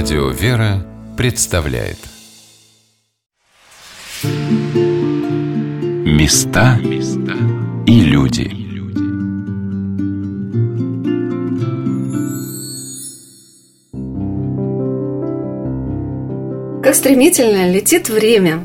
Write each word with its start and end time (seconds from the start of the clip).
Радио 0.00 0.28
«Вера» 0.28 0.86
представляет. 1.16 1.98
Места 6.04 6.78
и 7.84 8.00
люди. 8.02 8.48
Как 16.80 16.94
стремительно 16.94 17.68
летит 17.68 18.08
время. 18.08 18.64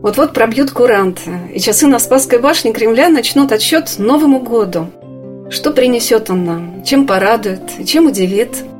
Вот-вот 0.00 0.32
пробьют 0.32 0.70
куранты, 0.70 1.30
и 1.54 1.60
часы 1.60 1.88
на 1.88 1.98
Спасской 1.98 2.38
башне 2.38 2.72
Кремля 2.72 3.10
начнут 3.10 3.52
отсчет 3.52 3.98
Новому 3.98 4.40
году. 4.40 4.86
Что 5.50 5.72
принесет 5.72 6.30
он 6.30 6.46
нам, 6.46 6.84
чем 6.84 7.06
порадует? 7.06 7.60
Чем 7.86 8.06
удивит– 8.06 8.56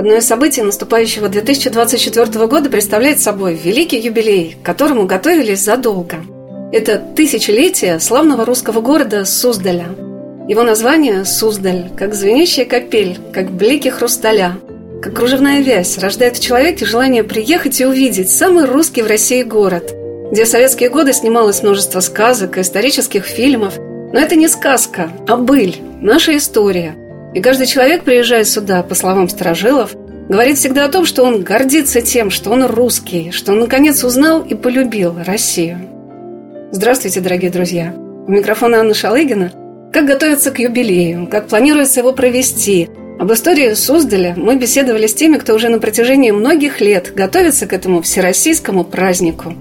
Одно 0.00 0.14
из 0.14 0.26
событий 0.26 0.62
наступающего 0.62 1.28
2024 1.28 2.46
года 2.46 2.70
представляет 2.70 3.20
собой 3.20 3.52
великий 3.52 3.98
юбилей, 3.98 4.56
к 4.56 4.64
которому 4.64 5.04
готовились 5.04 5.62
задолго. 5.62 6.16
Это 6.72 6.96
тысячелетие 6.96 8.00
славного 8.00 8.46
русского 8.46 8.80
города 8.80 9.26
Суздаля. 9.26 9.88
Его 10.48 10.62
название– 10.62 11.24
Суздаль, 11.26 11.90
как 11.98 12.14
звенящая 12.14 12.64
капель, 12.64 13.18
как 13.34 13.50
блики 13.50 13.88
хрусталя, 13.88 14.56
как 15.02 15.16
кружевная 15.16 15.60
вязь 15.60 15.98
рождает 15.98 16.38
в 16.38 16.42
человеке 16.42 16.86
желание 16.86 17.22
приехать 17.22 17.78
и 17.78 17.84
увидеть 17.84 18.30
самый 18.30 18.64
русский 18.64 19.02
в 19.02 19.06
России 19.06 19.42
город, 19.42 19.94
где 20.32 20.46
в 20.46 20.48
советские 20.48 20.88
годы 20.88 21.12
снималось 21.12 21.62
множество 21.62 22.00
сказок 22.00 22.56
и 22.56 22.62
исторических 22.62 23.26
фильмов. 23.26 23.76
Но 23.76 24.18
это 24.18 24.34
не 24.34 24.48
сказка, 24.48 25.10
а 25.28 25.36
быль, 25.36 25.76
наша 26.00 26.38
история– 26.38 26.94
и 27.34 27.40
каждый 27.40 27.66
человек, 27.66 28.02
приезжая 28.02 28.44
сюда, 28.44 28.82
по 28.82 28.94
словам 28.94 29.28
сторожилов, 29.28 29.94
говорит 30.28 30.58
всегда 30.58 30.84
о 30.84 30.88
том, 30.88 31.04
что 31.04 31.22
он 31.22 31.42
гордится 31.42 32.00
тем, 32.00 32.30
что 32.30 32.50
он 32.50 32.64
русский, 32.64 33.30
что 33.30 33.52
он 33.52 33.60
наконец 33.60 34.02
узнал 34.02 34.42
и 34.42 34.54
полюбил 34.54 35.14
Россию. 35.24 35.78
Здравствуйте, 36.72 37.20
дорогие 37.20 37.50
друзья! 37.50 37.94
У 37.94 38.30
микрофона 38.30 38.78
Анна 38.78 38.94
Шалыгина. 38.94 39.52
Как 39.92 40.06
готовиться 40.06 40.50
к 40.50 40.58
юбилею, 40.58 41.26
как 41.28 41.48
планируется 41.48 42.00
его 42.00 42.12
провести. 42.12 42.88
Об 43.18 43.32
истории 43.32 43.74
Суздаля 43.74 44.34
мы 44.36 44.56
беседовали 44.56 45.06
с 45.06 45.14
теми, 45.14 45.36
кто 45.36 45.54
уже 45.54 45.68
на 45.68 45.78
протяжении 45.78 46.30
многих 46.30 46.80
лет 46.80 47.12
готовится 47.14 47.66
к 47.66 47.72
этому 47.72 48.02
всероссийскому 48.02 48.84
празднику. 48.84 49.52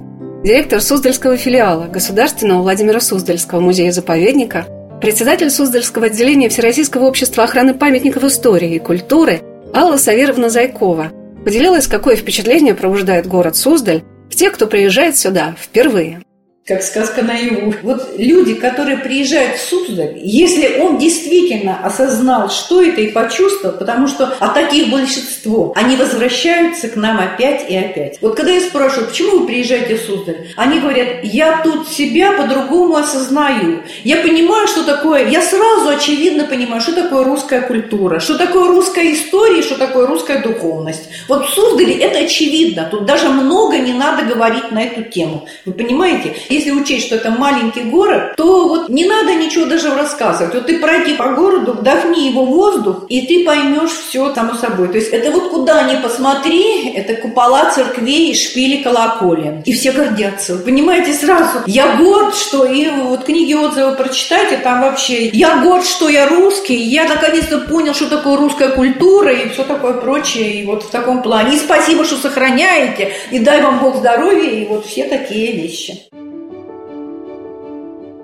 Директор 0.43 0.81
Суздальского 0.81 1.35
филиала 1.35 1.85
Государственного 1.85 2.61
Владимира 2.61 2.99
Суздальского 2.99 3.59
музея-заповедника– 3.59 4.65
Председатель 5.01 5.49
Суздальского 5.49 6.07
отделения 6.07 6.49
Всероссийского 6.49 7.05
общества 7.05 7.45
охраны 7.45 7.73
памятников 7.73 8.23
истории 8.25 8.75
и 8.75 8.79
культуры 8.79 9.41
Алла 9.73 9.95
Саверовна 9.95 10.49
Зайкова 10.49 11.11
поделилась, 11.45 11.87
какое 11.87 12.17
впечатление 12.17 12.75
пробуждает 12.75 13.25
город 13.25 13.55
Суздаль 13.55 14.03
в 14.29 14.35
тех, 14.35 14.53
кто 14.53 14.67
приезжает 14.67 15.17
сюда 15.17 15.55
впервые 15.57 16.21
как 16.69 16.83
сказка 16.83 17.23
наяву. 17.23 17.73
Вот 17.81 18.13
люди, 18.17 18.53
которые 18.53 18.97
приезжают 18.97 19.57
в 19.57 19.61
Суздаль, 19.67 20.19
если 20.21 20.79
он 20.79 20.99
действительно 20.99 21.79
осознал, 21.83 22.51
что 22.51 22.83
это 22.83 23.01
и 23.01 23.07
почувствовал, 23.07 23.75
потому 23.75 24.07
что 24.07 24.35
а 24.39 24.49
таких 24.49 24.91
большинство, 24.91 25.73
они 25.75 25.95
возвращаются 25.95 26.87
к 26.87 26.95
нам 26.95 27.19
опять 27.19 27.65
и 27.67 27.75
опять. 27.75 28.19
Вот 28.21 28.35
когда 28.35 28.51
я 28.51 28.61
спрашиваю, 28.61 29.07
почему 29.09 29.39
вы 29.39 29.47
приезжаете 29.47 29.95
в 29.95 30.01
Суздаль, 30.01 30.49
они 30.55 30.79
говорят, 30.79 31.23
я 31.23 31.61
тут 31.63 31.87
себя 31.87 32.33
по-другому 32.33 32.97
осознаю. 32.97 33.81
Я 34.03 34.17
понимаю, 34.17 34.67
что 34.67 34.83
такое, 34.83 35.27
я 35.27 35.41
сразу 35.41 35.89
очевидно 35.89 36.43
понимаю, 36.43 36.81
что 36.81 36.93
такое 36.93 37.23
русская 37.23 37.61
культура, 37.61 38.19
что 38.19 38.37
такое 38.37 38.67
русская 38.67 39.11
история, 39.11 39.63
что 39.63 39.75
такое 39.75 40.05
русская 40.05 40.43
духовность. 40.43 41.09
Вот 41.27 41.47
в 41.47 41.49
Суздале 41.49 41.95
это 41.95 42.19
очевидно, 42.19 42.87
тут 42.91 43.05
даже 43.05 43.27
много 43.27 43.79
не 43.79 43.93
надо 43.93 44.23
говорить 44.23 44.71
на 44.71 44.83
эту 44.83 45.01
тему. 45.01 45.47
Вы 45.65 45.73
понимаете? 45.73 46.35
Если 46.59 46.71
учесть, 46.71 47.07
что 47.07 47.15
это 47.15 47.31
маленький 47.31 47.83
город, 47.83 48.35
то 48.35 48.67
вот 48.67 48.89
не 48.89 49.05
надо 49.05 49.33
ничего 49.35 49.65
даже 49.65 49.95
рассказывать. 49.95 50.53
Вот 50.53 50.67
ты 50.67 50.79
пройди 50.79 51.13
по 51.13 51.29
городу, 51.29 51.73
вдохни 51.73 52.29
его 52.29 52.45
воздух, 52.45 53.05
и 53.09 53.21
ты 53.21 53.45
поймешь 53.45 53.91
все 53.91 54.33
само 54.33 54.53
собой. 54.53 54.89
То 54.89 54.97
есть 54.97 55.09
это 55.09 55.31
вот 55.31 55.49
куда 55.49 55.83
ни 55.83 56.01
посмотри, 56.01 56.91
это 56.93 57.15
купола 57.15 57.71
церквей, 57.71 58.35
шпили, 58.35 58.83
колоколен. 58.83 59.61
И 59.65 59.73
все 59.73 59.91
гордятся. 59.91 60.57
Понимаете, 60.57 61.13
сразу. 61.13 61.59
Я 61.65 61.95
горд, 61.95 62.35
что 62.35 62.65
и 62.65 62.89
вот 62.89 63.23
книги 63.23 63.53
отзывы 63.53 63.95
прочитайте, 63.95 64.57
там 64.57 64.81
вообще 64.81 65.27
я 65.29 65.61
горд, 65.61 65.85
что 65.85 66.09
я 66.09 66.27
русский, 66.27 66.75
я 66.75 67.05
наконец-то 67.05 67.59
понял, 67.59 67.93
что 67.93 68.07
такое 68.07 68.37
русская 68.37 68.69
культура 68.69 69.31
и 69.31 69.49
все 69.49 69.63
такое 69.63 69.93
прочее. 69.93 70.61
И 70.61 70.65
вот 70.65 70.83
в 70.83 70.89
таком 70.89 71.21
плане. 71.21 71.55
И 71.55 71.59
спасибо, 71.59 72.03
что 72.03 72.17
сохраняете, 72.17 73.13
и 73.31 73.39
дай 73.39 73.61
вам 73.61 73.79
Бог 73.79 73.97
здоровья, 73.97 74.49
и 74.49 74.65
вот 74.65 74.85
все 74.85 75.05
такие 75.05 75.53
вещи. 75.53 76.09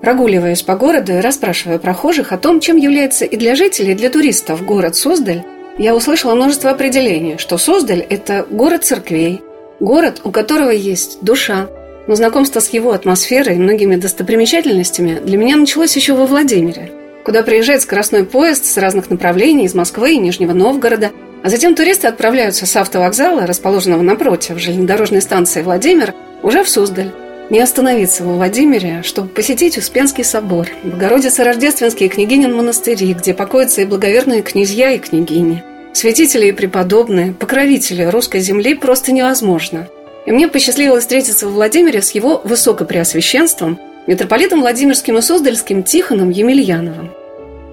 Прогуливаясь 0.06 0.62
по 0.62 0.76
городу 0.76 1.14
и 1.14 1.20
расспрашивая 1.20 1.80
прохожих 1.80 2.32
о 2.32 2.38
том, 2.38 2.60
чем 2.60 2.78
является 2.78 3.26
и 3.26 3.36
для 3.38 3.56
жителей, 3.56 3.94
и 3.94 3.96
для 3.96 4.12
туристов 4.12 4.64
город 4.64 4.96
Суздаль, 4.96 5.42
я 5.80 5.96
услышала 5.96 6.36
множество 6.36 6.70
определений, 6.70 7.40
что 7.40 7.58
Суздаль– 7.58 8.06
это 8.12 8.46
город 8.48 8.84
церквей, 8.84 9.42
город, 9.80 10.22
у 10.24 10.30
которого 10.30 10.70
есть 10.70 11.18
душа. 11.24 11.68
Но 12.06 12.14
знакомство 12.14 12.60
с 12.60 12.70
его 12.70 12.92
атмосферой 12.92 13.56
и 13.56 13.58
многими 13.58 13.96
достопримечательностями 13.96 15.20
для 15.26 15.40
меня 15.40 15.56
началось 15.56 15.96
еще 15.96 16.14
во 16.14 16.28
Владимире, 16.28 16.92
куда 17.26 17.42
приезжает 17.42 17.82
скоростной 17.82 18.26
поезд 18.26 18.66
с 18.66 18.78
разных 18.78 19.10
направлений 19.10 19.66
из 19.66 19.74
Москвы 19.74 20.12
и 20.12 20.20
Нижнего 20.20 20.54
Новгорода, 20.54 21.14
а 21.42 21.50
затем 21.50 21.74
туристы 21.74 22.06
отправляются 22.06 22.68
с 22.68 22.76
автовокзала, 22.76 23.48
расположенного 23.48 24.04
напротив 24.04 24.60
железнодорожной 24.60 25.24
станции 25.24 25.64
Владимир, 25.64 26.14
уже 26.44 26.64
в 26.64 26.70
Суздаль 26.70 27.12
не 27.50 27.60
остановиться 27.60 28.24
во 28.24 28.34
Владимире, 28.34 29.02
чтобы 29.04 29.30
посетить 29.30 29.78
Успенский 29.78 30.24
собор, 30.24 30.68
Богородица-Рождественские 30.84 32.10
княгинин 32.10 32.56
монастыри, 32.56 33.14
где 33.14 33.34
покоятся 33.34 33.82
и 33.82 33.86
благоверные 33.86 34.42
князья 34.42 34.92
и 34.92 35.00
княгини. 35.00 35.64
Святители 35.94 36.48
и 36.48 36.52
преподобные, 36.52 37.34
покровители 37.34 38.04
русской 38.04 38.40
земли 38.40 38.76
просто 38.76 39.12
невозможно. 39.12 39.88
И 40.26 40.32
мне 40.32 40.48
посчастливилось 40.48 41.04
встретиться 41.04 41.48
в 41.48 41.54
Владимире 41.54 42.02
с 42.02 42.12
его 42.12 42.42
высокопреосвященством, 42.44 43.80
митрополитом 44.08 44.62
Владимирским 44.62 45.18
и 45.18 45.22
Суздальским 45.22 45.84
Тихоном 45.84 46.32
Емельяновым. 46.32 47.12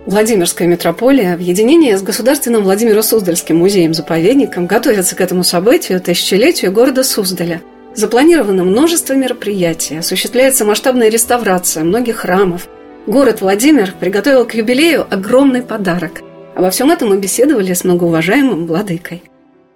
Владимирская 0.05 0.69
митрополия 0.69 1.37
в 1.37 1.41
единении 1.41 1.95
с 1.95 2.03
Государственным 2.03 2.65
Владимиро-Суздальским 2.65 3.57
музеем-заповедником 3.57 4.67
готовится 4.67 5.17
к 5.17 5.21
этому 5.21 5.45
событию, 5.45 6.01
тысячелетию 6.01 6.73
города 6.73 7.05
Суздаля– 7.05 7.63
Запланировано 7.95 8.65
множество 8.65 9.13
мероприятий, 9.13 9.97
осуществляется 9.99 10.65
масштабная 10.65 11.11
реставрация 11.11 11.85
многих 11.85 12.17
храмов. 12.17 12.69
Город 13.07 13.41
Владимир 13.41 13.93
приготовил 13.99 14.47
к 14.47 14.55
юбилею 14.55 15.07
огромный 15.11 15.63
подарок. 15.63 16.23
Обо 16.55 16.71
всем 16.71 16.91
этом 16.91 17.11
мы 17.11 17.19
беседовали 17.19 17.73
с 17.75 17.85
многоуважаемым 17.85 18.67
владыкой. 18.67 19.23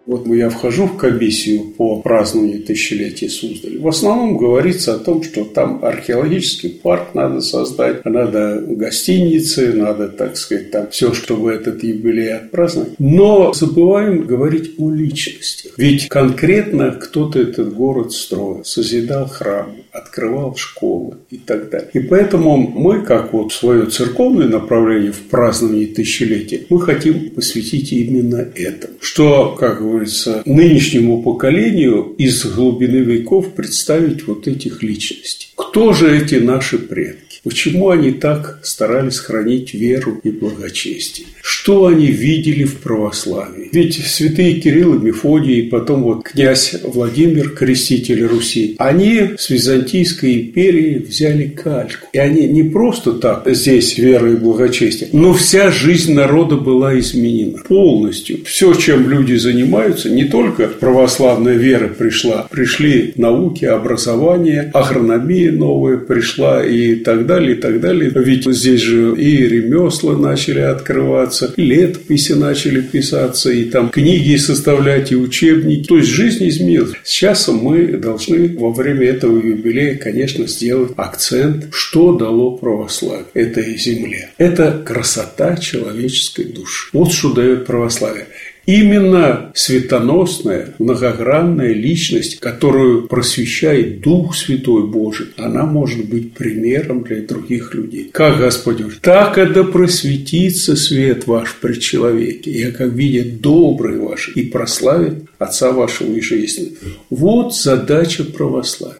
Вот 0.06 0.25
я 0.28 0.50
вхожу 0.50 0.87
в 0.87 0.97
комиссию 0.97 1.65
по 1.77 2.00
празднованию 2.00 2.62
тысячелетия 2.62 3.28
Суздаля. 3.28 3.81
В 3.81 3.89
основном 3.89 4.37
говорится 4.37 4.94
о 4.94 4.99
том, 4.99 5.22
что 5.25 5.44
там 5.44 5.84
археологический 5.84 6.71
парк 6.71 7.15
надо 7.15 7.41
создать, 7.41 8.05
надо 8.05 8.62
гостиницы, 8.65 9.72
надо, 9.72 10.09
так 10.09 10.37
сказать, 10.37 10.71
там 10.71 10.89
все, 10.91 11.12
чтобы 11.12 11.53
этот 11.53 11.83
юбилей 11.83 12.34
отпраздновать. 12.34 12.93
Но 13.00 13.53
забываем 13.53 14.27
говорить 14.27 14.75
о 14.78 14.93
личности. 14.93 15.71
Ведь 15.77 16.06
конкретно 16.09 16.93
кто-то 16.93 17.41
этот 17.41 17.75
город 17.75 18.12
строил, 18.12 18.65
созидал 18.65 19.27
храмы, 19.27 19.85
открывал 19.97 20.55
школы 20.57 21.17
и 21.31 21.39
так 21.39 21.71
далее. 21.71 21.91
И 21.93 22.01
поэтому 22.01 22.57
мы, 22.57 23.03
как 23.03 23.33
вот 23.33 23.53
свое 23.53 23.87
церковное 23.87 24.47
направление 24.47 25.12
в 25.12 25.23
праздновании 25.23 25.87
тысячелетия, 25.87 26.67
мы 26.69 26.81
хотим 26.81 27.31
посвятить 27.31 27.93
именно 27.93 28.47
этому. 28.54 28.95
Что, 29.01 29.57
как 29.59 29.81
говорится, 29.81 30.43
нынешнему 30.45 31.22
поколению 31.22 32.15
из 32.19 32.45
глубины 32.45 32.98
веков 32.98 33.53
представить 33.54 34.27
вот 34.27 34.47
этих 34.47 34.83
личностей. 34.83 35.48
Кто 35.57 35.93
же 35.93 36.16
эти 36.16 36.37
наши 36.37 36.78
предки? 36.78 37.26
Почему 37.47 37.91
они 37.91 38.10
так 38.10 38.59
старались 38.65 39.21
хранить 39.21 39.72
веру 39.72 40.21
и 40.25 40.31
благочестие? 40.31 41.28
Что 41.43 41.87
они 41.87 42.09
видели 42.09 42.65
в 42.65 42.78
православии? 42.78 43.69
Ведь 43.71 44.04
святые 44.04 44.54
Кирилл 44.54 44.95
и 44.95 45.04
Мефодий, 45.04 45.60
и 45.60 45.69
потом 45.69 46.03
вот 46.03 46.25
князь 46.25 46.75
Владимир, 46.83 47.51
креститель 47.51 48.25
Руси, 48.25 48.75
они 48.78 49.34
с 49.39 49.48
Византийской 49.48 50.41
империи 50.41 50.98
взяли 50.98 51.47
кальку. 51.47 52.09
И 52.13 52.19
они 52.19 52.48
не 52.48 52.65
просто 52.65 53.13
так 53.13 53.45
здесь 53.47 53.97
вера 53.97 54.33
и 54.33 54.34
благочестие, 54.34 55.10
но 55.13 55.33
вся 55.33 55.71
жизнь 55.71 56.15
народа 56.15 56.57
была 56.57 56.99
изменена 56.99 57.59
полностью. 57.59 58.45
Все, 58.45 58.75
чем 58.75 59.09
люди 59.09 59.34
занимаются, 59.34 60.10
не 60.10 60.25
только 60.25 60.66
православная 60.66 61.54
вера 61.54 61.87
пришла, 61.87 62.49
пришли 62.51 63.13
науки, 63.15 63.66
образование, 63.66 64.69
агрономия 64.75 65.53
новая 65.53 65.97
пришла 65.97 66.66
и 66.66 66.97
так 66.97 67.25
далее 67.25 67.35
далее, 67.36 67.56
и 67.56 67.60
так 67.60 67.80
далее. 67.80 68.10
Ведь 68.15 68.44
здесь 68.47 68.80
же 68.80 69.15
и 69.16 69.47
ремесла 69.47 70.16
начали 70.16 70.60
открываться, 70.60 71.53
и 71.56 71.62
летописи 71.62 72.33
начали 72.33 72.80
писаться, 72.80 73.50
и 73.50 73.65
там 73.65 73.91
книги 73.91 74.36
составлять, 74.36 75.12
и 75.12 75.16
учебники. 75.16 75.86
То 75.86 75.98
есть 75.98 76.09
жизнь 76.09 76.48
изменилась. 76.48 76.92
Сейчас 77.04 77.48
мы 77.48 77.86
должны 77.98 78.56
во 78.56 78.72
время 78.72 79.06
этого 79.06 79.36
юбилея, 79.44 79.97
конечно, 79.97 80.47
сделать 80.47 80.92
акцент, 80.97 81.68
что 81.72 82.16
дало 82.16 82.56
православие 82.56 83.27
этой 83.34 83.77
земле. 83.78 84.30
Это 84.39 84.82
красота 84.84 85.56
человеческой 85.56 86.44
души. 86.47 86.89
Вот 86.92 87.12
что 87.12 87.32
дает 87.32 87.66
православие. 87.66 88.27
Именно 88.66 89.53
светоносная, 89.54 90.74
многогранная 90.80 91.72
личность, 91.72 92.41
которую 92.41 93.07
просвещает 93.07 94.01
Дух 94.01 94.34
Святой 94.34 94.89
Божий, 94.89 95.28
она 95.36 95.65
может 95.65 96.09
быть 96.09 96.34
примером 96.34 97.04
для 97.04 97.21
других 97.21 97.74
людей. 97.74 98.10
Как 98.13 98.39
Господь 98.39 98.78
говорит, 98.78 99.01
так 99.03 99.39
это 99.39 99.63
просветится 99.63 100.74
свет 100.74 101.28
ваш 101.28 101.54
при 101.60 101.74
человеке, 101.74 102.51
и 102.51 102.72
как 102.72 102.92
видят 102.92 103.41
добрые 103.41 104.01
ваши, 104.01 104.33
и 104.33 104.42
прославит 104.42 105.27
Отца 105.39 105.71
вашего 105.71 106.13
и 106.13 106.21
жизни. 106.21 106.72
Вот 107.09 107.54
задача 107.54 108.24
православия. 108.24 108.98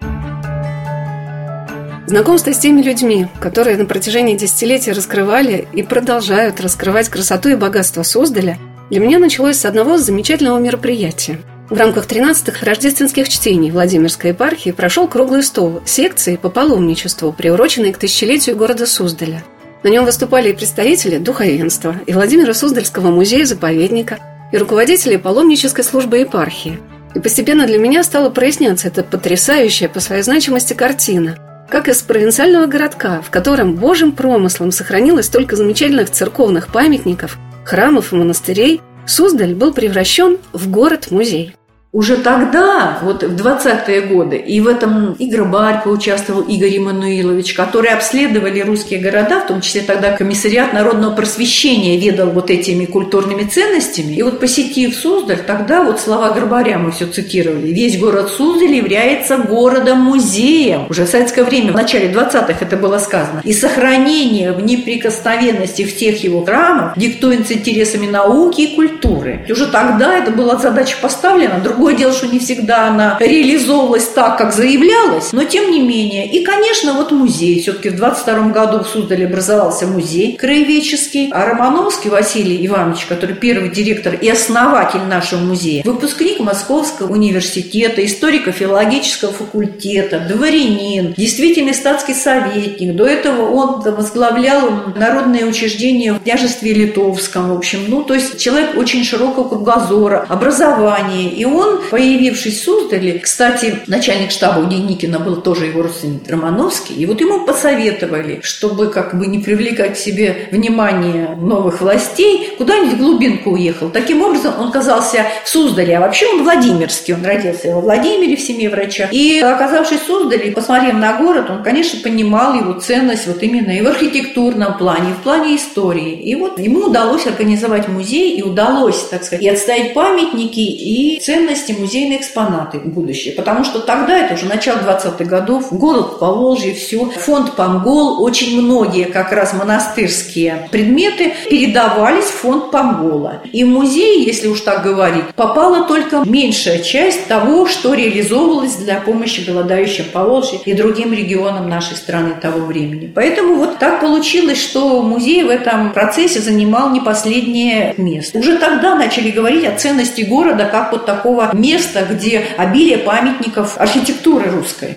Знакомство 2.07 2.53
с 2.53 2.59
теми 2.59 2.83
людьми, 2.83 3.27
которые 3.41 3.77
на 3.77 3.85
протяжении 3.85 4.37
десятилетий 4.37 4.93
раскрывали 4.93 5.67
и 5.73 5.83
продолжают 5.83 6.61
раскрывать 6.61 7.09
красоту 7.09 7.49
и 7.49 7.57
богатство 7.57 8.05
Суздаля– 8.05 8.59
для 8.91 9.01
меня 9.01 9.19
началось 9.19 9.59
с 9.59 9.65
одного 9.65 9.99
замечательного 9.99 10.59
мероприятия. 10.59 11.41
В 11.69 11.77
рамках 11.77 12.07
13-х 12.07 12.65
рождественских 12.65 13.29
чтений 13.29 13.73
Владимирской 13.73 14.31
епархии 14.31 14.71
прошел 14.71 15.09
круглый 15.09 15.43
стол 15.43 15.83
секции 15.85 16.37
по 16.37 16.49
паломничеству, 16.49 17.33
приуроченный 17.33 17.93
к 17.93 17.99
тысячелетию 17.99 18.57
города 18.57 18.87
Суздаля. 18.87 19.43
На 19.83 19.89
нем 19.89 20.05
выступали 20.05 20.51
и 20.51 20.53
представители 20.53 21.19
духовенства, 21.19 21.97
и 22.07 22.13
Владимира 22.13 22.55
Суздальского 22.55 23.11
музея-заповедника, 23.11 24.19
и 24.53 24.57
руководители 24.57 25.17
паломнической 25.17 25.83
службы 25.83 26.19
епархии. 26.19 26.79
И 27.17 27.19
постепенно 27.19 27.67
для 27.67 27.79
меня 27.79 28.05
стало 28.05 28.31
проясняться 28.31 28.87
эта 28.87 29.03
потрясающая 29.03 29.89
по 29.89 29.99
своей 29.99 30.23
значимости 30.23 30.75
картина– 30.75 31.39
как 31.69 31.89
из 31.89 32.01
провинциального 32.03 32.67
городка, 32.67 33.21
в 33.23 33.31
котором 33.31 33.75
божьим 33.75 34.13
промыслом 34.13 34.71
сохранилось 34.71 35.27
столько 35.27 35.57
замечательных 35.57 36.11
церковных 36.11 36.69
памятников, 36.69 37.39
храмов 37.67 38.13
и 38.13 38.17
монастырей, 38.17 38.81
Суздаль 39.07 39.55
был 39.55 39.73
превращен 39.73 40.39
в 40.53 40.71
город-музей 40.71 41.55
уже 41.97 42.19
тогда, 42.19 42.99
вот 43.01 43.23
в 43.23 43.35
20-е 43.35 44.03
годы, 44.03 44.37
и 44.37 44.61
в 44.61 44.69
этом 44.69 45.15
и 45.15 45.31
Грабарь 45.31 45.81
участвовал 45.87 46.43
Игорь 46.43 46.77
Иммануилович, 46.77 47.55
которые 47.55 47.95
обследовали 47.95 48.61
русские 48.61 49.01
города, 49.01 49.41
в 49.41 49.47
том 49.47 49.63
числе 49.63 49.81
тогда 49.81 50.11
комиссариат 50.11 50.75
народного 50.75 51.17
просвещения 51.17 51.99
ведал 51.99 52.33
вот 52.33 52.51
этими 52.51 52.85
культурными 52.85 53.45
ценностями. 53.45 54.13
И 54.13 54.23
вот 54.23 54.41
посетив 54.41 54.95
Суздаль, 54.95 55.39
тогда 55.47 55.83
вот 55.85 55.99
слова 55.99 56.33
Грабаря 56.33 56.77
мы 56.77 56.91
все 56.91 57.07
цитировали. 57.07 57.69
Весь 57.69 57.99
город 57.99 58.29
Суздаль 58.29 58.75
является 58.75 59.39
городом-музеем. 59.39 60.89
Уже 60.91 61.07
в 61.07 61.09
советское 61.09 61.45
время, 61.45 61.73
в 61.73 61.77
начале 61.77 62.13
20-х 62.13 62.57
это 62.61 62.77
было 62.77 62.99
сказано. 62.99 63.41
И 63.43 63.55
сохранение 63.55 64.53
в 64.53 64.63
неприкосновенности 64.63 65.87
всех 65.87 66.23
его 66.23 66.45
храмов 66.45 66.93
диктуется 66.99 67.55
интересами 67.55 68.07
науки 68.07 68.61
и 68.61 68.77
культуры. 68.77 69.47
И 69.49 69.53
уже 69.53 69.67
тогда 69.69 70.19
это 70.19 70.31
была 70.31 70.57
задача 70.57 70.99
поставлена. 71.01 71.59
Другой 71.61 71.86
Другое 71.87 72.01
дело, 72.01 72.13
что 72.13 72.27
не 72.27 72.41
всегда 72.41 72.89
она 72.89 73.17
реализовывалась 73.21 74.09
так, 74.09 74.39
как 74.39 74.53
заявлялось, 74.53 75.33
но 75.33 75.45
тем 75.45 75.71
не 75.71 75.81
менее. 75.81 76.29
И, 76.29 76.43
конечно, 76.45 76.95
вот 76.95 77.13
музей. 77.13 77.63
Все-таки 77.63 77.91
в 77.91 77.97
22 77.97 78.49
году 78.49 78.83
в 78.83 78.89
Суздале 78.89 79.27
образовался 79.27 79.87
музей 79.87 80.37
краеведческий. 80.37 81.31
А 81.31 81.47
Романовский 81.47 82.11
Василий 82.11 82.67
Иванович, 82.67 83.07
который 83.07 83.37
первый 83.37 83.71
директор 83.71 84.15
и 84.15 84.29
основатель 84.29 85.03
нашего 85.09 85.39
музея, 85.39 85.85
выпускник 85.85 86.41
Московского 86.41 87.13
университета, 87.13 88.05
историко-филологического 88.05 89.33
факультета, 89.33 90.19
дворянин, 90.19 91.15
действительный 91.17 91.75
статский 91.75 92.15
советник. 92.15 92.97
До 92.97 93.07
этого 93.07 93.49
он 93.49 93.81
возглавлял 93.81 94.71
народные 94.97 95.45
учреждения 95.45 96.15
в 96.15 96.19
княжестве 96.19 96.73
Литовском. 96.73 97.51
В 97.51 97.57
общем, 97.57 97.85
ну, 97.87 98.03
то 98.03 98.15
есть 98.15 98.41
человек 98.41 98.77
очень 98.77 99.05
широкого 99.05 99.49
кругозора, 99.49 100.27
образования. 100.29 101.31
И 101.31 101.45
он 101.45 101.66
появившись 101.91 102.61
в 102.61 102.65
Суздале, 102.65 103.19
кстати, 103.19 103.77
начальник 103.87 104.31
штаба 104.31 104.61
у 104.61 104.67
Деникина 104.67 105.19
был 105.19 105.37
тоже 105.37 105.67
его 105.67 105.83
родственник 105.83 106.29
Романовский, 106.29 106.97
и 106.97 107.07
вот 107.07 107.21
ему 107.21 107.45
посоветовали, 107.45 108.41
чтобы 108.43 108.89
как 108.89 109.19
бы 109.19 109.27
не 109.27 109.39
привлекать 109.39 109.95
к 109.95 109.97
себе 109.97 110.49
внимание 110.51 111.37
новых 111.37 111.81
властей, 111.81 112.55
куда-нибудь 112.59 112.95
в 112.95 112.99
глубинку 112.99 113.51
уехал. 113.51 113.91
Таким 113.91 114.23
образом, 114.23 114.55
он 114.59 114.69
оказался 114.69 115.27
в 115.45 115.49
Суздале, 115.49 115.97
а 115.97 116.01
вообще 116.01 116.27
он 116.27 116.43
Владимирский, 116.43 117.15
он 117.15 117.25
родился 117.25 117.75
во 117.75 117.81
Владимире 117.81 118.37
в 118.37 118.41
семье 118.41 118.71
врача. 118.71 119.09
И 119.11 119.41
оказавшись 119.41 120.01
в 120.01 120.07
Суздале, 120.07 120.53
посмотрев 120.53 120.95
на 120.95 121.15
город, 121.15 121.51
он, 121.51 121.63
конечно, 121.63 122.01
понимал 122.01 122.55
его 122.55 122.73
ценность 122.81 123.27
вот 123.27 123.43
именно 123.43 123.71
и 123.71 123.83
в 123.83 123.87
архитектурном 123.87 124.79
плане, 124.79 125.11
и 125.11 125.15
в 125.15 125.23
плане 125.23 125.57
истории. 125.57 126.13
И 126.23 126.35
вот 126.35 126.59
ему 126.59 126.87
удалось 126.87 127.27
организовать 127.27 127.89
музей, 127.89 128.37
и 128.37 128.43
удалось, 128.43 129.03
так 129.11 129.25
сказать, 129.25 129.45
и 129.45 129.49
отставить 129.49 129.95
памятники, 129.95 130.61
и 130.61 131.21
ценность 131.21 131.56
ценности 131.57 131.73
музейные 131.73 132.21
экспонаты 132.21 132.79
в 132.79 132.87
будущее. 132.87 133.35
Потому 133.35 133.65
что 133.65 133.81
тогда, 133.81 134.19
это 134.19 134.35
уже 134.35 134.47
начало 134.47 134.79
20-х 134.79 135.25
годов, 135.25 135.73
город 135.73 136.19
Поволжье, 136.19 136.75
все, 136.75 137.07
фонд 137.07 137.55
Памгол, 137.55 138.23
очень 138.23 138.61
многие 138.61 139.05
как 139.05 139.33
раз 139.33 139.53
монастырские 139.55 140.69
предметы 140.71 141.33
передавались 141.49 142.25
в 142.25 142.41
фонд 142.41 142.71
Памгола. 142.71 143.43
И 143.53 143.65
в 143.65 143.69
музей, 143.69 144.25
если 144.25 144.49
уж 144.49 144.61
так 144.61 144.83
говорить, 144.83 145.25
попала 145.35 145.87
только 145.87 146.23
меньшая 146.27 146.81
часть 146.81 147.27
того, 147.27 147.67
что 147.67 147.95
реализовывалось 147.95 148.77
для 148.77 149.01
помощи 149.01 149.41
голодающим 149.41 150.07
Поволжье 150.13 150.61
и 150.65 150.75
другим 150.75 151.13
регионам 151.13 151.69
нашей 151.69 151.97
страны 151.97 152.35
того 152.41 152.67
времени. 152.67 153.11
Поэтому 153.15 153.55
вот 153.57 153.79
так 153.79 154.01
получилось, 154.01 154.61
что 154.61 155.03
музей 155.03 155.43
в 155.45 155.49
этом 155.49 155.93
процессе 155.93 156.41
занимал 156.41 156.91
не 156.91 157.01
последнее 157.01 157.95
место. 157.97 158.39
Уже 158.39 158.59
тогда 158.59 158.95
начали 158.95 159.31
говорить 159.31 159.65
о 159.65 159.77
ценности 159.77 160.23
города 160.23 160.67
как 160.71 160.93
вот 160.93 161.07
такого 161.07 161.46
место, 161.53 162.07
где 162.11 162.45
обилие 162.57 162.99
памятников 162.99 163.79
архитектуры 163.79 164.51
русской. 164.51 164.97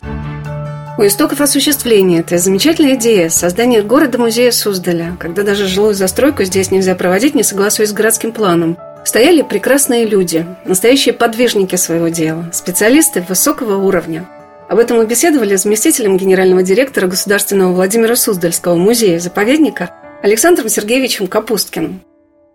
У 0.99 1.05
истоков 1.05 1.39
осуществления 1.39 2.19
этой 2.19 2.39
замечательной 2.39 2.95
идеи 2.95 3.29
создания 3.29 3.81
города-музея 3.81 4.51
Суздаля, 4.51 5.15
когда 5.17 5.43
даже 5.43 5.65
жилую 5.65 5.93
застройку 5.93 6.43
здесь 6.43 6.71
нельзя 6.71 6.93
проводить, 6.93 7.35
не 7.35 7.43
согласуясь 7.43 7.91
с 7.91 7.93
городским 7.93 8.33
планом, 8.33 8.77
стояли 9.05 9.41
прекрасные 9.41 10.05
люди, 10.05 10.45
настоящие 10.65 11.13
подвижники 11.13 11.77
своего 11.77 12.09
дела, 12.09 12.49
специалисты 12.51 13.23
высокого 13.27 13.77
уровня. 13.77 14.27
Об 14.67 14.77
этом 14.77 14.97
мы 14.97 15.05
беседовали 15.05 15.55
с 15.55 15.63
заместителем 15.63 16.17
генерального 16.17 16.63
директора 16.63 17.07
Государственного 17.07 17.71
Владимира 17.71 18.17
Суздальского 18.17 18.75
музея-заповедника 18.75 19.91
Александром 20.21 20.67
Сергеевичем 20.67 21.27
Капусткиным. 21.27 22.01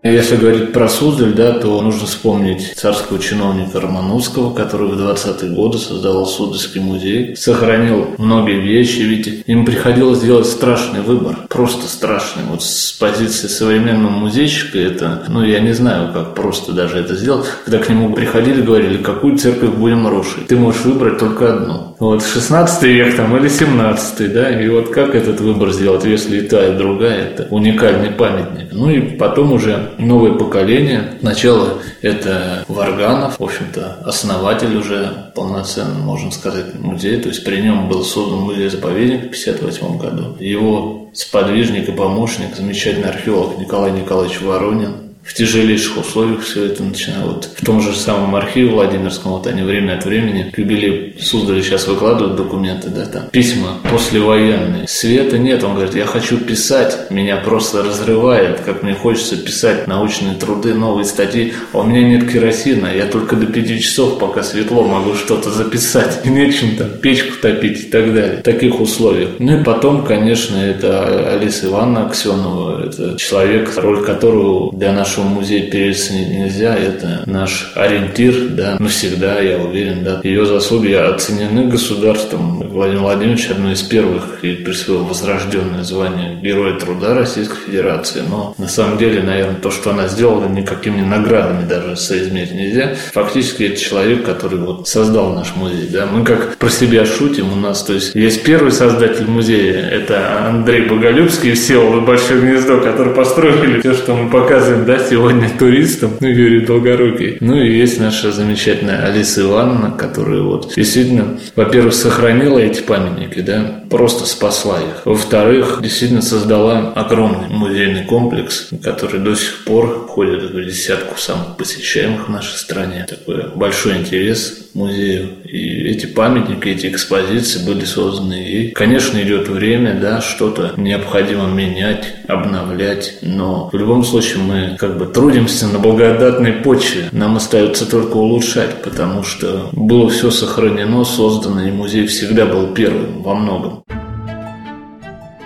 Если 0.04 0.36
говорить 0.36 0.72
про 0.74 0.86
Суздаль, 0.86 1.32
да, 1.32 1.52
то 1.52 1.80
нужно 1.80 2.06
вспомнить 2.06 2.74
царского 2.76 3.18
чиновника 3.18 3.80
Романовского, 3.80 4.52
который 4.52 4.88
в 4.88 5.00
20-е 5.00 5.50
годы 5.52 5.78
создавал 5.78 6.26
Суздальский 6.26 6.82
музей, 6.82 7.34
сохранил 7.36 8.08
многие 8.18 8.60
вещи, 8.60 9.00
ведь 9.00 9.44
им 9.46 9.64
приходилось 9.64 10.20
делать 10.20 10.46
страшный 10.46 11.00
выбор, 11.00 11.36
просто 11.48 11.88
страшный. 11.88 12.42
Вот 12.50 12.62
с 12.62 12.92
позиции 12.92 13.46
современного 13.46 14.10
музейщика 14.10 14.78
это, 14.78 15.24
ну, 15.28 15.42
я 15.42 15.60
не 15.60 15.72
знаю, 15.72 16.12
как 16.12 16.34
просто 16.34 16.72
даже 16.72 16.98
это 16.98 17.14
сделать. 17.14 17.46
Когда 17.64 17.78
к 17.78 17.88
нему 17.88 18.12
приходили, 18.12 18.60
говорили, 18.60 18.98
какую 18.98 19.38
церковь 19.38 19.70
будем 19.70 20.06
рушить, 20.06 20.48
ты 20.48 20.56
можешь 20.58 20.84
выбрать 20.84 21.16
только 21.16 21.54
одну. 21.54 21.96
Вот 21.98 22.22
16 22.22 22.82
век 22.82 23.16
там 23.16 23.34
или 23.38 23.48
17 23.48 24.32
да, 24.34 24.50
и 24.50 24.68
вот 24.68 24.90
как 24.90 25.14
этот 25.14 25.40
выбор 25.40 25.72
сделать, 25.72 26.04
если 26.04 26.40
и 26.40 26.42
та, 26.42 26.66
и 26.66 26.76
другая, 26.76 27.28
это 27.28 27.46
уникальный 27.50 28.10
памятник. 28.10 28.68
Ну 28.72 28.90
и 28.90 29.00
потом 29.16 29.52
уже 29.52 29.93
новое 29.98 30.32
поколение. 30.32 31.14
Сначала 31.20 31.78
это 32.02 32.64
Варганов, 32.68 33.38
в 33.38 33.44
общем-то, 33.44 33.98
основатель 34.04 34.76
уже 34.76 35.32
полноценный, 35.34 36.02
можно 36.02 36.30
сказать, 36.30 36.74
музея. 36.78 37.20
То 37.20 37.28
есть 37.28 37.44
при 37.44 37.60
нем 37.60 37.88
был 37.88 38.04
создан 38.04 38.40
музей-заповедник 38.40 39.34
в 39.34 39.40
1958 39.40 39.98
году. 39.98 40.36
Его 40.40 41.08
сподвижник 41.12 41.88
и 41.88 41.92
помощник, 41.92 42.56
замечательный 42.56 43.08
археолог 43.08 43.58
Николай 43.58 43.92
Николаевич 43.92 44.40
Воронин. 44.40 45.03
В 45.24 45.32
тяжелейших 45.32 45.98
условиях 45.98 46.42
все 46.42 46.66
это 46.66 46.82
начинало. 46.82 47.32
Вот 47.32 47.50
в 47.56 47.64
том 47.64 47.80
же 47.80 47.94
самом 47.94 48.36
архиве 48.36 48.70
Владимирском, 48.70 49.32
вот 49.32 49.46
они 49.46 49.62
время 49.62 49.94
от 49.94 50.04
времени 50.04 50.50
к 50.50 50.58
юбилею 50.58 51.14
Суздали 51.18 51.62
сейчас 51.62 51.86
выкладывают 51.86 52.36
документы, 52.36 52.88
да, 52.90 53.06
там 53.06 53.28
письма 53.30 53.78
послевоенные. 53.90 54.86
Света 54.86 55.38
нет, 55.38 55.64
он 55.64 55.74
говорит, 55.74 55.94
я 55.94 56.04
хочу 56.04 56.38
писать, 56.38 57.10
меня 57.10 57.36
просто 57.36 57.82
разрывает, 57.82 58.60
как 58.60 58.82
мне 58.82 58.94
хочется 58.94 59.36
писать 59.36 59.86
научные 59.86 60.34
труды, 60.34 60.74
новые 60.74 61.04
статьи, 61.04 61.54
а 61.72 61.78
у 61.78 61.84
меня 61.84 62.06
нет 62.06 62.30
керосина, 62.30 62.88
я 62.94 63.06
только 63.06 63.36
до 63.36 63.46
пяти 63.46 63.80
часов, 63.80 64.18
пока 64.18 64.42
светло, 64.42 64.84
могу 64.84 65.14
что-то 65.14 65.50
записать, 65.50 66.20
и 66.24 66.28
нечем 66.34 66.76
там 66.76 66.90
печку 67.00 67.40
топить 67.40 67.80
и 67.80 67.90
так 67.90 68.14
далее. 68.14 68.38
В 68.38 68.42
таких 68.42 68.80
условиях. 68.80 69.30
Ну 69.38 69.60
и 69.60 69.64
потом, 69.64 70.04
конечно, 70.04 70.56
это 70.56 71.32
Алиса 71.34 71.66
Ивановна 71.66 72.06
Аксенова, 72.06 72.86
это 72.86 73.16
человек, 73.16 73.72
роль 73.76 74.04
которого 74.04 74.76
для 74.76 74.92
нашего 74.92 75.13
нашего 75.14 75.28
музея 75.28 75.70
переоценить 75.70 76.28
нельзя. 76.28 76.74
Это 76.74 77.22
наш 77.26 77.72
ориентир, 77.76 78.48
да, 78.50 78.76
навсегда, 78.80 79.40
я 79.40 79.58
уверен, 79.58 80.02
да. 80.02 80.20
Ее 80.24 80.44
заслуги 80.44 80.92
оценены 80.92 81.68
государством. 81.68 82.58
Владимир 82.68 83.02
Владимирович 83.02 83.48
одно 83.50 83.70
из 83.70 83.82
первых 83.82 84.42
и 84.42 84.54
присвоил 84.54 85.04
возрожденное 85.04 85.84
звание 85.84 86.40
Героя 86.42 86.78
труда 86.78 87.14
Российской 87.14 87.66
Федерации. 87.66 88.22
Но 88.28 88.54
на 88.58 88.66
самом 88.66 88.98
деле, 88.98 89.22
наверное, 89.22 89.60
то, 89.60 89.70
что 89.70 89.90
она 89.90 90.08
сделала, 90.08 90.48
никакими 90.48 91.00
наградами 91.00 91.68
даже 91.68 91.96
соизмерить 91.96 92.52
нельзя. 92.52 92.94
Фактически 93.12 93.64
это 93.64 93.80
человек, 93.80 94.24
который 94.24 94.58
вот 94.58 94.88
создал 94.88 95.32
наш 95.32 95.54
музей, 95.54 95.88
да. 95.92 96.06
Мы 96.06 96.24
как 96.24 96.56
про 96.56 96.70
себя 96.70 97.06
шутим 97.06 97.52
у 97.52 97.56
нас, 97.56 97.84
то 97.84 97.92
есть 97.92 98.16
есть 98.16 98.42
первый 98.42 98.72
создатель 98.72 99.26
музея, 99.26 99.86
это 99.88 100.48
Андрей 100.48 100.88
Боголюбский 100.88 101.52
и 101.52 101.54
Всеволод 101.54 102.04
Большое 102.04 102.40
Гнездо, 102.40 102.80
которые 102.80 103.14
построили 103.14 103.80
все, 103.80 103.94
что 103.94 104.14
мы 104.14 104.28
показываем, 104.28 104.84
да, 104.84 105.03
сегодня 105.08 105.50
туристам, 105.58 106.12
ну, 106.20 106.28
Юрий 106.28 106.60
Долгорукий. 106.60 107.36
Ну, 107.40 107.56
и 107.56 107.76
есть 107.76 108.00
наша 108.00 108.32
замечательная 108.32 109.04
Алиса 109.06 109.42
Ивановна, 109.42 109.90
которая 109.90 110.42
вот 110.42 110.72
действительно, 110.74 111.38
во-первых, 111.56 111.94
сохранила 111.94 112.58
эти 112.58 112.82
памятники, 112.82 113.40
да, 113.40 113.83
просто 113.94 114.26
спасла 114.26 114.80
их. 114.80 115.02
Во-вторых, 115.04 115.78
действительно 115.80 116.20
создала 116.20 116.92
огромный 116.96 117.48
музейный 117.48 118.04
комплекс, 118.04 118.70
который 118.82 119.20
до 119.20 119.36
сих 119.36 119.64
пор 119.64 120.06
входит 120.08 120.50
в 120.50 120.64
десятку 120.64 121.16
самых 121.16 121.56
посещаемых 121.56 122.26
в 122.26 122.30
нашей 122.30 122.58
стране. 122.58 123.06
Такой 123.08 123.50
большой 123.54 123.98
интерес 123.98 124.64
музею. 124.74 125.28
И 125.44 125.84
эти 125.84 126.06
памятники, 126.06 126.68
эти 126.68 126.88
экспозиции 126.88 127.64
были 127.64 127.84
созданы. 127.84 128.44
И, 128.44 128.70
конечно, 128.72 129.22
идет 129.22 129.48
время, 129.48 129.94
да, 130.00 130.20
что-то 130.20 130.72
необходимо 130.76 131.46
менять, 131.46 132.16
обновлять. 132.26 133.18
Но 133.22 133.70
в 133.72 133.76
любом 133.76 134.04
случае 134.04 134.38
мы 134.38 134.76
как 134.76 134.98
бы 134.98 135.06
трудимся 135.06 135.68
на 135.68 135.78
благодатной 135.78 136.52
почве. 136.52 137.08
Нам 137.12 137.36
остается 137.36 137.88
только 137.88 138.16
улучшать, 138.16 138.82
потому 138.82 139.22
что 139.22 139.68
было 139.72 140.10
все 140.10 140.30
сохранено, 140.30 141.04
создано, 141.04 141.66
и 141.66 141.70
музей 141.70 142.06
всегда 142.08 142.46
был 142.46 142.74
первым 142.74 143.22
во 143.22 143.34
многом. 143.34 143.83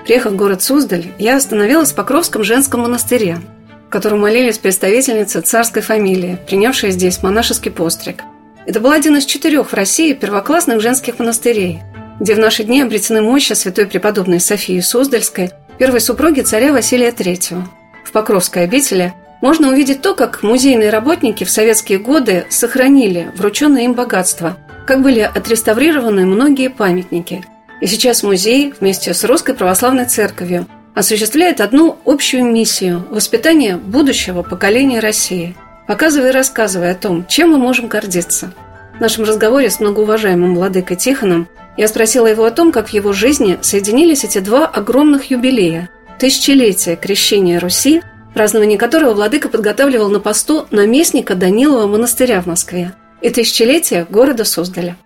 Приехав 0.09 0.33
в 0.33 0.37
город 0.37 0.63
Суздаль, 0.63 1.13
я 1.21 1.37
остановилась 1.37 1.93
в 1.93 1.95
Покровском 1.95 2.43
женском 2.43 2.81
монастыре, 2.81 3.39
в 3.87 3.91
котором 3.91 4.19
молились 4.19 4.59
представительницы 4.59 5.43
царской 5.43 5.83
фамилии, 5.83 6.41
принявшие 6.49 6.91
здесь 6.91 7.23
монашеский 7.23 7.71
постриг– 7.71 8.23
это 8.69 8.81
был 8.81 8.91
один 8.91 9.17
из 9.17 9.25
четырех 9.25 9.71
в 9.71 9.75
России 9.75 10.13
первоклассных 10.13 10.83
женских 10.83 11.19
монастырей, 11.19 11.81
где 12.21 12.35
в 12.35 12.39
наши 12.39 12.65
дни 12.65 12.83
обретены 12.83 13.23
мощи 13.23 13.55
святой 13.55 13.87
преподобной 13.87 14.41
Софии 14.41 14.79
Суздальской, 14.81 15.53
первой 15.79 16.03
супруги 16.03 16.43
царя 16.43 16.75
Василия 16.75 17.09
III. 17.09 17.63
В 18.05 18.13
Покровской 18.13 18.65
обители 18.65 19.15
можно 19.41 19.69
увидеть 19.69 20.03
то, 20.03 20.15
как 20.15 20.43
музейные 20.43 20.91
работники 20.91 21.45
в 21.45 21.51
советские 21.51 21.99
годы 21.99 22.45
сохранили 22.51 23.31
врученное 23.35 23.85
им 23.85 23.95
богатство, 23.95 24.59
как 24.87 25.01
были 25.01 25.21
отреставрированы 25.21 26.27
многие 26.27 26.69
памятники. 26.69 27.43
И 27.81 27.87
сейчас 27.87 28.23
музей 28.23 28.75
вместе 28.79 29.15
с 29.15 29.25
Русской 29.25 29.55
Православной 29.55 30.07
Церковью 30.07 30.67
осуществляет 30.95 31.61
одну 31.61 31.99
общую 32.05 32.45
миссию– 32.45 33.07
воспитание 33.11 33.77
будущего 33.77 34.43
поколения 34.43 35.01
России– 35.01 35.57
показывая 35.89 36.29
и 36.29 36.33
рассказывая 36.33 36.93
о 36.93 36.95
том, 36.95 37.27
чем 37.27 37.51
мы 37.51 37.59
можем 37.59 37.89
гордиться. 37.89 38.53
В 38.99 39.01
нашем 39.01 39.25
разговоре 39.25 39.71
с 39.71 39.81
многоуважаемым 39.81 40.55
владыкой 40.55 40.97
Тихоном 40.97 41.49
я 41.77 41.89
спросила 41.89 42.27
его 42.27 42.45
о 42.45 42.51
том, 42.51 42.73
как 42.73 42.89
в 42.89 42.93
его 42.93 43.13
жизни 43.13 43.59
соединились 43.63 44.23
эти 44.23 44.39
два 44.39 44.67
огромных 44.67 45.31
юбилея– 45.31 45.89
тысячелетие 46.19 46.97
крещения 46.97 47.59
Руси, 47.59 48.03
празднование 48.35 48.77
которого 48.77 49.15
владыка 49.15 49.49
подготавливал 49.49 50.11
на 50.11 50.21
посту 50.21 50.67
наместника 50.71 51.35
Данилова 51.35 51.87
монастыря 51.87 52.43
в 52.43 52.47
Москве, 52.47 52.93
и 53.23 53.31
тысячелетие 53.31 54.07
города 54.11 54.45
Суздаля. 54.45 54.97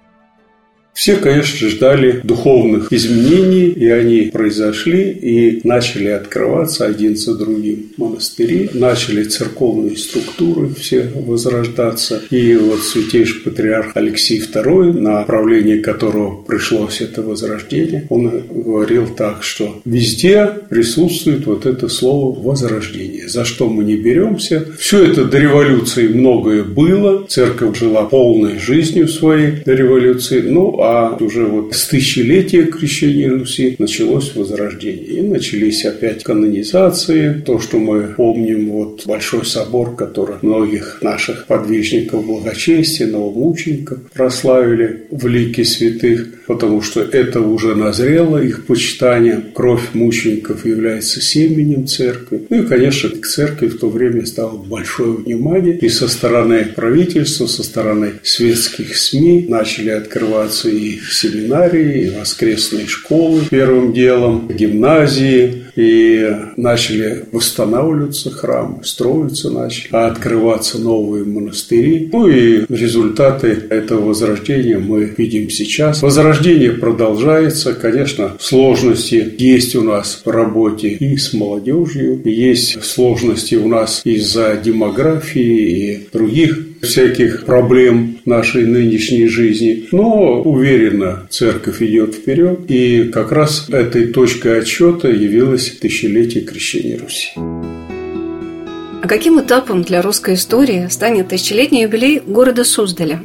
Все, 0.95 1.17
конечно, 1.17 1.69
ждали 1.69 2.21
духовных 2.23 2.93
изменений, 2.93 3.69
и 3.69 3.89
они 3.89 4.31
произошли, 4.33 5.11
и 5.11 5.61
начали 5.67 6.09
открываться 6.09 6.85
один 6.85 7.17
за 7.17 7.35
другим 7.35 7.93
монастыри, 7.97 8.71
начали 8.75 9.25
церковные 9.25 9.97
структуры 9.97 10.69
все 10.75 11.11
возрождаться. 11.15 12.23
И 12.31 12.55
вот 12.57 12.83
святейший 12.83 13.41
патриарх 13.41 13.93
Алексей 13.95 14.41
II, 14.41 14.93
на 14.93 15.23
правление 15.23 15.79
которого 15.79 16.43
пришлось 16.43 17.01
это 17.01 17.23
возрождение, 17.23 18.07
он 18.11 18.43
говорил 18.51 19.07
так, 19.09 19.43
что 19.43 19.81
везде 19.85 20.47
присутствует 20.69 21.47
вот 21.47 21.65
это 21.65 21.89
слово 21.89 22.39
«возрождение», 22.39 23.29
за 23.29 23.45
что 23.45 23.69
мы 23.69 23.85
не 23.85 23.97
беремся. 23.97 24.67
Все 24.79 25.05
это 25.05 25.25
до 25.25 25.39
революции 25.39 26.09
многое 26.09 26.63
было, 26.63 27.25
церковь 27.27 27.79
жила 27.79 28.05
полной 28.05 28.59
жизнью 28.59 29.09
своей 29.09 29.63
до 29.65 29.73
революции, 29.73 30.41
ну, 30.43 30.82
а 30.83 31.17
уже 31.21 31.45
вот 31.45 31.75
с 31.75 31.87
тысячелетия 31.87 32.65
крещения 32.65 33.31
Руси 33.31 33.77
началось 33.79 34.35
возрождение. 34.35 35.05
И 35.05 35.21
начались 35.23 35.85
опять 35.85 36.25
канонизации, 36.25 37.43
то, 37.45 37.59
что 37.59 37.79
мы 37.79 38.15
помним, 38.17 38.71
вот 38.71 39.03
Большой 39.07 39.45
собор, 39.45 39.95
который 39.95 40.37
многих 40.43 40.99
наших 41.03 41.47
подвижников 41.47 42.25
благочестия, 42.27 43.07
новомучеников 43.07 43.99
прославили 44.13 45.05
в 45.11 45.27
лике 45.27 45.65
святых, 45.65 46.43
потому 46.47 46.83
что 46.83 47.03
это 47.03 47.41
уже 47.41 47.75
назрело 47.75 48.39
их 48.43 48.67
почитание. 48.67 49.43
Кровь 49.55 49.95
мучеников 49.95 50.65
является 50.65 51.21
семенем 51.21 51.87
церкви. 51.87 52.43
Ну 52.49 52.63
и, 52.63 52.67
конечно, 52.67 53.11
к 53.11 53.27
церкви 53.27 53.69
в 53.69 53.79
то 53.79 53.89
время 53.89 54.25
стало 54.27 54.57
большое 54.57 55.13
внимание 55.13 55.79
и 55.79 55.89
со 55.89 56.09
стороны 56.09 56.67
правительства, 56.75 57.47
со 57.47 57.63
стороны 57.63 58.15
светских 58.23 58.97
СМИ 58.97 59.47
начали 59.49 59.91
открываться 59.91 60.69
и 60.77 60.99
семинарии, 60.99 62.07
и 62.07 62.11
воскресные 62.11 62.87
школы 62.87 63.43
первым 63.51 63.93
делом, 63.93 64.49
гимназии, 64.49 65.63
и 65.77 66.29
начали 66.57 67.25
восстанавливаться 67.33 68.31
храмы, 68.31 68.85
строиться 68.85 69.51
начали, 69.51 69.89
а 69.93 70.07
открываться 70.07 70.79
новые 70.79 71.25
монастыри. 71.25 72.11
Ну 72.13 72.29
и 72.29 72.65
результаты 72.69 73.49
этого 73.71 74.09
возрождения 74.09 74.79
мы 74.79 75.05
видим 75.17 75.51
сейчас. 75.51 76.03
Возрождение 76.03 76.73
продолжается. 76.73 77.73
Конечно, 77.75 78.33
сложности 78.39 79.35
есть 79.39 79.75
у 79.75 79.83
нас 79.83 80.23
в 80.25 80.29
работе 80.29 80.89
и 80.89 81.17
с 81.17 81.33
молодежью, 81.33 82.21
есть 82.25 82.83
сложности 82.85 83.55
у 83.55 83.69
нас 83.69 84.03
из-за 84.05 84.57
демографии 84.63 85.95
и 85.95 86.09
других 86.13 86.72
всяких 86.83 87.45
проблем 87.45 88.19
нашей 88.25 88.67
нынешней 88.67 89.29
жизни. 89.29 89.89
Но 89.93 90.43
уверенно 90.43 91.27
церковь 91.31 91.81
идет 91.81 92.15
вперед, 92.15 92.61
и 92.69 93.05
как 93.05 93.33
раз 93.33 93.69
этой 93.71 94.09
точкой 94.09 94.59
отсчета 94.59 95.09
явилось 95.09 95.79
тысячелетие 95.81 96.45
крещения 96.45 96.99
Руси. 96.99 97.31
А 99.03 99.09
каким 99.09 99.41
этапом 99.41 99.83
для 99.83 100.03
русской 100.03 100.35
истории 100.35 100.89
станет 100.89 101.29
тысячелетний 101.29 101.83
юбилей 101.83 102.21
города 102.25 102.65
Суздаля? 102.65 103.23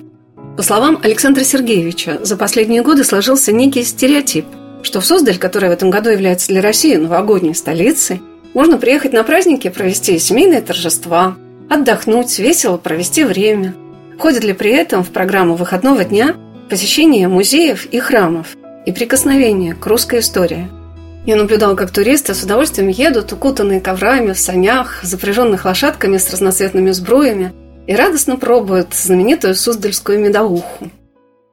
По 0.55 0.63
словам 0.63 0.99
Александра 1.03 1.43
Сергеевича, 1.43 2.19
за 2.23 2.35
последние 2.35 2.81
годы 2.81 3.03
сложился 3.03 3.51
некий 3.51 3.83
стереотип, 3.83 4.45
что 4.81 5.01
в 5.01 5.05
Суздаль, 5.05 5.37
которая 5.37 5.69
в 5.69 5.73
этом 5.73 5.91
году 5.91 6.09
является 6.09 6.47
для 6.47 6.61
России 6.61 6.95
новогодней 6.95 7.53
столицей, 7.53 8.21
можно 8.55 8.77
приехать 8.79 9.13
на 9.13 9.23
праздники, 9.23 9.69
провести 9.69 10.17
семейные 10.17 10.61
торжества, 10.61 11.37
отдохнуть, 11.69 12.39
весело 12.39 12.77
провести 12.77 13.23
время. 13.23 13.73
Входит 14.17 14.43
ли 14.43 14.53
при 14.53 14.71
этом 14.71 15.03
в 15.03 15.11
программу 15.11 15.55
выходного 15.55 16.03
дня 16.03 16.35
посещение 16.69 17.27
музеев 17.27 17.85
и 17.85 17.99
храмов 17.99 18.55
и 18.85 18.91
прикосновение 18.91 19.75
к 19.75 19.85
русской 19.85 20.19
истории? 20.19 20.69
Я 21.25 21.35
наблюдала, 21.35 21.75
как 21.75 21.91
туристы 21.91 22.33
с 22.33 22.43
удовольствием 22.43 22.87
едут, 22.87 23.33
укутанные 23.33 23.81
коврами, 23.81 24.31
в 24.31 24.39
санях, 24.39 25.01
запряженных 25.03 25.65
лошадками 25.65 26.17
с 26.17 26.29
разноцветными 26.31 26.91
сбруями, 26.91 27.53
и 27.85 27.95
радостно 27.95 28.37
пробуют 28.37 28.93
знаменитую 28.93 29.55
суздальскую 29.55 30.19
медоуху. 30.19 30.89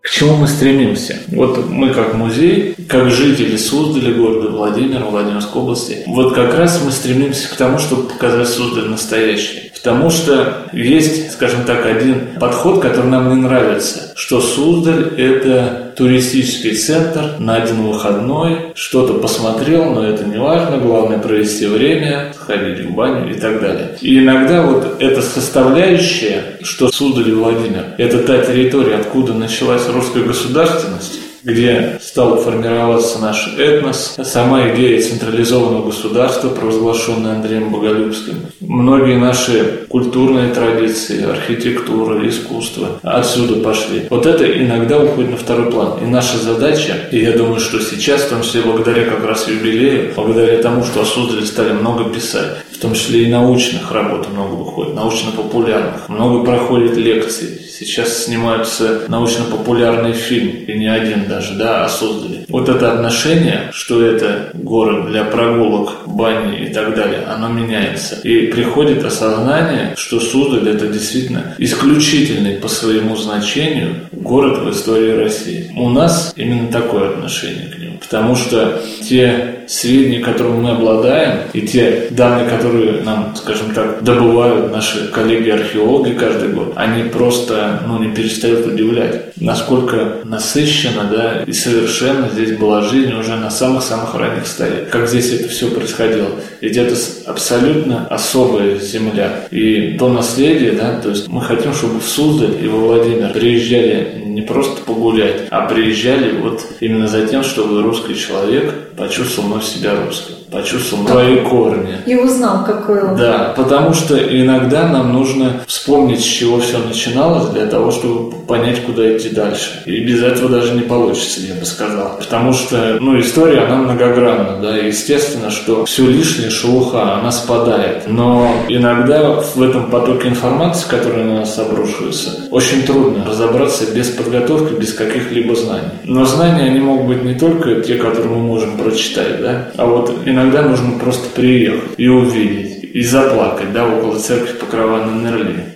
К 0.05 0.11
чему 0.11 0.37
мы 0.37 0.49
стремимся? 0.49 1.17
Вот 1.29 1.71
мы 1.71 1.89
как 1.95 2.13
музей, 2.13 2.77
как 2.89 3.11
жители 3.11 3.57
Суздаля, 3.57 4.13
города 4.13 4.51
Владимира, 4.51 5.07
Владимирской 5.07 5.63
области, 5.63 6.03
вот 6.07 6.35
как 6.35 6.55
раз 6.55 6.79
мы 6.85 6.93
стремимся 6.93 7.49
к 7.49 7.57
тому, 7.57 7.79
чтобы 7.79 8.11
показать 8.11 8.47
Суздаль 8.47 8.91
настоящий. 8.91 9.73
Потому 9.75 10.11
что 10.11 10.69
есть, 10.75 11.33
скажем 11.33 11.65
так, 11.65 11.87
один 11.87 12.39
подход, 12.39 12.83
который 12.83 13.07
нам 13.07 13.31
не 13.31 13.43
нравится, 13.43 14.13
что 14.15 14.43
Суздаль– 14.43 15.15
это 15.17 15.84
туристический 15.97 16.75
центр 16.75 17.37
на 17.39 17.57
один 17.57 17.83
выходной, 17.83 18.73
что-то 18.75 19.15
посмотрел, 19.15 19.91
но 19.91 20.05
это 20.05 20.25
не 20.25 20.39
важно, 20.39 20.79
главное 20.79 21.19
провести 21.19 21.67
время, 21.67 22.33
сходить 22.35 22.87
в 22.87 22.95
баню 22.95 23.35
и 23.35 23.39
так 23.39 23.61
далее. 23.61 23.97
И 24.01 24.19
иногда 24.19 24.67
вот 24.67 24.97
эта 25.01 25.23
составляющая, 25.23 26.59
что 26.63 26.89
Сударь 26.89 27.33
Владимир, 27.33 27.95
это 27.99 28.19
та 28.19 28.45
территория, 28.45 28.97
откуда 28.97 29.35
началась 29.35 29.89
русская 29.89 30.25
государственность, 30.25 31.21
где 31.45 31.99
стал 32.03 32.39
формироваться 32.39 33.19
наш 33.19 33.55
этнос, 33.59 34.17
сама 34.25 34.71
идея 34.71 35.01
централизованного 35.01 35.87
государства, 35.87 36.49
провозглашенная 36.49 37.37
Андреем 37.37 37.71
Боголюбским. 37.71 38.47
Многие 38.61 39.19
наши 39.19 39.87
культурные 39.89 40.53
традиции, 40.53 41.25
архитектура, 41.25 42.27
искусство 42.27 43.01
отсюда 43.03 43.63
пошли. 43.63 44.07
Вот 44.11 44.27
это 44.27 44.45
иногда 44.45 44.99
уходит 44.99 45.33
на 45.33 45.37
второй 45.37 45.71
план. 45.71 45.99
И 46.03 46.07
наша 46.07 46.39
задача, 46.39 46.97
и 47.11 47.19
я 47.19 47.33
думаю, 47.33 47.61
что 47.61 47.81
сейчас, 47.81 48.23
в 48.23 48.31
том 48.31 48.43
числе 48.43 48.63
благодаря 48.63 49.05
как 49.05 49.25
раз 49.25 49.47
юбилею, 49.47 50.13
благодаря 50.17 50.63
тому, 50.63 50.83
что 50.85 51.03
о 51.03 51.05
Суздале 51.05 51.45
стали 51.45 51.73
много 51.73 52.05
писать, 52.05 52.57
том 52.85 52.95
числе 52.95 53.25
и 53.25 53.31
научных 53.31 53.91
работ 53.93 54.29
много 54.31 54.55
выходит, 54.55 54.95
научно-популярных, 54.95 56.09
много 56.09 56.45
проходит 56.45 56.97
лекций, 56.97 57.65
Сейчас 57.77 58.27
снимаются 58.27 59.01
научно-популярный 59.09 60.13
фильм, 60.13 60.65
и 60.65 60.79
не 60.79 60.87
один 60.87 61.27
даже, 61.27 61.55
да, 61.55 61.85
о 61.85 61.89
Суздале. 61.89 62.45
Вот 62.49 62.69
это 62.69 62.93
отношение, 62.93 63.71
что 63.73 64.01
это 64.01 64.51
город 64.55 65.11
для 65.11 65.25
прогулок, 65.25 66.07
бани 66.07 66.67
и 66.67 66.73
так 66.73 66.95
далее, 66.95 67.25
оно 67.27 67.49
меняется. 67.49 68.21
И 68.23 68.47
приходит 68.47 69.05
осознание, 69.05 69.95
что 69.97 70.21
Суздаль 70.21 70.69
это 70.69 70.87
действительно 70.87 71.57
исключительный 71.59 72.59
по 72.59 72.69
своему 72.69 73.17
значению 73.17 74.09
город 74.13 74.59
в 74.59 74.71
истории 74.71 75.11
России. 75.11 75.73
У 75.77 75.91
нас 75.91 76.33
именно 76.37 76.69
такое 76.69 77.11
отношение 77.11 77.67
к 77.67 77.79
нему. 77.79 77.84
Потому 78.01 78.37
что 78.37 78.81
те 79.03 79.55
сведения, 79.67 80.21
которыми 80.21 80.61
мы 80.61 80.71
обладаем, 80.73 81.49
и 81.53 81.63
те 81.63 82.09
данные, 82.11 82.49
которые 82.49 83.03
нам, 83.03 83.35
скажем 83.37 83.73
так, 83.75 84.03
добывают 84.03 84.71
наши 84.73 85.09
коллеги-археологи 85.09 86.13
каждый 86.13 86.51
год, 86.51 86.73
они 86.77 87.05
просто 87.05 87.81
ну, 87.87 87.99
не 87.99 88.15
перестают 88.15 88.67
удивлять, 88.67 89.37
насколько 89.41 90.19
насыщенно 90.25 91.05
да, 91.11 91.43
и 91.47 91.53
совершенно 91.53 92.29
здесь 92.29 92.57
была 92.57 92.83
жизнь 92.83 93.13
уже 93.13 93.37
на 93.37 93.51
самых-самых 93.51 94.15
ранних 94.15 94.47
стадиях. 94.47 94.89
Как 94.91 95.09
здесь 95.09 95.33
это 95.33 95.49
все 95.49 95.71
происходило. 95.71 96.29
Ведь 96.61 96.77
это 96.77 96.95
абсолютно 97.27 98.07
особая 98.09 98.79
земля. 98.79 99.47
И 99.51 99.97
то 99.99 100.09
наследие, 100.09 100.73
да, 100.73 101.01
то 101.01 101.11
есть 101.11 101.29
мы 101.29 101.41
хотим, 101.43 101.73
чтобы 101.73 102.01
в 102.01 102.09
Суздаль 102.09 102.63
и 102.63 102.69
во 102.69 102.79
Владимир 102.79 103.33
приезжали 103.33 104.23
не 104.35 104.43
просто 104.43 104.83
погулять, 104.83 105.43
а 105.51 105.67
приезжали 105.67 106.37
вот 106.37 106.67
именно 106.81 107.07
за 107.07 107.27
тем, 107.27 107.45
чтобы 107.45 107.83
русский 107.85 108.17
человек 108.17 108.84
почувствовал 108.97 109.49
вновь 109.49 109.65
себя 109.65 109.93
русским 110.05 110.35
почувствовал 110.55 111.07
свои 111.09 111.41
корни. 111.41 111.99
И 112.07 112.15
узнал, 112.15 112.65
какой 112.65 113.03
он. 113.03 113.17
Да, 113.17 113.53
потому 113.57 113.93
что 113.93 114.17
иногда 114.17 114.87
нам 114.89 115.13
нужно 115.13 115.63
вспомнить, 115.67 116.21
с 116.21 116.25
чего 116.25 116.61
все 116.61 116.79
начиналось, 116.79 117.51
для 117.51 117.67
того, 117.67 117.91
чтобы 117.91 118.37
понять, 118.47 118.85
куда 118.85 119.17
идти 119.17 119.31
дальше. 119.31 119.83
И 119.87 120.01
без 120.01 120.23
этого 120.23 120.49
даже 120.49 120.75
не 120.75 120.83
получится, 120.83 121.41
я 121.41 121.55
бы 121.55 121.67
сказал. 121.67 122.17
Потому 122.19 122.53
что, 122.53 122.99
ну, 123.01 123.19
история, 123.19 123.63
она 123.63 123.77
многогранна, 123.77 124.59
да, 124.63 124.79
и 124.79 124.87
естественно, 124.87 125.51
что 125.51 125.85
все 125.87 126.07
лишнее, 126.07 126.51
шелуха, 126.51 127.15
она 127.15 127.33
спадает. 127.33 128.05
Но 128.07 128.51
иногда 128.69 129.41
в 129.41 129.61
этом 129.61 129.91
потоке 129.91 130.29
информации, 130.29 130.89
который 130.89 131.25
на 131.25 131.41
нас 131.41 131.59
обрушивается, 131.59 132.49
очень 132.51 132.83
трудно 132.85 133.25
разобраться 133.25 133.93
без 133.93 134.11
подготовки, 134.11 134.75
без 134.75 134.93
каких-либо 134.93 135.57
знаний. 135.57 135.89
Но 136.05 136.25
знания, 136.25 136.67
они 136.67 136.81
могут 136.81 137.07
быть 137.07 137.25
не 137.25 137.35
только 137.35 137.81
те, 137.81 137.97
которые 137.97 138.31
мы 138.31 138.43
можем 138.43 138.77
прочитать, 138.85 139.41
да, 139.41 139.73
а 139.77 139.87
вот 139.87 140.15
иногда 140.25 140.63
нужно 140.63 140.99
просто 140.99 141.29
приехать 141.31 141.91
и 141.97 142.09
увидеть, 142.09 142.85
и 142.95 143.03
заплакать, 143.03 143.73
да, 143.73 143.87
около 143.87 144.19
церкви 144.19 144.57
Покрова 144.59 145.05
на 145.05 145.23
Нерли. 145.23 145.75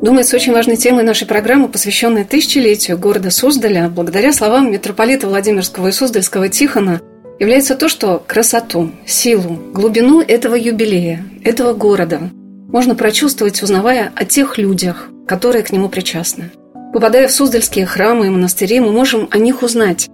Думается, 0.00 0.36
очень 0.36 0.52
важной 0.52 0.76
темой 0.76 1.02
нашей 1.02 1.26
программы, 1.26 1.68
посвященной 1.68 2.24
тысячелетию 2.24 2.96
города 2.98 3.30
Суздаля, 3.30 3.88
благодаря 3.88 4.32
словам 4.32 4.70
митрополита 4.70 5.26
Владимирского 5.26 5.88
и 5.88 5.92
Суздальского 5.92 6.48
Тихона, 6.48 7.00
является 7.40 7.74
то, 7.74 7.88
что 7.88 8.22
красоту, 8.26 8.92
силу, 9.06 9.58
глубину 9.72 10.20
этого 10.20 10.54
юбилея, 10.54 11.24
этого 11.44 11.72
города 11.72 12.30
можно 12.68 12.94
прочувствовать, 12.94 13.62
узнавая 13.62 14.12
о 14.14 14.24
тех 14.24 14.58
людях, 14.58 15.08
которые 15.26 15.64
к 15.64 15.72
нему 15.72 15.88
причастны. 15.88 16.50
Попадая 16.92 17.28
в 17.28 17.32
Суздальские 17.32 17.86
храмы 17.86 18.26
и 18.26 18.30
монастыри, 18.30 18.80
мы 18.80 18.92
можем 18.92 19.28
о 19.30 19.38
них 19.38 19.62
узнать, 19.62 20.08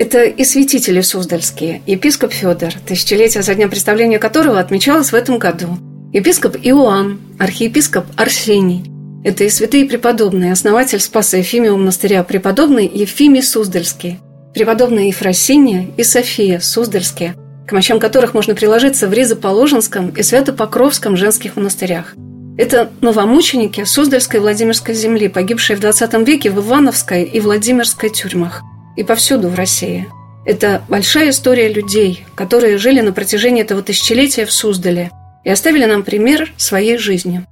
это 0.00 0.22
и 0.22 0.44
святители 0.44 1.02
Суздальские, 1.02 1.82
епископ 1.86 2.32
Федор, 2.32 2.72
тысячелетие 2.86 3.42
за 3.42 3.54
дня 3.54 3.68
представления 3.68 4.18
которого 4.18 4.58
отмечалось 4.58 5.12
в 5.12 5.14
этом 5.14 5.38
году, 5.38 5.76
епископ 6.14 6.56
Иоанн, 6.62 7.20
архиепископ 7.38 8.06
Арсений. 8.16 8.90
Это 9.24 9.44
и 9.44 9.50
святые 9.50 9.84
преподобные, 9.84 10.52
основатель 10.52 11.00
Спаса 11.00 11.36
Ефимия 11.36 11.72
монастыря, 11.72 12.24
преподобный 12.24 12.90
Ефимий 12.92 13.42
Суздальский, 13.42 14.18
преподобные 14.54 15.08
Ефросиния 15.08 15.90
и 15.98 16.02
София 16.02 16.60
Суздальские, 16.60 17.34
к 17.68 17.72
мощам 17.72 18.00
которых 18.00 18.32
можно 18.32 18.54
приложиться 18.54 19.06
в 19.06 19.12
Ризоположенском 19.12 20.08
и 20.08 20.22
Свято-Покровском 20.22 21.18
женских 21.18 21.56
монастырях. 21.56 22.14
Это 22.56 22.90
новомученики 23.02 23.84
Суздальской 23.84 24.40
и 24.40 24.40
Владимирской 24.40 24.94
земли, 24.94 25.28
погибшие 25.28 25.76
в 25.76 25.80
XX 25.80 26.24
веке 26.24 26.50
в 26.50 26.58
Ивановской 26.58 27.24
и 27.24 27.38
Владимирской 27.38 28.08
тюрьмах 28.08 28.62
и 29.00 29.02
повсюду 29.02 29.48
в 29.48 29.54
России. 29.54 30.06
Это 30.44 30.82
большая 30.88 31.30
история 31.30 31.72
людей, 31.72 32.24
которые 32.34 32.76
жили 32.76 33.00
на 33.00 33.12
протяжении 33.12 33.62
этого 33.62 33.82
тысячелетия 33.82 34.44
в 34.44 34.52
Суздале 34.52 35.10
и 35.42 35.48
оставили 35.48 35.86
нам 35.86 36.02
пример 36.02 36.52
своей 36.58 36.98
жизни. 36.98 37.46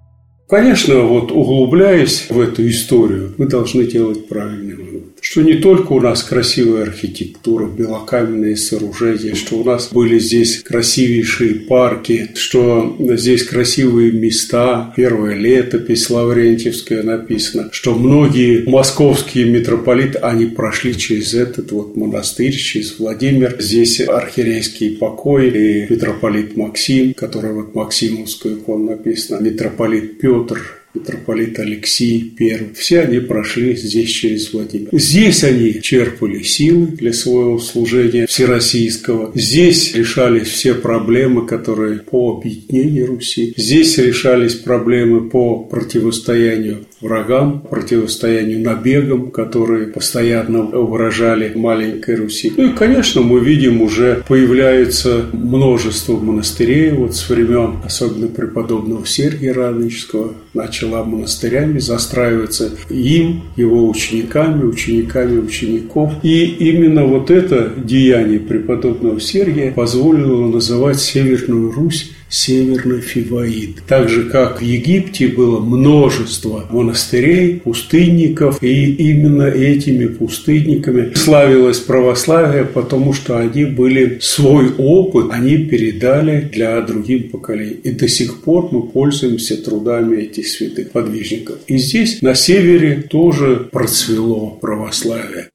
Конечно, 0.46 1.00
вот 1.00 1.32
углубляясь 1.32 2.26
в 2.28 2.38
эту 2.38 2.68
историю, 2.68 3.34
мы 3.38 3.46
должны 3.46 3.84
делать 3.84 4.28
правильный 4.28 4.76
вывод. 4.76 4.97
Что 5.30 5.42
не 5.42 5.56
только 5.56 5.92
у 5.92 6.00
нас 6.00 6.22
красивая 6.22 6.84
архитектура, 6.84 7.66
белокаменные 7.66 8.56
сооружения, 8.56 9.34
что 9.34 9.56
у 9.56 9.64
нас 9.64 9.90
были 9.92 10.18
здесь 10.18 10.62
красивейшие 10.62 11.66
парки, 11.68 12.30
что 12.34 12.96
здесь 12.98 13.42
красивые 13.42 14.10
места, 14.12 14.90
первая 14.96 15.36
летопись 15.36 16.08
Лаврентьевская 16.08 17.02
написана, 17.02 17.68
что 17.72 17.94
многие 17.94 18.66
московские 18.66 19.50
митрополиты, 19.50 20.16
они 20.16 20.46
прошли 20.46 20.96
через 20.96 21.34
этот 21.34 21.72
вот 21.72 21.94
монастырь, 21.94 22.56
через 22.56 22.98
Владимир. 22.98 23.56
Здесь 23.58 24.00
архиерейский 24.00 24.96
покой 24.96 25.50
и 25.50 25.92
митрополит 25.92 26.56
Максим, 26.56 27.12
который 27.12 27.52
вот 27.52 27.74
Максимовскую 27.74 28.60
икону 28.60 28.92
написано, 28.92 29.42
митрополит 29.42 30.20
Петр, 30.20 30.78
митрополит 30.94 31.58
Алексей 31.58 32.34
I. 32.38 32.72
Все 32.74 33.00
они 33.00 33.20
прошли 33.20 33.76
здесь 33.76 34.10
через 34.10 34.52
Владимир. 34.52 34.88
Здесь 34.92 35.44
они 35.44 35.80
черпали 35.80 36.42
силы 36.42 36.86
для 36.86 37.12
своего 37.12 37.58
служения 37.58 38.26
всероссийского. 38.26 39.32
Здесь 39.34 39.94
решались 39.94 40.48
все 40.48 40.74
проблемы, 40.74 41.46
которые 41.46 42.00
по 42.00 42.38
объединению 42.38 43.06
Руси. 43.06 43.54
Здесь 43.56 43.98
решались 43.98 44.54
проблемы 44.54 45.28
по 45.28 45.58
противостоянию 45.58 46.86
врагам, 47.00 47.60
противостоянию 47.60 48.60
набегам, 48.60 49.30
которые 49.30 49.86
постоянно 49.88 50.64
угрожали 50.64 51.52
маленькой 51.54 52.16
Руси. 52.16 52.52
Ну 52.56 52.70
и, 52.70 52.72
конечно, 52.72 53.22
мы 53.22 53.40
видим 53.40 53.80
уже 53.82 54.22
появляется 54.26 55.26
множество 55.32 56.16
монастырей 56.16 56.90
вот 56.90 57.14
с 57.14 57.28
времен, 57.28 57.76
особенно 57.84 58.28
преподобного 58.28 59.06
Сергия 59.06 59.54
Радонежского, 59.54 60.34
начала 60.54 61.04
монастырями 61.04 61.78
застраиваться 61.78 62.70
им, 62.90 63.42
его 63.56 63.88
учениками, 63.88 64.64
учениками 64.64 65.38
учеников. 65.38 66.12
И 66.22 66.44
именно 66.44 67.04
вот 67.04 67.30
это 67.30 67.72
деяние 67.76 68.40
преподобного 68.40 69.20
Сергия 69.20 69.72
позволило 69.72 70.48
называть 70.48 70.98
Северную 71.00 71.70
Русь 71.72 72.12
Северный 72.28 73.00
Фиваид. 73.00 73.82
Так 73.86 74.08
же, 74.08 74.24
как 74.24 74.60
в 74.60 74.64
Египте 74.64 75.28
было 75.28 75.60
множество 75.60 76.66
монастырей, 76.70 77.60
пустынников, 77.60 78.62
и 78.62 78.92
именно 78.92 79.44
этими 79.44 80.06
пустынниками 80.06 81.14
славилось 81.14 81.78
православие, 81.78 82.64
потому 82.64 83.12
что 83.12 83.38
они 83.38 83.64
были 83.64 84.18
свой 84.20 84.72
опыт, 84.76 85.26
они 85.30 85.58
передали 85.58 86.48
для 86.52 86.80
других 86.82 87.30
поколений. 87.30 87.80
И 87.82 87.90
до 87.90 88.08
сих 88.08 88.42
пор 88.42 88.68
мы 88.72 88.82
пользуемся 88.82 89.56
трудами 89.62 90.16
этих 90.22 90.46
святых 90.48 90.90
подвижников. 90.90 91.56
И 91.66 91.78
здесь, 91.78 92.22
на 92.22 92.34
севере, 92.34 93.02
тоже 93.08 93.68
процвело 93.70 94.50
православие. 94.60 95.48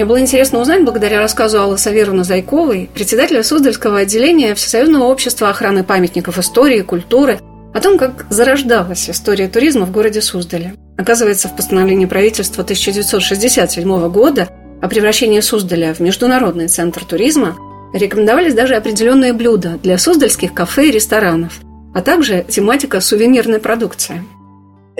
Мне 0.00 0.06
было 0.06 0.18
интересно 0.18 0.60
узнать, 0.60 0.82
благодаря 0.82 1.18
рассказу 1.18 1.60
Аллы 1.60 1.76
Саверовны 1.76 2.24
Зайковой, 2.24 2.88
председателя 2.94 3.42
Суздальского 3.42 3.98
отделения 3.98 4.54
Всесоюзного 4.54 5.04
общества 5.04 5.50
охраны 5.50 5.84
памятников 5.84 6.38
истории 6.38 6.78
и 6.78 6.82
культуры, 6.82 7.38
о 7.74 7.80
том, 7.82 7.98
как 7.98 8.24
зарождалась 8.30 9.10
история 9.10 9.46
туризма 9.46 9.84
в 9.84 9.92
городе 9.92 10.22
Суздале. 10.22 10.72
Оказывается, 10.96 11.48
в 11.48 11.54
постановлении 11.54 12.06
правительства 12.06 12.62
1967 12.64 14.08
года 14.08 14.48
о 14.80 14.88
превращении 14.88 15.40
Суздаля 15.40 15.92
в 15.92 16.00
международный 16.00 16.68
центр 16.68 17.04
туризма 17.04 17.58
рекомендовались 17.92 18.54
даже 18.54 18.76
определенные 18.76 19.34
блюда 19.34 19.78
для 19.82 19.98
суздальских 19.98 20.54
кафе 20.54 20.88
и 20.88 20.92
ресторанов, 20.92 21.60
а 21.94 22.00
также 22.00 22.42
тематика 22.48 23.02
сувенирной 23.02 23.58
продукции– 23.58 24.24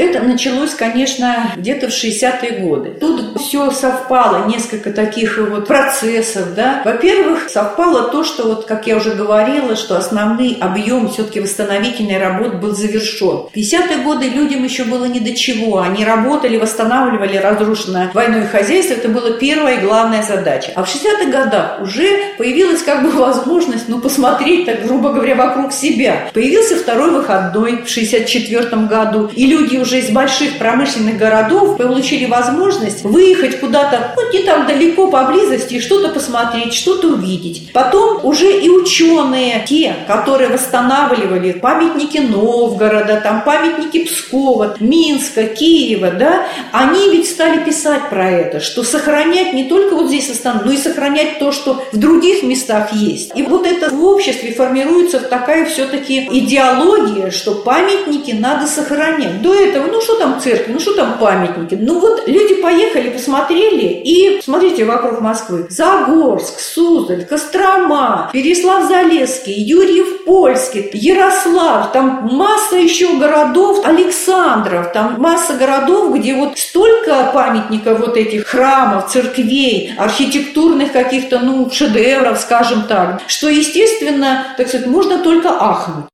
это 0.01 0.21
началось, 0.21 0.75
конечно, 0.75 1.53
где-то 1.57 1.89
в 1.89 1.91
60-е 1.91 2.61
годы. 2.61 2.91
Тут 2.99 3.39
все 3.41 3.71
совпало, 3.71 4.47
несколько 4.49 4.93
таких 4.93 5.39
вот 5.39 5.67
процессов, 5.67 6.55
да. 6.55 6.81
Во-первых, 6.85 7.51
совпало 7.51 8.11
то, 8.11 8.25
что, 8.25 8.45
вот, 8.45 8.65
как 8.65 8.87
я 8.87 8.97
уже 8.97 9.11
говорила, 9.11 9.77
что 9.77 9.99
основной 9.99 10.57
объем 10.59 11.11
все-таки 11.11 11.41
восстановительной 11.41 12.19
работы 12.19 12.57
был 12.57 12.75
завершен. 12.75 13.49
В 13.53 13.55
50-е 13.55 13.99
годы 13.99 14.29
людям 14.29 14.65
еще 14.65 14.85
было 14.85 15.05
не 15.05 15.21
до 15.21 15.35
чего. 15.37 15.81
Они 15.81 16.05
работали, 16.05 16.57
восстанавливали 16.57 17.37
разрушенное 17.37 18.11
войной 18.15 18.47
хозяйство. 18.47 18.95
Это 18.95 19.09
была 19.09 19.33
первая 19.33 19.79
и 19.79 19.83
главная 19.83 20.23
задача. 20.23 20.73
А 20.77 20.85
в 20.85 20.89
60-х 20.89 21.31
годах 21.31 21.81
уже 21.83 22.09
появилась 22.39 22.83
как 22.83 23.03
бы 23.03 23.11
возможность, 23.11 23.89
ну, 23.89 24.01
посмотреть, 24.01 24.65
так 24.65 24.87
грубо 24.87 25.13
говоря, 25.13 25.35
вокруг 25.35 25.73
себя. 25.73 26.31
Появился 26.33 26.77
второй 26.77 27.11
выходной 27.11 27.83
в 27.83 27.89
64 27.89 28.87
году, 28.87 29.31
и 29.35 29.47
люди 29.47 29.77
уже 29.77 29.90
уже 29.91 29.99
из 29.99 30.11
больших 30.11 30.59
промышленных 30.59 31.17
городов 31.17 31.77
получили 31.77 32.27
возможность 32.27 33.03
выехать 33.03 33.59
куда-то, 33.59 34.15
ну, 34.17 34.33
не 34.33 34.45
так 34.45 34.69
далеко, 34.69 35.11
поблизости, 35.11 35.75
и 35.75 35.81
что-то 35.81 36.11
посмотреть, 36.11 36.75
что-то 36.75 37.09
увидеть. 37.09 37.73
Потом 37.73 38.25
уже 38.25 38.61
и 38.61 38.69
ученые, 38.69 39.65
те, 39.69 39.97
которые 40.07 40.51
восстанавливали 40.51 41.53
памятники 41.53 42.19
Новгорода, 42.19 43.21
там 43.21 43.43
памятники 43.43 44.05
Пскова, 44.05 44.77
Минска, 44.79 45.45
Киева, 45.45 46.13
да, 46.13 46.47
они 46.71 47.11
ведь 47.11 47.29
стали 47.29 47.65
писать 47.65 48.11
про 48.11 48.31
это, 48.31 48.61
что 48.61 48.85
сохранять 48.85 49.53
не 49.55 49.65
только 49.65 49.97
вот 49.97 50.07
здесь 50.07 50.31
останут, 50.31 50.67
но 50.67 50.73
и 50.73 50.77
сохранять 50.77 51.41
то, 51.41 51.51
что 51.51 51.85
в 51.91 51.97
других 51.97 52.45
местах 52.45 52.93
есть. 52.93 53.33
И 53.35 53.43
вот 53.43 53.67
это 53.67 53.91
в 53.91 54.05
обществе 54.05 54.53
формируется 54.53 55.19
такая 55.19 55.65
все-таки 55.65 56.29
идеология, 56.31 57.33
что 57.33 57.57
памятники 57.57 58.31
надо 58.31 58.69
сохранять. 58.69 59.43
До 59.43 59.53
этого 59.53 59.70
этого, 59.71 59.87
ну 59.87 60.01
что 60.01 60.17
там 60.17 60.41
церкви, 60.41 60.73
ну 60.73 60.81
что 60.81 60.95
там 60.95 61.19
памятники. 61.19 61.75
Ну 61.81 62.01
вот 62.01 62.27
люди 62.27 62.55
поехали, 62.57 63.11
посмотрели, 63.11 63.87
и 64.05 64.41
смотрите 64.43 64.85
вокруг 64.85 65.21
Москвы. 65.21 65.67
Загорск, 65.71 66.59
Суздаль, 66.61 67.25
Кострома, 67.25 68.31
Переслав-Залесский, 68.33 69.55
Юрьев-Польский, 69.55 70.91
Ярослав, 70.93 71.93
там 71.93 72.29
масса 72.33 72.77
еще 72.77 73.17
городов, 73.17 73.87
Александров, 73.87 74.93
там 74.93 75.17
масса 75.19 75.55
городов, 75.55 76.15
где 76.17 76.35
вот 76.35 76.59
столько 76.59 77.31
памятников 77.33 78.01
вот 78.01 78.17
этих 78.17 78.47
храмов, 78.47 79.11
церквей, 79.11 79.95
архитектурных 79.97 80.93
каких-то, 80.93 81.39
ну, 81.39 81.71
шедевров, 81.71 82.39
скажем 82.41 82.85
так, 82.89 83.23
что, 83.27 83.49
естественно, 83.49 84.47
так 84.57 84.69
сказать, 84.69 84.87
можно 84.87 85.19
только 85.19 85.51
ахнуть. 85.51 86.07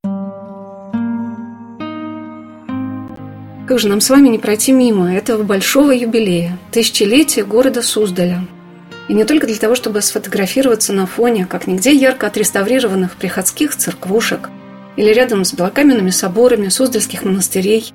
Как 3.66 3.81
же 3.81 3.88
нам 3.88 4.00
с 4.00 4.11
вами 4.11 4.29
не 4.29 4.38
пройти 4.38 4.70
мимо 4.70 5.12
этого 5.12 5.42
большого 5.42 5.90
юбилея, 5.90 6.57
тысячелетия 6.70 7.42
города 7.44 7.83
Суздаля? 7.83 8.46
И 9.09 9.14
не 9.14 9.24
только 9.24 9.48
для 9.48 9.57
того, 9.57 9.74
чтобы 9.74 10.02
сфотографироваться 10.02 10.92
на 10.92 11.07
фоне, 11.07 11.46
как 11.46 11.66
нигде 11.66 11.92
ярко 11.92 12.29
отреставрированных 12.29 13.16
приходских 13.16 13.74
церквушек 13.74 14.50
или 14.94 15.11
рядом 15.12 15.44
с 15.44 15.52
белокаменными 15.52 16.11
соборами 16.11 16.68
суздальских 16.68 17.24
монастырей, 17.24 17.92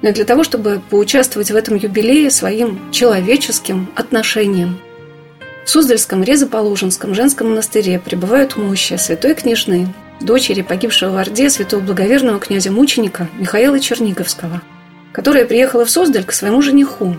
но 0.00 0.08
и 0.08 0.12
для 0.12 0.24
того, 0.24 0.42
чтобы 0.42 0.80
поучаствовать 0.88 1.50
в 1.50 1.56
этом 1.56 1.76
юбилее 1.76 2.30
своим 2.30 2.90
человеческим 2.90 3.90
отношением. 3.94 4.78
В 5.66 5.68
Суздальском 5.68 6.22
Резоположенском 6.22 7.14
женском 7.14 7.50
монастыре 7.50 7.98
пребывают 7.98 8.56
мощи 8.56 8.96
святой 8.96 9.34
княжны, 9.34 9.92
дочери 10.22 10.62
погибшего 10.62 11.10
в 11.10 11.18
Орде 11.18 11.50
святого 11.50 11.82
благоверного 11.82 12.40
князя-мученика 12.40 13.28
Михаила 13.38 13.78
Черниговского– 13.78 14.62
которая 15.12 15.44
приехала 15.44 15.84
в 15.84 15.90
Создаль 15.90 16.24
к 16.24 16.32
своему 16.32 16.62
жениху, 16.62 17.16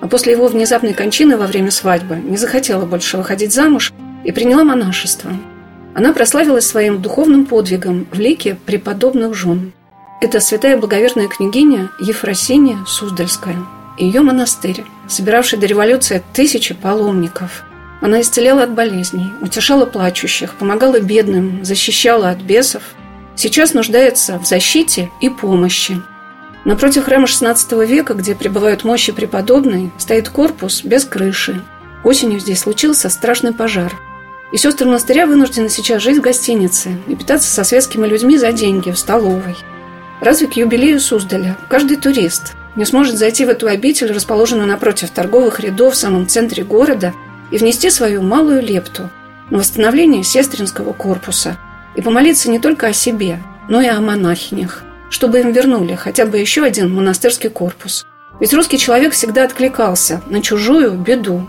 а 0.00 0.08
после 0.08 0.32
его 0.32 0.48
внезапной 0.48 0.94
кончины 0.94 1.36
во 1.36 1.46
время 1.46 1.70
свадьбы 1.70 2.16
не 2.16 2.36
захотела 2.36 2.84
больше 2.84 3.16
выходить 3.16 3.52
замуж 3.52 3.92
и 4.24 4.32
приняла 4.32 4.64
монашество. 4.64 5.30
Она 5.94 6.12
прославилась 6.12 6.66
своим 6.66 7.02
духовным 7.02 7.46
подвигом 7.46 8.06
в 8.12 8.18
лике 8.18 8.56
преподобных 8.66 9.34
жен. 9.34 9.72
Это 10.20 10.40
святая 10.40 10.76
благоверная 10.76 11.28
княгиня 11.28 11.90
Ефросиния 12.00 12.78
Суздальская 12.86 13.56
и 13.98 14.04
ее 14.06 14.20
монастырь, 14.20 14.84
собиравший 15.08 15.58
до 15.58 15.66
революции 15.66 16.22
тысячи 16.32 16.74
паломников. 16.74 17.64
Она 18.00 18.20
исцеляла 18.20 18.62
от 18.62 18.74
болезней, 18.74 19.32
утешала 19.40 19.86
плачущих, 19.86 20.54
помогала 20.54 21.00
бедным, 21.00 21.64
защищала 21.64 22.30
от 22.30 22.38
бесов. 22.38 22.82
Сейчас 23.34 23.74
нуждается 23.74 24.38
в 24.38 24.46
защите 24.46 25.10
и 25.20 25.28
помощи– 25.28 26.00
Напротив 26.64 27.04
храма 27.04 27.26
XVI 27.26 27.86
века, 27.86 28.14
где 28.14 28.34
пребывают 28.34 28.84
мощи 28.84 29.12
преподобной, 29.12 29.90
стоит 29.98 30.28
корпус 30.28 30.82
без 30.84 31.04
крыши. 31.04 31.62
Осенью 32.04 32.40
здесь 32.40 32.60
случился 32.60 33.08
страшный 33.08 33.52
пожар. 33.52 33.92
И 34.52 34.56
сестры 34.56 34.86
монастыря 34.86 35.26
вынуждены 35.26 35.68
сейчас 35.68 36.02
жить 36.02 36.18
в 36.18 36.22
гостинице 36.22 36.96
и 37.06 37.14
питаться 37.14 37.50
со 37.50 37.64
светскими 37.64 38.06
людьми 38.06 38.38
за 38.38 38.52
деньги 38.52 38.90
в 38.90 38.98
столовой. 38.98 39.56
Разве 40.20 40.46
к 40.46 40.54
юбилею 40.54 41.00
Суздаля 41.00 41.56
каждый 41.68 41.96
турист 41.96 42.54
не 42.76 42.84
сможет 42.84 43.16
зайти 43.16 43.44
в 43.44 43.48
эту 43.48 43.66
обитель, 43.66 44.12
расположенную 44.12 44.66
напротив 44.66 45.10
торговых 45.10 45.60
рядов 45.60 45.94
в 45.94 45.98
самом 45.98 46.26
центре 46.26 46.64
города, 46.64 47.12
и 47.50 47.58
внести 47.58 47.90
свою 47.90 48.22
малую 48.22 48.62
лепту 48.62 49.10
на 49.50 49.58
восстановление 49.58 50.22
сестринского 50.22 50.92
корпуса 50.92 51.56
и 51.94 52.02
помолиться 52.02 52.50
не 52.50 52.58
только 52.58 52.88
о 52.88 52.92
себе, 52.92 53.42
но 53.68 53.80
и 53.80 53.86
о 53.86 54.00
монахинях, 54.00 54.82
чтобы 55.10 55.40
им 55.40 55.52
вернули 55.52 55.94
хотя 55.94 56.26
бы 56.26 56.38
еще 56.38 56.62
один 56.62 56.92
монастырский 56.94 57.50
корпус. 57.50 58.06
Ведь 58.40 58.54
русский 58.54 58.78
человек 58.78 59.12
всегда 59.12 59.44
откликался 59.44 60.22
на 60.26 60.42
чужую 60.42 60.92
беду. 60.92 61.48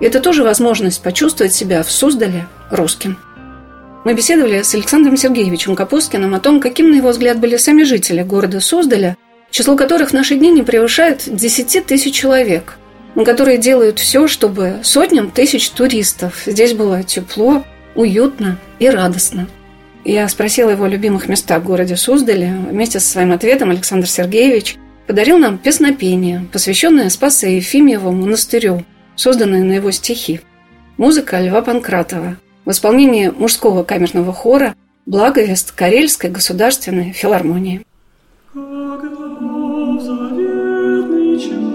И 0.00 0.04
это 0.04 0.20
тоже 0.20 0.44
возможность 0.44 1.02
почувствовать 1.02 1.52
себя 1.52 1.82
в 1.82 1.90
Суздале 1.90 2.46
русским. 2.70 3.18
Мы 4.04 4.14
беседовали 4.14 4.62
с 4.62 4.74
Александром 4.74 5.16
Сергеевичем 5.16 5.74
Капускиным 5.74 6.34
о 6.34 6.40
том, 6.40 6.60
каким, 6.60 6.90
на 6.90 6.94
его 6.94 7.08
взгляд, 7.10 7.40
были 7.40 7.56
сами 7.56 7.82
жители 7.82 8.22
города 8.22 8.60
Суздаля, 8.60 9.16
число 9.50 9.76
которых 9.76 10.10
в 10.10 10.14
наши 10.14 10.36
дни 10.36 10.50
не 10.50 10.62
превышает 10.62 11.24
10 11.26 11.86
тысяч 11.86 12.14
человек, 12.14 12.78
которые 13.24 13.58
делают 13.58 13.98
все, 13.98 14.28
чтобы 14.28 14.78
сотням 14.82 15.30
тысяч 15.30 15.70
туристов 15.70 16.42
здесь 16.46 16.74
было 16.74 17.02
тепло, 17.02 17.64
уютно 17.96 18.58
и 18.78 18.88
радостно. 18.88 19.48
Я 20.04 20.28
спросила 20.28 20.70
его 20.70 20.86
любимых 20.86 21.28
местах 21.28 21.62
в 21.62 21.66
городе 21.66 21.96
Суздале. 21.96 22.54
Вместе 22.70 23.00
со 23.00 23.10
своим 23.10 23.32
ответом 23.32 23.70
Александр 23.70 24.08
Сергеевич 24.08 24.76
подарил 25.06 25.38
нам 25.38 25.58
песнопение, 25.58 26.46
посвященное 26.52 27.10
Спасо 27.10 27.46
Ефимьеву 27.46 28.12
монастырю, 28.12 28.84
созданное 29.16 29.64
на 29.64 29.72
его 29.72 29.90
стихи. 29.90 30.40
Музыка 30.96 31.40
Льва 31.40 31.62
Панкратова 31.62 32.36
в 32.64 32.70
исполнении 32.70 33.28
мужского 33.28 33.82
камерного 33.84 34.32
хора 34.32 34.74
«Благовест 35.06 35.72
Карельской 35.72 36.30
государственной 36.30 37.12
филармонии». 37.12 37.84
Молитве 41.38 41.67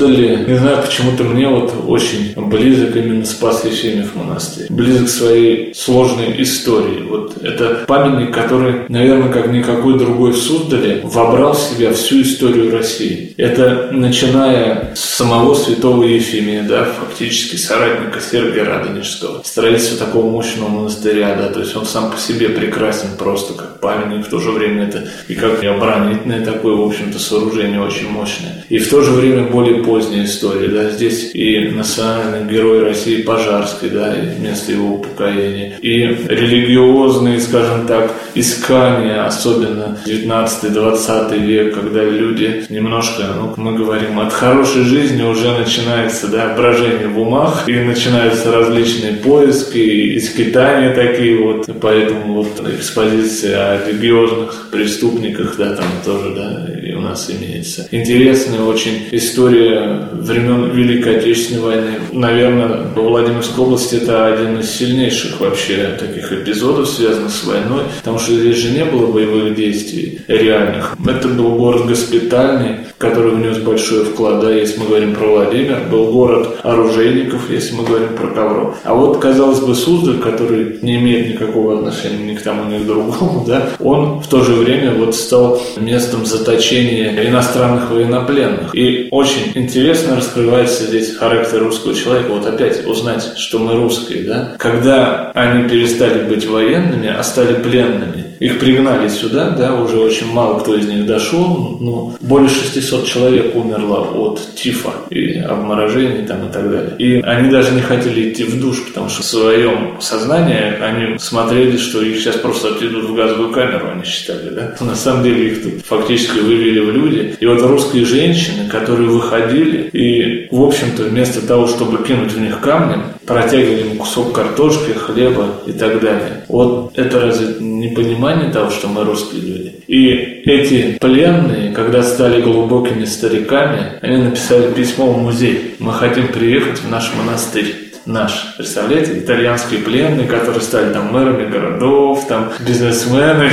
создали, 0.00 0.44
не 0.46 0.58
знаю, 0.58 0.82
почему-то 0.82 1.24
мне 1.24 1.48
вот 1.48 1.72
очень 1.86 2.32
близок 2.36 2.96
именно 2.96 3.24
Спас 3.24 3.64
Ефимов 3.64 4.14
монастырь. 4.14 4.66
Близок 4.70 5.08
своей 5.08 5.74
сложной 5.74 6.42
историей. 6.42 7.02
Вот 7.02 7.42
это 7.42 7.84
памятник, 7.86 8.34
который, 8.34 8.86
наверное, 8.88 9.30
как 9.30 9.52
никакой 9.52 9.98
другой 9.98 10.32
в 10.32 10.36
Суздале, 10.36 11.00
вобрал 11.04 11.52
в 11.52 11.58
себя 11.58 11.92
всю 11.92 12.22
историю 12.22 12.72
России. 12.72 13.34
Это 13.36 13.90
начиная 13.92 14.94
с 14.94 15.00
самого 15.00 15.54
святого 15.54 16.04
Ефимия, 16.04 16.62
да, 16.62 16.84
фактически 16.84 17.56
соратника 17.56 18.20
Сергия 18.20 18.64
Радонежского, 18.64 19.42
строительство 19.44 20.06
такого 20.06 20.30
мощного 20.30 20.68
монастыря, 20.68 21.36
да, 21.36 21.48
то 21.48 21.60
есть 21.60 21.76
он 21.76 21.84
сам 21.84 22.10
по 22.10 22.18
себе 22.18 22.48
прекрасен 22.48 23.08
просто 23.18 23.54
как 23.54 23.69
памятник, 23.80 24.26
в 24.26 24.30
то 24.30 24.38
же 24.38 24.50
время 24.50 24.84
это 24.84 25.08
и 25.28 25.34
как 25.34 25.62
оборонительное 25.64 26.44
такое, 26.44 26.74
в 26.74 26.82
общем-то, 26.82 27.18
сооружение 27.18 27.80
очень 27.80 28.08
мощное. 28.08 28.64
И 28.68 28.78
в 28.78 28.88
то 28.88 29.02
же 29.02 29.12
время 29.12 29.44
более 29.44 29.82
поздняя 29.82 30.24
история, 30.24 30.68
да, 30.68 30.90
здесь 30.90 31.30
и 31.34 31.68
национальный 31.68 32.50
герой 32.50 32.84
России 32.84 33.22
Пожарский, 33.22 33.88
да, 33.90 34.14
и 34.14 34.40
место 34.40 34.72
его 34.72 34.94
упокоения, 34.94 35.74
и 35.80 35.98
религиозные, 36.28 37.40
скажем 37.40 37.86
так, 37.86 38.12
искания, 38.34 39.24
особенно 39.24 39.98
19-20 40.06 41.38
век, 41.38 41.74
когда 41.74 42.04
люди 42.04 42.64
немножко, 42.68 43.24
ну, 43.36 43.54
мы 43.56 43.76
говорим, 43.76 44.20
от 44.20 44.32
хорошей 44.32 44.82
жизни 44.82 45.22
уже 45.22 45.56
начинается, 45.56 46.28
да, 46.28 46.54
брожение 46.54 47.08
в 47.08 47.18
умах, 47.18 47.68
и 47.68 47.74
начинаются 47.74 48.52
различные 48.52 49.14
поиски, 49.14 49.78
и 49.78 50.20
скитания 50.20 50.94
такие 50.94 51.42
вот, 51.42 51.68
поэтому 51.80 52.42
вот 52.42 52.60
экспозиция 52.68 53.69
о 53.72 53.88
религиозных 53.88 54.70
преступниках, 54.70 55.56
да, 55.56 55.76
там 55.76 55.86
тоже, 56.04 56.34
да, 56.34 56.66
нас 57.10 57.30
имеется. 57.30 57.86
Интересная 57.90 58.62
очень 58.62 59.08
история 59.10 60.08
времен 60.12 60.70
Великой 60.70 61.18
Отечественной 61.18 61.62
войны. 61.62 61.90
Наверное, 62.12 62.86
во 62.94 63.02
Владимирской 63.02 63.64
области 63.64 63.96
это 63.96 64.26
один 64.26 64.60
из 64.60 64.70
сильнейших 64.70 65.40
вообще 65.40 65.96
таких 65.98 66.32
эпизодов, 66.32 66.88
связанных 66.88 67.30
с 67.30 67.44
войной, 67.44 67.82
потому 67.98 68.18
что 68.18 68.34
здесь 68.34 68.56
же 68.56 68.70
не 68.70 68.84
было 68.84 69.12
боевых 69.12 69.54
действий 69.54 70.20
реальных. 70.28 70.96
Это 71.06 71.28
был 71.28 71.56
город 71.56 71.86
госпитальный, 71.86 72.80
который 72.98 73.32
внес 73.32 73.58
большой 73.58 74.04
вклад, 74.04 74.40
да, 74.40 74.50
если 74.52 74.78
мы 74.78 74.86
говорим 74.86 75.14
про 75.14 75.26
Владимир, 75.26 75.78
был 75.90 76.12
город 76.12 76.58
оружейников, 76.62 77.50
если 77.50 77.74
мы 77.74 77.84
говорим 77.84 78.08
про 78.16 78.28
Ковров. 78.28 78.76
А 78.84 78.94
вот, 78.94 79.18
казалось 79.18 79.60
бы, 79.60 79.74
Суздаль, 79.74 80.18
который 80.18 80.78
не 80.82 80.96
имеет 80.96 81.34
никакого 81.34 81.78
отношения 81.78 82.32
ни 82.32 82.36
к 82.36 82.42
тому, 82.42 82.70
ни 82.70 82.78
к 82.78 82.86
другому, 82.86 83.44
да, 83.48 83.70
он 83.80 84.20
в 84.20 84.26
то 84.28 84.42
же 84.42 84.52
время 84.52 84.92
вот 84.94 85.14
стал 85.14 85.60
местом 85.78 86.26
заточения 86.26 86.99
иностранных 87.06 87.90
военнопленных. 87.90 88.74
И 88.74 89.08
очень 89.10 89.52
интересно 89.54 90.16
раскрывается 90.16 90.84
здесь 90.84 91.14
характер 91.16 91.60
русского 91.60 91.94
человека. 91.94 92.32
Вот 92.32 92.46
опять 92.46 92.86
узнать, 92.86 93.36
что 93.36 93.58
мы 93.58 93.74
русские, 93.74 94.24
да. 94.24 94.54
Когда 94.58 95.30
они 95.34 95.68
перестали 95.68 96.24
быть 96.24 96.46
военными, 96.46 97.08
а 97.08 97.22
стали 97.22 97.54
пленными, 97.54 98.30
их 98.40 98.58
пригнали 98.58 99.08
сюда, 99.08 99.50
да, 99.50 99.74
уже 99.74 99.98
очень 99.98 100.32
мало 100.32 100.60
кто 100.60 100.74
из 100.74 100.88
них 100.88 101.04
дошел, 101.04 101.76
но 101.78 102.16
более 102.22 102.48
600 102.48 103.06
человек 103.06 103.54
умерло 103.54 103.98
от 104.00 104.40
тифа 104.54 104.92
и 105.10 105.38
обморожений 105.38 106.26
там 106.26 106.48
и 106.48 106.52
так 106.52 106.70
далее. 106.70 106.94
И 106.98 107.20
они 107.20 107.50
даже 107.50 107.72
не 107.74 107.82
хотели 107.82 108.30
идти 108.30 108.44
в 108.44 108.58
душ, 108.58 108.82
потому 108.86 109.10
что 109.10 109.22
в 109.22 109.26
своем 109.26 110.00
сознании 110.00 110.80
они 110.80 111.18
смотрели, 111.18 111.76
что 111.76 112.00
их 112.00 112.18
сейчас 112.18 112.36
просто 112.36 112.68
отведут 112.68 113.10
в 113.10 113.14
газовую 113.14 113.52
камеру, 113.52 113.90
они 113.92 114.04
считали, 114.04 114.48
да. 114.48 114.74
На 114.80 114.94
самом 114.94 115.22
деле 115.22 115.48
их 115.48 115.62
тут 115.62 115.84
фактически 115.84 116.38
вывели 116.38 116.80
в 116.80 116.89
люди. 116.90 117.36
И 117.38 117.46
вот 117.46 117.60
русские 117.62 118.04
женщины, 118.04 118.68
которые 118.68 119.08
выходили 119.08 119.88
и, 119.92 120.48
в 120.50 120.62
общем-то, 120.62 121.04
вместо 121.04 121.46
того, 121.46 121.66
чтобы 121.66 122.04
кинуть 122.04 122.32
в 122.32 122.40
них 122.40 122.60
камнем, 122.60 123.04
протягивали 123.26 123.80
ему 123.80 123.94
кусок 123.96 124.32
картошки, 124.32 124.92
хлеба 124.92 125.46
и 125.66 125.72
так 125.72 126.00
далее. 126.00 126.44
Вот 126.48 126.92
это 126.96 127.20
разве 127.20 127.54
не 127.60 127.88
понимание 127.88 128.50
того, 128.50 128.70
что 128.70 128.88
мы 128.88 129.04
русские 129.04 129.42
люди? 129.42 129.72
И 129.86 130.42
эти 130.44 130.98
пленные, 131.00 131.72
когда 131.72 132.02
стали 132.02 132.40
глубокими 132.40 133.04
стариками, 133.04 133.98
они 134.02 134.16
написали 134.16 134.72
письмо 134.72 135.12
в 135.12 135.22
музей. 135.22 135.74
Мы 135.78 135.92
хотим 135.92 136.28
приехать 136.28 136.78
в 136.78 136.90
наш 136.90 137.12
монастырь 137.14 137.89
наш. 138.06 138.54
Представляете, 138.56 139.18
итальянские 139.18 139.80
пленные, 139.80 140.26
которые 140.26 140.62
стали 140.62 140.92
там 140.92 141.12
мэрами 141.12 141.50
городов, 141.50 142.26
там 142.28 142.52
бизнесмены. 142.60 143.50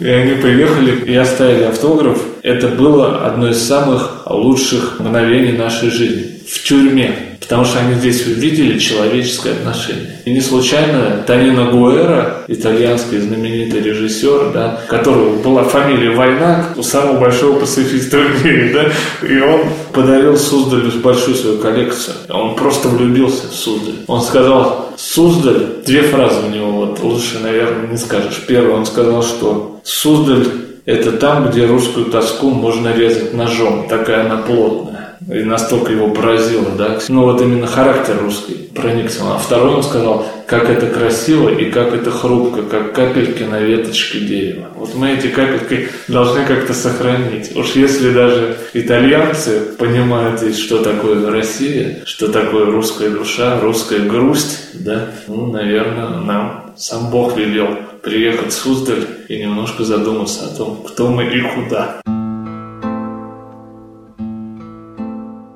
И 0.00 0.08
они 0.08 0.40
приехали 0.40 1.04
и 1.04 1.14
оставили 1.14 1.64
автограф. 1.64 2.20
Это 2.42 2.68
было 2.68 3.26
одно 3.26 3.48
из 3.48 3.62
самых 3.62 4.22
лучших 4.26 5.00
мгновений 5.00 5.52
нашей 5.52 5.90
жизни. 5.90 6.40
В 6.48 6.62
тюрьме. 6.62 7.23
Потому 7.44 7.66
что 7.66 7.80
они 7.80 7.94
здесь 7.96 8.26
увидели 8.26 8.78
человеческое 8.78 9.52
отношение. 9.52 10.18
И 10.24 10.32
не 10.32 10.40
случайно 10.40 11.22
Танина 11.26 11.66
Гуэра, 11.66 12.44
итальянский 12.48 13.18
знаменитый 13.18 13.82
режиссер, 13.82 14.50
да, 14.52 14.80
которого 14.88 15.36
была 15.36 15.64
фамилия 15.64 16.10
Войнак, 16.10 16.72
у 16.76 16.82
самого 16.82 17.20
большого 17.20 17.60
пацифиста 17.60 18.18
в 18.18 18.44
мире, 18.44 18.72
да, 18.72 19.26
и 19.28 19.40
он 19.40 19.60
подарил 19.92 20.38
Суздалю 20.38 20.90
большую 21.02 21.36
свою 21.36 21.58
коллекцию. 21.58 22.16
Он 22.30 22.56
просто 22.56 22.88
влюбился 22.88 23.48
в 23.48 23.54
Суздаль. 23.54 23.96
Он 24.06 24.22
сказал, 24.22 24.92
Суздаль, 24.96 25.82
две 25.86 26.02
фразы 26.02 26.40
у 26.46 26.50
него, 26.50 26.72
вот 26.72 27.00
лучше, 27.00 27.40
наверное, 27.42 27.88
не 27.88 27.98
скажешь. 27.98 28.42
Первый, 28.48 28.72
он 28.72 28.86
сказал, 28.86 29.22
что 29.22 29.80
Суздаль– 29.84 30.46
это 30.86 31.12
там, 31.12 31.50
где 31.50 31.66
русскую 31.66 32.06
тоску 32.06 32.50
можно 32.50 32.94
резать 32.94 33.34
ножом, 33.34 33.86
такая 33.88 34.24
она 34.24 34.38
плотная 34.38 35.03
и 35.32 35.42
настолько 35.42 35.92
его 35.92 36.08
поразило, 36.08 36.70
да, 36.76 36.98
ну 37.08 37.22
вот 37.24 37.40
именно 37.40 37.66
характер 37.66 38.18
русский 38.20 38.70
проникся. 38.74 39.22
А 39.24 39.38
второй 39.38 39.76
он 39.76 39.82
сказал, 39.82 40.26
как 40.46 40.68
это 40.68 40.86
красиво 40.86 41.48
и 41.48 41.70
как 41.70 41.94
это 41.94 42.10
хрупко, 42.10 42.62
как 42.62 42.92
капельки 42.92 43.42
на 43.42 43.60
веточке 43.60 44.20
дерева. 44.20 44.66
Вот 44.76 44.94
мы 44.94 45.12
эти 45.12 45.28
капельки 45.28 45.88
должны 46.08 46.44
как-то 46.44 46.74
сохранить. 46.74 47.56
Уж 47.56 47.72
если 47.72 48.12
даже 48.12 48.56
итальянцы 48.74 49.60
понимают 49.78 50.40
здесь, 50.40 50.58
что 50.58 50.82
такое 50.82 51.30
Россия, 51.30 52.02
что 52.04 52.28
такое 52.28 52.66
русская 52.66 53.10
душа, 53.10 53.60
русская 53.60 54.00
грусть, 54.00 54.70
да, 54.74 55.10
ну, 55.28 55.46
наверное, 55.46 56.08
нам 56.08 56.72
сам 56.76 57.10
Бог 57.10 57.36
велел 57.36 57.68
приехать 58.02 58.52
в 58.52 58.56
Суздаль 58.56 59.06
и 59.28 59.38
немножко 59.38 59.84
задуматься 59.84 60.46
о 60.46 60.56
том, 60.56 60.84
кто 60.86 61.08
мы 61.08 61.24
и 61.24 61.40
куда. 61.40 62.00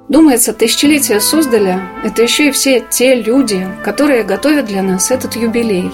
Думается, 0.09 0.55
тысячелетие 0.55 1.21
Суздаля– 1.21 1.83
это 2.05 2.23
еще 2.23 2.49
и 2.49 2.51
все 2.51 2.83
те 2.89 3.15
люди, 3.15 3.67
которые 3.85 4.25
готовят 4.25 4.65
для 4.65 4.83
нас 4.83 5.11
этот 5.11 5.37
юбилей. 5.37 5.91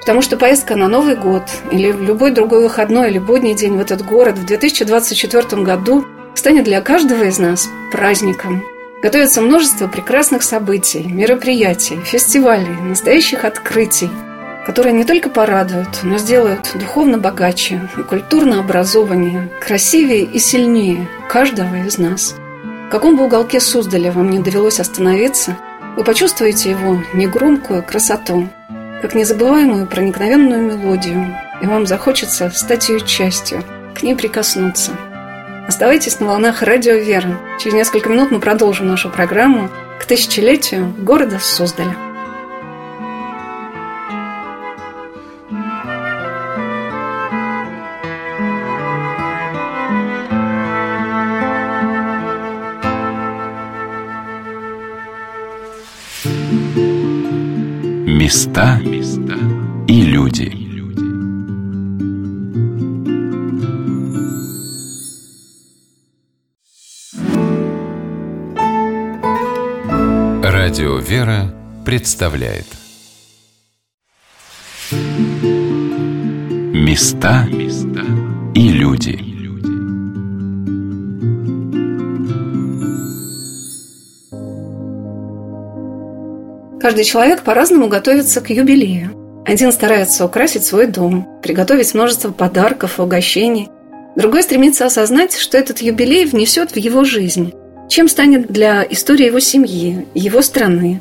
Потому 0.00 0.20
что 0.20 0.36
поездка 0.36 0.74
на 0.74 0.88
Новый 0.88 1.14
год 1.14 1.44
или 1.70 1.92
в 1.92 2.02
любой 2.02 2.32
другой 2.32 2.64
выходной 2.64 3.10
или 3.10 3.20
будний 3.20 3.54
день 3.54 3.76
в 3.76 3.80
этот 3.80 4.04
город 4.04 4.36
в 4.36 4.46
2024 4.46 5.62
году 5.62 6.04
станет 6.34 6.64
для 6.64 6.80
каждого 6.80 7.22
из 7.22 7.38
нас 7.38 7.68
праздником. 7.92 8.64
Готовится 9.00 9.40
множество 9.40 9.86
прекрасных 9.86 10.42
событий, 10.42 11.04
мероприятий, 11.04 12.00
фестивалей, 12.04 12.76
настоящих 12.82 13.44
открытий, 13.44 14.10
которые 14.66 14.92
не 14.92 15.04
только 15.04 15.30
порадуют, 15.30 16.00
но 16.02 16.18
сделают 16.18 16.72
духовно 16.74 17.18
богаче 17.18 17.88
и 17.96 18.02
культурно 18.02 18.58
образованнее, 18.58 19.52
красивее 19.60 20.24
и 20.24 20.40
сильнее 20.40 21.08
каждого 21.28 21.86
из 21.86 21.98
нас. 21.98 22.34
Каком 22.92 23.16
бы 23.16 23.24
уголке 23.24 23.58
Суздаля 23.58 24.12
вам 24.12 24.30
не 24.30 24.38
довелось 24.38 24.78
остановиться, 24.78 25.56
вы 25.96 26.04
почувствуете 26.04 26.70
его 26.70 27.02
негромкую 27.12 27.82
красоту– 27.82 28.48
как 29.02 29.16
незабываемую 29.16 29.88
проникновенную 29.88 30.62
мелодию, 30.62 31.36
и 31.60 31.66
вам 31.66 31.86
захочется 31.86 32.50
стать 32.50 32.88
ее 32.88 33.00
частью, 33.00 33.64
к 33.96 34.02
ней 34.04 34.14
прикоснуться. 34.14 34.92
Оставайтесь 35.66 36.20
на 36.20 36.28
волнах 36.28 36.62
радио 36.62 36.94
«Вера». 36.94 37.36
Через 37.58 37.74
несколько 37.74 38.08
минут 38.08 38.30
мы 38.30 38.38
продолжим 38.38 38.86
нашу 38.86 39.10
программу 39.10 39.70
к 39.98 40.04
тысячелетию 40.04 40.94
города 40.98 41.40
Суздаля. 41.40 41.96
Места 58.32 58.80
и 59.88 60.04
люди. 60.04 60.50
Радио 70.42 70.96
«Вера» 70.96 71.54
представляет 71.84 72.64
Места 76.72 77.46
и 78.54 78.68
люди. 78.70 79.31
Каждый 86.82 87.04
человек 87.04 87.42
по-разному 87.42 87.86
готовится 87.86 88.40
к 88.40 88.50
юбилею. 88.50 89.12
Один 89.46 89.70
старается 89.70 90.24
украсить 90.24 90.64
свой 90.64 90.88
дом, 90.88 91.28
приготовить 91.40 91.94
множество 91.94 92.32
подарков 92.32 92.98
угощений. 92.98 93.68
Другой 94.16 94.42
стремится 94.42 94.86
осознать, 94.86 95.36
что 95.36 95.56
этот 95.56 95.80
юбилей 95.80 96.24
внесет 96.24 96.72
в 96.72 96.76
его 96.76 97.04
жизнь, 97.04 97.52
чем 97.88 98.08
станет 98.08 98.48
для 98.48 98.84
истории 98.90 99.26
его 99.26 99.38
семьи, 99.38 100.08
его 100.14 100.42
страны. 100.42 101.00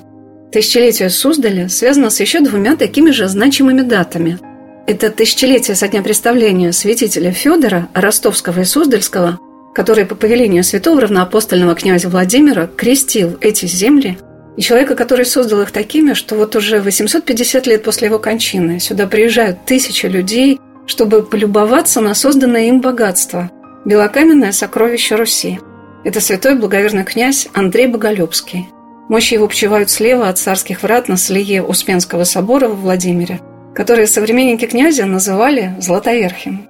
Тысячелетие 0.51 1.09
Суздаля 1.09 1.67
связано 1.67 2.11
с 2.11 2.19
еще 2.19 2.41
двумя 2.41 2.75
такими 2.75 3.09
же 3.09 3.27
значимыми 3.27 3.81
датами. 3.81 4.37
Это 4.85 5.09
тысячелетие 5.09 5.75
со 5.75 5.87
дня 5.87 6.03
представления 6.03 6.73
святителя 6.73 7.31
Федора, 7.31 7.87
Ростовского 7.95 8.59
и 8.59 8.65
Суздальского, 8.65 9.39
который 9.73 10.05
по 10.05 10.13
повелению 10.13 10.63
святого 10.63 11.01
равноапостольного 11.01 11.73
князя 11.73 12.07
Владимира 12.07 12.67
крестил 12.67 13.35
эти 13.41 13.65
земли– 13.65 14.19
и 14.57 14.61
человека, 14.61 14.95
который 14.95 15.25
создал 15.25 15.61
их 15.61 15.71
такими, 15.71 16.13
что 16.13 16.35
вот 16.35 16.55
уже 16.55 16.81
850 16.81 17.67
лет 17.67 17.83
после 17.83 18.07
его 18.07 18.19
кончины 18.19 18.79
сюда 18.79 19.07
приезжают 19.07 19.65
тысячи 19.65 20.05
людей, 20.05 20.59
чтобы 20.85 21.23
полюбоваться 21.23 22.01
на 22.01 22.13
созданное 22.13 22.65
им 22.65 22.81
богатство– 22.81 23.49
белокаменное 23.85 24.51
сокровище 24.51 25.15
Руси. 25.15 25.59
Это 26.03 26.19
святой 26.19 26.55
благоверный 26.55 27.03
князь 27.03 27.47
Андрей 27.53 27.87
Боголюбский. 27.87 28.67
Мощи 29.09 29.35
его 29.35 29.47
почивают 29.47 29.89
слева 29.89 30.29
от 30.29 30.37
царских 30.37 30.83
врат 30.83 31.07
на 31.07 31.17
слие 31.17 31.63
Успенского 31.63 32.23
собора 32.23 32.67
во 32.67 32.75
Владимире, 32.75 33.39
которые 33.75 34.07
современники 34.07 34.65
князя 34.65 35.05
называли 35.05 35.75
Златоверхим. 35.79 36.67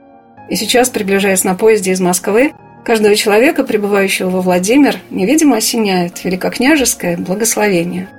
И 0.50 0.56
сейчас, 0.56 0.90
приближаясь 0.90 1.44
на 1.44 1.56
поезде 1.56 1.92
из 1.92 2.02
Москвы, 2.02 2.52
Каждого 2.84 3.16
человека, 3.16 3.64
пребывающего 3.64 4.30
во 4.30 4.42
Владимир, 4.42 4.98
невидимо 5.12 5.58
осеняет 5.58 6.24
великокняжеское 6.24 7.18
благословение. 7.18 8.10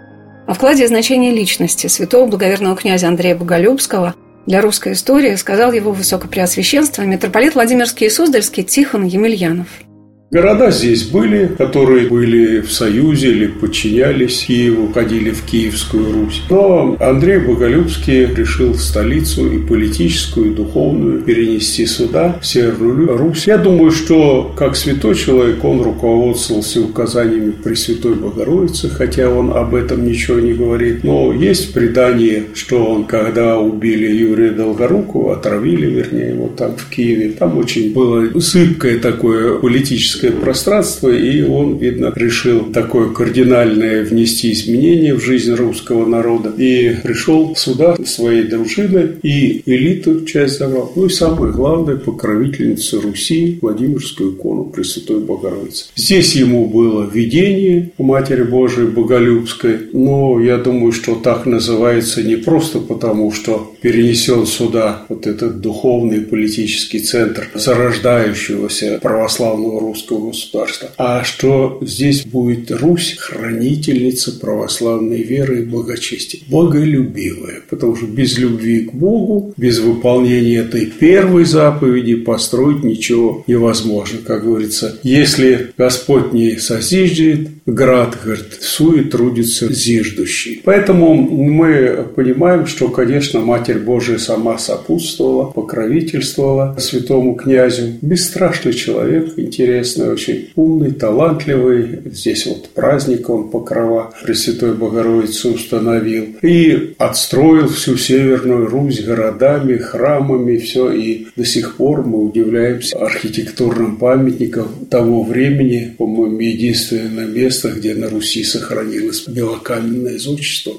О 0.47 0.55
вкладе 0.55 0.85
и 0.85 0.87
значении 0.87 1.33
личности 1.33 1.89
святого 1.89 2.27
благоверного 2.27 2.77
князя 2.77 3.09
Андрея 3.09 3.37
Боголюбского 3.37 4.15
для 4.47 4.61
русской 4.61 4.93
истории 4.93 5.35
сказал 5.37 5.73
его 5.73 5.93
высокопреосвященство 5.93 7.03
митрополит 7.03 7.55
Владимирский 7.55 8.07
и 8.07 8.11
Суздальский 8.11 8.63
Тихон 8.63 9.05
Емельянов– 9.05 9.69
Города 10.33 10.71
здесь 10.71 11.03
были, 11.03 11.51
которые 11.59 12.09
были 12.09 12.61
в 12.63 12.73
Союзе 12.73 13.33
или 13.33 13.49
подчинялись 13.49 14.47
Киеву, 14.47 14.91
ходили 14.91 15.29
в 15.29 15.43
Киевскую 15.43 16.11
Русь. 16.11 16.41
Но 16.49 16.97
Андрей 17.01 17.37
Боголюбский 17.41 18.25
решил 18.35 18.75
столицу 18.75 19.53
и 19.53 19.59
политическую, 19.59 20.53
и 20.53 20.55
духовную 20.55 21.21
перенести 21.21 21.85
сюда, 21.85 22.39
в 22.41 22.47
Северную 22.47 23.15
Русь. 23.19 23.47
Я 23.47 23.59
думаю, 23.59 23.91
что 23.91 24.55
как 24.57 24.75
святой 24.75 25.17
человек 25.17 25.63
он 25.67 25.83
руководствовался 25.83 26.81
указаниями 26.81 27.51
Пресвятой 27.51 28.15
Богородицы, 28.15 28.89
хотя 28.89 29.29
он 29.29 29.51
об 29.51 29.75
этом 29.75 30.07
ничего 30.07 30.41
не 30.41 30.55
говорит. 30.55 31.05
Но 31.05 31.35
есть 31.35 31.75
предание, 31.75 32.45
что 32.55 32.87
он, 32.87 33.05
когда 33.05 33.59
убили 33.59 34.11
Юрия 34.11 34.53
Долгорукова, 34.53 35.35
отравили, 35.35 35.91
вернее, 35.91 36.31
его 36.31 36.49
там 36.57 36.75
в 36.79 36.89
Киеве, 36.89 37.35
там 37.39 37.59
очень 37.59 37.93
было 37.93 38.31
зыбкое 38.41 38.99
такое 38.99 39.59
политическое 39.59 40.22
политическое 40.23 40.31
пространство, 40.31 41.09
и 41.09 41.43
он, 41.43 41.79
видно, 41.79 42.13
решил 42.15 42.73
такое 42.73 43.09
кардинальное 43.11 44.05
внести 44.05 44.53
изменение 44.53 45.15
в 45.15 45.21
жизнь 45.21 45.55
русского 45.55 46.07
народа. 46.07 46.53
И 46.57 46.97
пришел 47.03 47.55
сюда 47.57 47.97
своей 48.05 48.45
дружины 48.45 49.17
и 49.23 49.63
элиту 49.67 50.25
часть 50.25 50.59
забрал. 50.59 50.93
Ну 50.95 51.07
и 51.07 51.11
самое 51.11 51.53
главное, 51.53 51.97
покровительницу 51.97 53.01
Руси, 53.01 53.59
Владимирскую 53.61 54.33
икону 54.33 54.65
Пресвятой 54.65 55.21
Богородицы. 55.21 55.87
Здесь 55.97 56.35
ему 56.35 56.67
было 56.67 57.09
видение 57.09 57.91
у 57.99 58.05
Матери 58.05 58.43
Божией 58.43 58.87
Боголюбской, 58.87 59.89
но 59.93 60.41
я 60.41 60.59
думаю, 60.59 60.93
что 60.93 61.15
так 61.17 61.47
называется 61.47 62.23
не 62.23 62.37
просто 62.37 62.79
потому, 62.79 63.33
что 63.33 63.72
перенесен 63.83 64.47
сюда 64.47 65.05
вот 65.09 65.27
этот 65.27 65.61
духовный 65.61 66.21
политический 66.21 67.01
центр 67.01 67.49
зарождающегося 67.55 68.99
православного 69.03 69.81
русского 69.81 70.29
государства, 70.29 70.91
а 70.97 71.25
что 71.25 71.79
здесь 71.83 72.25
будет 72.25 72.71
Русь 72.71 73.17
хранительница 73.19 74.39
православной 74.39 75.23
веры 75.23 75.61
и 75.61 75.65
благочестия, 75.65 76.41
боголюбивая, 76.49 77.63
потому 77.69 77.97
что 77.97 78.07
без 78.07 78.39
любви 78.39 78.81
к 78.81 78.95
Богу, 78.95 79.53
без 79.57 79.81
выполнения 79.81 80.59
этой 80.59 80.87
первой 80.87 81.45
заповеди 81.45 82.15
построить 82.15 82.85
ничего 82.85 83.45
невозможно. 83.47 84.19
Как 84.25 84.45
говорится, 84.45 84.99
если 85.03 85.73
Господь 85.77 86.33
не 86.33 86.57
созиждет, 86.59 87.49
град, 87.67 88.17
говорит, 88.23 88.59
сует 88.61 89.11
трудится 89.11 89.73
зиждущий. 89.73 90.61
Поэтому 90.65 91.15
мы 91.15 92.07
понимаем, 92.15 92.67
что, 92.67 92.89
конечно, 92.89 93.41
Матерь 93.41 93.72
Божия 93.79 94.19
сама 94.19 94.59
сопутствовала, 94.59 95.51
покровительствовала 95.51 96.77
святому 96.79 97.35
князю. 97.35 97.95
Бесстрашный 98.03 98.73
человек, 98.73 99.33
интересный, 99.37 100.11
очень 100.11 100.51
умный, 100.57 100.93
талантливый. 100.93 102.01
Здесь 102.07 102.47
вот 102.47 102.69
праздник 102.71 103.29
он 103.31 103.51
покрова 103.51 104.13
Пресвятой 104.23 104.75
Богородицы 104.75 105.51
установил. 105.51 106.37
И 106.43 106.95
отстроил 106.99 107.69
всю 107.69 107.97
Северную 107.97 108.67
Русь 108.67 109.03
городами, 109.03 109.77
храмами, 109.77 110.57
все. 110.59 110.93
И 110.93 111.27
до 111.37 111.45
сих 111.45 111.77
пор 111.77 112.07
мы 112.07 112.19
удивляемся 112.25 112.99
архитектурным 112.99 113.97
памятникам 113.97 114.69
того 114.91 115.23
времени. 115.23 115.95
По-моему, 115.99 116.39
единственное 116.41 117.27
место, 117.27 117.71
где 117.71 117.95
на 117.95 118.09
Руси 118.09 118.45
сохранилось 118.45 119.27
белокаменное 119.29 120.19
зодчество. 120.19 120.75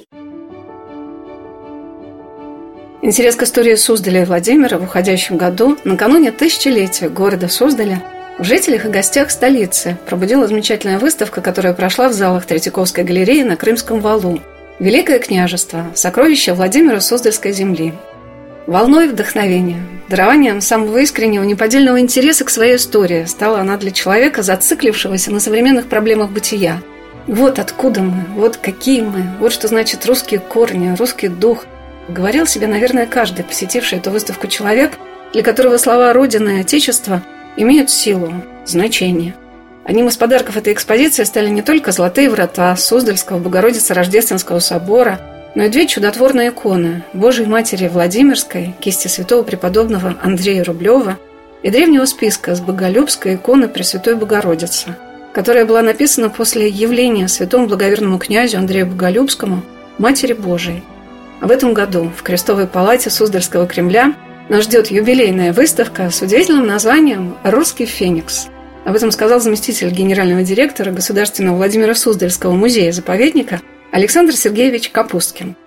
Интерес 3.05 3.35
к 3.35 3.43
истории 3.43 3.75
Суздаля 3.75 4.21
и 4.21 4.25
Владимира 4.25 4.77
в 4.77 4.83
уходящем 4.85 5.35
году, 5.35 5.77
накануне 5.83 6.31
тысячелетия 6.31 7.09
города 7.09 7.49
Суздаля, 7.49 8.01
в 8.39 8.45
жителях 8.45 8.85
и 8.85 8.87
гостях 8.87 9.29
столицы 9.29 9.97
пробудила 10.05 10.47
замечательная 10.47 10.99
выставка, 10.99 11.41
которая 11.41 11.73
прошла 11.73 12.07
в 12.07 12.13
залах 12.13 12.45
Третьяковской 12.45 13.03
галереи 13.03 13.43
на 13.43 13.57
Крымском 13.57 13.99
валу. 13.99 14.39
Великое 14.79 15.19
княжество. 15.19 15.87
Сокровище 15.93 16.53
Владимира 16.53 17.01
Суздальской 17.01 17.51
земли. 17.51 17.93
Волной 18.67 19.09
вдохновения, 19.09 19.83
дарованием 20.07 20.61
самого 20.61 20.99
искреннего, 20.99 21.43
неподдельного 21.43 21.99
интереса 21.99 22.45
к 22.45 22.49
своей 22.49 22.77
истории 22.77 23.25
стала 23.25 23.59
она 23.59 23.75
для 23.75 23.91
человека, 23.91 24.43
зациклившегося 24.43 25.29
на 25.29 25.41
современных 25.41 25.87
проблемах 25.87 26.31
бытия. 26.31 26.81
Вот 27.27 27.59
откуда 27.59 28.01
мы, 28.01 28.23
вот 28.35 28.55
какие 28.55 29.01
мы, 29.01 29.25
вот 29.41 29.51
что 29.51 29.67
значит 29.67 30.05
русские 30.05 30.39
корни, 30.39 30.95
русский 30.97 31.27
дух, 31.27 31.65
Говорил 32.09 32.45
себе, 32.45 32.67
наверное, 32.67 33.05
каждый, 33.05 33.45
посетивший 33.45 33.99
эту 33.99 34.11
выставку 34.11 34.47
человек, 34.47 34.97
для 35.31 35.41
которого 35.41 35.77
слова 35.77 36.11
«Родина» 36.11 36.57
и 36.57 36.61
«Отечество» 36.61 37.21
имеют 37.55 37.89
силу, 37.89 38.33
значение. 38.65 39.35
Одним 39.85 40.07
из 40.07 40.17
подарков 40.17 40.57
этой 40.57 40.73
экспозиции 40.73 41.23
стали 41.23 41.49
не 41.49 41.61
только 41.61 41.91
золотые 41.91 42.29
врата 42.29 42.75
Суздальского 42.75 43.39
Богородицы-Рождественского 43.39 44.59
собора, 44.59 45.19
но 45.55 45.63
и 45.63 45.69
две 45.69 45.87
чудотворные 45.87 46.49
иконы 46.49 47.03
Божией 47.13 47.47
Матери 47.47 47.87
Владимирской, 47.87 48.73
кисти 48.79 49.07
святого 49.07 49.43
преподобного 49.43 50.15
Андрея 50.21 50.63
Рублева 50.63 51.17
и 51.61 51.69
древнего 51.69 52.05
списка 52.05 52.55
с 52.55 52.61
Боголюбской 52.61 53.35
иконы 53.35 53.67
Пресвятой 53.67 54.15
Богородицы, 54.15 54.95
которая 55.33 55.65
была 55.65 55.81
написана 55.81 56.29
после 56.29 56.67
явления 56.67 57.27
святому 57.27 57.67
благоверному 57.67 58.17
князю 58.19 58.57
Андрею 58.57 58.87
Боголюбскому 58.87 59.63
Матери 59.97 60.33
Божией. 60.33 60.83
В 61.43 61.51
этом 61.51 61.73
году 61.73 62.09
в 62.17 62.23
Крестовой 62.23 62.67
палате 62.67 63.09
Суздальского 63.09 63.67
Кремля 63.67 64.15
нас 64.47 64.63
ждет 64.63 64.87
юбилейная 64.87 65.51
выставка 65.51 66.09
с 66.09 66.21
удивительным 66.21 66.65
названием 66.65 67.35
«Русский 67.43 67.85
феникс», 67.85 68.47
об 68.85 68.95
этом 68.95 69.11
сказал 69.11 69.41
заместитель 69.41 69.89
генерального 69.89 70.43
директора 70.43 70.91
Государственного 70.91 71.57
Владимира 71.57 71.95
Суздальского 71.95 72.53
музея-заповедника 72.53 73.61
Александр 73.91 74.33
Сергеевич 74.33 74.89
Капусткин. 74.89 75.57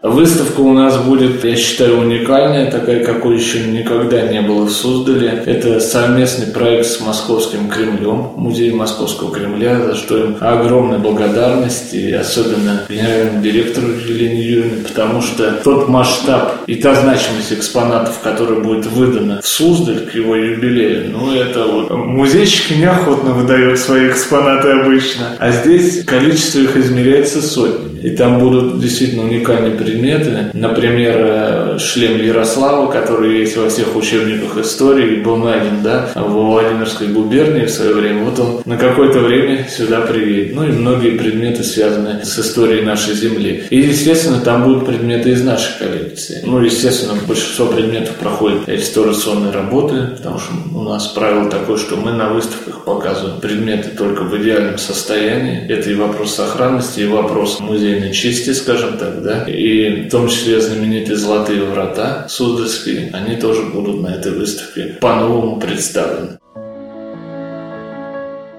Выставка 0.00 0.60
у 0.60 0.72
нас 0.72 0.96
будет, 0.96 1.42
я 1.42 1.56
считаю, 1.56 1.98
уникальная, 1.98 2.70
такая, 2.70 3.04
какой 3.04 3.36
еще 3.36 3.64
никогда 3.64 4.22
не 4.22 4.40
было 4.40 4.64
в 4.64 4.70
Суздале. 4.70 5.42
Это 5.44 5.80
совместный 5.80 6.46
проект 6.46 6.86
с 6.86 7.00
Московским 7.00 7.68
Кремлем, 7.68 8.30
музей 8.36 8.72
Московского 8.72 9.32
Кремля, 9.32 9.80
за 9.80 9.96
что 9.96 10.16
им 10.18 10.36
огромная 10.38 10.98
благодарность, 11.00 11.94
и 11.94 12.12
особенно 12.12 12.82
генеральному 12.88 13.42
директору 13.42 13.88
Елене 13.88 14.40
Юрьевне, 14.40 14.84
потому 14.84 15.20
что 15.20 15.50
тот 15.64 15.88
масштаб 15.88 16.58
и 16.68 16.76
та 16.76 16.94
значимость 16.94 17.52
экспонатов, 17.52 18.20
которая 18.20 18.60
будет 18.60 18.86
выдана 18.86 19.40
в 19.42 19.48
Суздаль 19.48 20.06
к 20.06 20.14
его 20.14 20.36
юбилею, 20.36 21.10
ну 21.10 21.34
это 21.34 21.64
вот 21.64 21.90
музейщики 21.90 22.74
неохотно 22.74 23.32
выдают 23.32 23.80
свои 23.80 24.08
экспонаты 24.08 24.68
обычно, 24.68 25.36
а 25.40 25.50
здесь 25.50 26.04
количество 26.04 26.60
их 26.60 26.76
измеряется 26.76 27.42
сотнями. 27.42 27.98
И 28.00 28.10
там 28.10 28.38
будут 28.38 28.80
действительно 28.80 29.24
уникальные 29.24 29.72
предметы. 29.88 30.50
Например, 30.52 31.16
э, 31.18 31.78
шлем 31.78 32.20
Ярослава, 32.20 32.90
который 32.90 33.38
есть 33.40 33.56
во 33.56 33.68
всех 33.68 33.96
учебниках 33.96 34.58
истории, 34.58 35.22
был 35.22 35.36
найден 35.36 35.82
да, 35.82 36.10
в 36.14 36.30
Владимирской 36.30 37.08
губернии 37.08 37.66
в 37.66 37.70
свое 37.70 37.94
время. 37.94 38.24
Вот 38.24 38.38
он 38.38 38.60
на 38.64 38.76
какое-то 38.76 39.20
время 39.20 39.66
сюда 39.68 40.00
приедет. 40.02 40.54
Ну 40.54 40.64
и 40.66 40.72
многие 40.72 41.12
предметы 41.12 41.62
связаны 41.64 42.24
с 42.24 42.38
историей 42.38 42.82
нашей 42.82 43.14
земли. 43.14 43.64
И, 43.70 43.78
естественно, 43.78 44.40
там 44.40 44.64
будут 44.64 44.86
предметы 44.86 45.30
из 45.30 45.42
нашей 45.42 45.78
коллекции. 45.78 46.42
Ну, 46.44 46.60
естественно, 46.60 47.14
большинство 47.26 47.66
предметов 47.66 48.16
проходит 48.16 48.68
реставрационные 48.68 49.52
работы, 49.52 50.16
потому 50.16 50.38
что 50.38 50.52
у 50.74 50.82
нас 50.82 51.08
правило 51.08 51.50
такое, 51.50 51.76
что 51.76 51.96
мы 51.96 52.12
на 52.12 52.32
выставках 52.32 52.84
показываем 52.84 53.40
предметы 53.40 53.90
только 53.90 54.22
в 54.22 54.36
идеальном 54.40 54.78
состоянии. 54.78 55.66
Это 55.68 55.90
и 55.90 55.94
вопрос 55.94 56.34
сохранности, 56.34 57.00
и 57.00 57.06
вопрос 57.06 57.60
музейной 57.60 58.12
чести, 58.12 58.50
скажем 58.50 58.98
так, 58.98 59.22
да, 59.22 59.44
и 59.44 59.77
в 59.86 60.10
том 60.10 60.28
числе 60.28 60.60
знаменитые 60.60 61.16
«Золотые 61.16 61.62
врата» 61.62 62.26
Суздальские, 62.28 63.10
они 63.12 63.36
тоже 63.36 63.62
будут 63.62 64.02
на 64.02 64.08
этой 64.08 64.32
выставке 64.32 64.98
по-новому 65.00 65.60
представлены. 65.60 66.38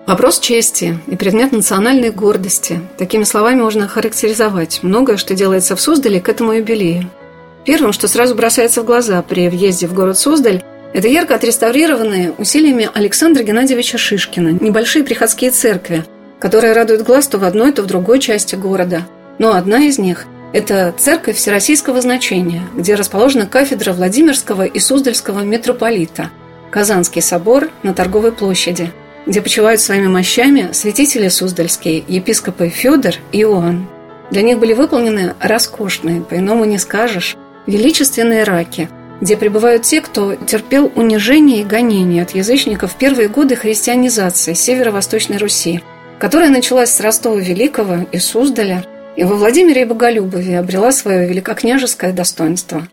Вопрос 0.07 0.39
чести 0.39 0.97
и 1.07 1.15
предмет 1.15 1.51
национальной 1.51 2.09
гордости. 2.09 2.79
Такими 2.97 3.23
словами 3.23 3.61
можно 3.61 3.87
характеризовать 3.87 4.79
многое, 4.81 5.17
что 5.17 5.35
делается 5.35 5.75
в 5.75 5.81
Суздале 5.81 6.19
к 6.19 6.29
этому 6.29 6.53
юбилею. 6.53 7.09
Первым, 7.65 7.93
что 7.93 8.07
сразу 8.07 8.33
бросается 8.33 8.81
в 8.81 8.85
глаза 8.85 9.21
при 9.21 9.49
въезде 9.49 9.85
в 9.85 9.93
город 9.93 10.17
Суздаль, 10.17 10.63
это 10.93 11.07
ярко 11.07 11.35
отреставрированные 11.35 12.31
усилиями 12.31 12.89
Александра 12.91 13.43
Геннадьевича 13.43 13.99
Шишкина 13.99 14.57
небольшие 14.59 15.03
приходские 15.03 15.51
церкви, 15.51 16.03
которые 16.39 16.73
радуют 16.73 17.03
глаз 17.03 17.27
то 17.27 17.37
в 17.37 17.43
одной, 17.43 17.71
то 17.71 17.83
в 17.83 17.85
другой 17.85 18.19
части 18.19 18.55
города. 18.55 19.03
Но 19.37 19.53
одна 19.53 19.83
из 19.83 19.99
них– 19.99 20.25
это 20.51 20.93
церковь 20.97 21.37
всероссийского 21.37 22.01
значения, 22.01 22.63
где 22.75 22.95
расположена 22.95 23.45
кафедра 23.45 23.93
Владимирского 23.93 24.65
и 24.65 24.79
Суздальского 24.79 25.41
митрополита, 25.41 26.31
Казанский 26.71 27.21
собор 27.21 27.69
на 27.83 27.93
Торговой 27.93 28.31
площади, 28.31 28.91
где 29.25 29.41
почивают 29.41 29.79
своими 29.79 30.07
мощами 30.07 30.69
святители 30.71 31.27
суздальские, 31.27 32.03
епископы 32.07 32.69
Федор 32.69 33.15
и 33.31 33.41
Иоанн. 33.41 33.87
Для 34.31 34.41
них 34.41 34.59
были 34.59 34.73
выполнены 34.73 35.35
роскошные, 35.39 36.21
по-иному 36.21 36.65
не 36.65 36.79
скажешь, 36.79 37.35
величественные 37.67 38.43
раки, 38.43 38.89
где 39.21 39.37
пребывают 39.37 39.83
те, 39.83 40.01
кто 40.01 40.35
терпел 40.35 40.91
унижение 40.95 41.61
и 41.61 41.65
гонение 41.65 42.23
от 42.23 42.31
язычников 42.31 42.93
в 42.93 42.95
первые 42.95 43.27
годы 43.27 43.55
христианизации 43.55 44.53
северо-восточной 44.53 45.37
Руси, 45.37 45.83
которая 46.19 46.49
началась 46.49 46.91
с 46.91 47.01
Ростова 47.01 47.39
Великого 47.39 48.07
и 48.11 48.17
Суздаля– 48.17 48.83
и 49.15 49.23
во 49.23 49.35
Владимире 49.35 49.81
и 49.81 49.85
Боголюбове 49.85 50.59
обрела 50.59 50.91
свое 50.91 51.27
великокняжеское 51.27 52.13
достоинство. 52.13 52.87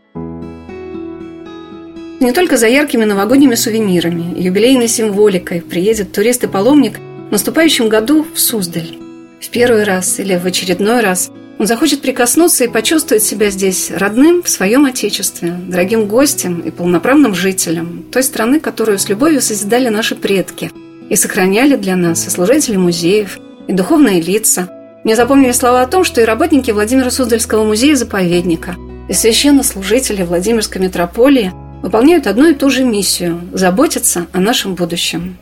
Не 2.19 2.33
только 2.33 2.57
за 2.57 2.67
яркими 2.67 3.05
новогодними 3.05 3.55
сувенирами, 3.55 4.41
юбилейной 4.41 4.89
символикой 4.89 5.61
приедет 5.61 6.13
турист 6.13 6.45
и 6.45 6.47
паломник 6.47 6.99
в 7.29 7.33
наступающем 7.33 7.89
году 7.89 8.27
в 8.35 8.41
Суздаль. 8.41 8.97
В 9.41 9.49
первый 9.51 9.85
раз 9.85 10.19
или 10.19 10.37
в 10.37 10.47
очередной 10.47 11.01
раз 11.01 11.31
он 11.59 11.67
захочет 11.67 12.01
прикоснуться 12.01 12.65
и 12.65 12.69
почувствовать 12.69 13.23
себя 13.23 13.51
здесь 13.51 13.91
родным 13.91 14.43
в 14.43 14.49
своем 14.49 14.87
Отечестве, 14.87 15.55
дорогим 15.69 16.07
гостем 16.07 16.61
и 16.61 16.71
полноправным 16.71 17.35
жителем 17.35 18.05
той 18.11 18.23
страны, 18.23 18.61
которую 18.61 18.99
с 18.99 19.09
любовью 19.09 19.43
созидали 19.43 19.89
наши 19.89 20.15
предки 20.15 20.71
и 21.09 21.17
сохраняли 21.17 21.77
для 21.77 21.97
нас 21.97 22.27
и 22.27 22.31
служители 22.31 22.77
музеев, 22.77 23.39
и 23.69 23.73
духовные 23.73 24.21
лица– 24.21 24.71
мне 25.07 25.15
запомнили 25.15 25.53
слова 25.53 25.83
о 25.83 25.87
том, 25.87 26.03
что 26.03 26.21
и 26.21 26.25
работники 26.25 26.73
Владимира 26.73 27.13
Суздальского 27.13 27.63
музея-заповедника, 27.63 28.75
и 29.09 29.13
священнослужители 29.13 30.25
Владимирской 30.25 30.83
митрополии 30.83 31.53
выполняют 31.81 32.27
одну 32.27 32.49
и 32.49 32.55
ту 32.55 32.71
же 32.71 32.83
миссию– 32.83 33.41
заботиться 33.53 34.27
о 34.33 34.41
нашем 34.41 34.75
будущем. 34.75 35.39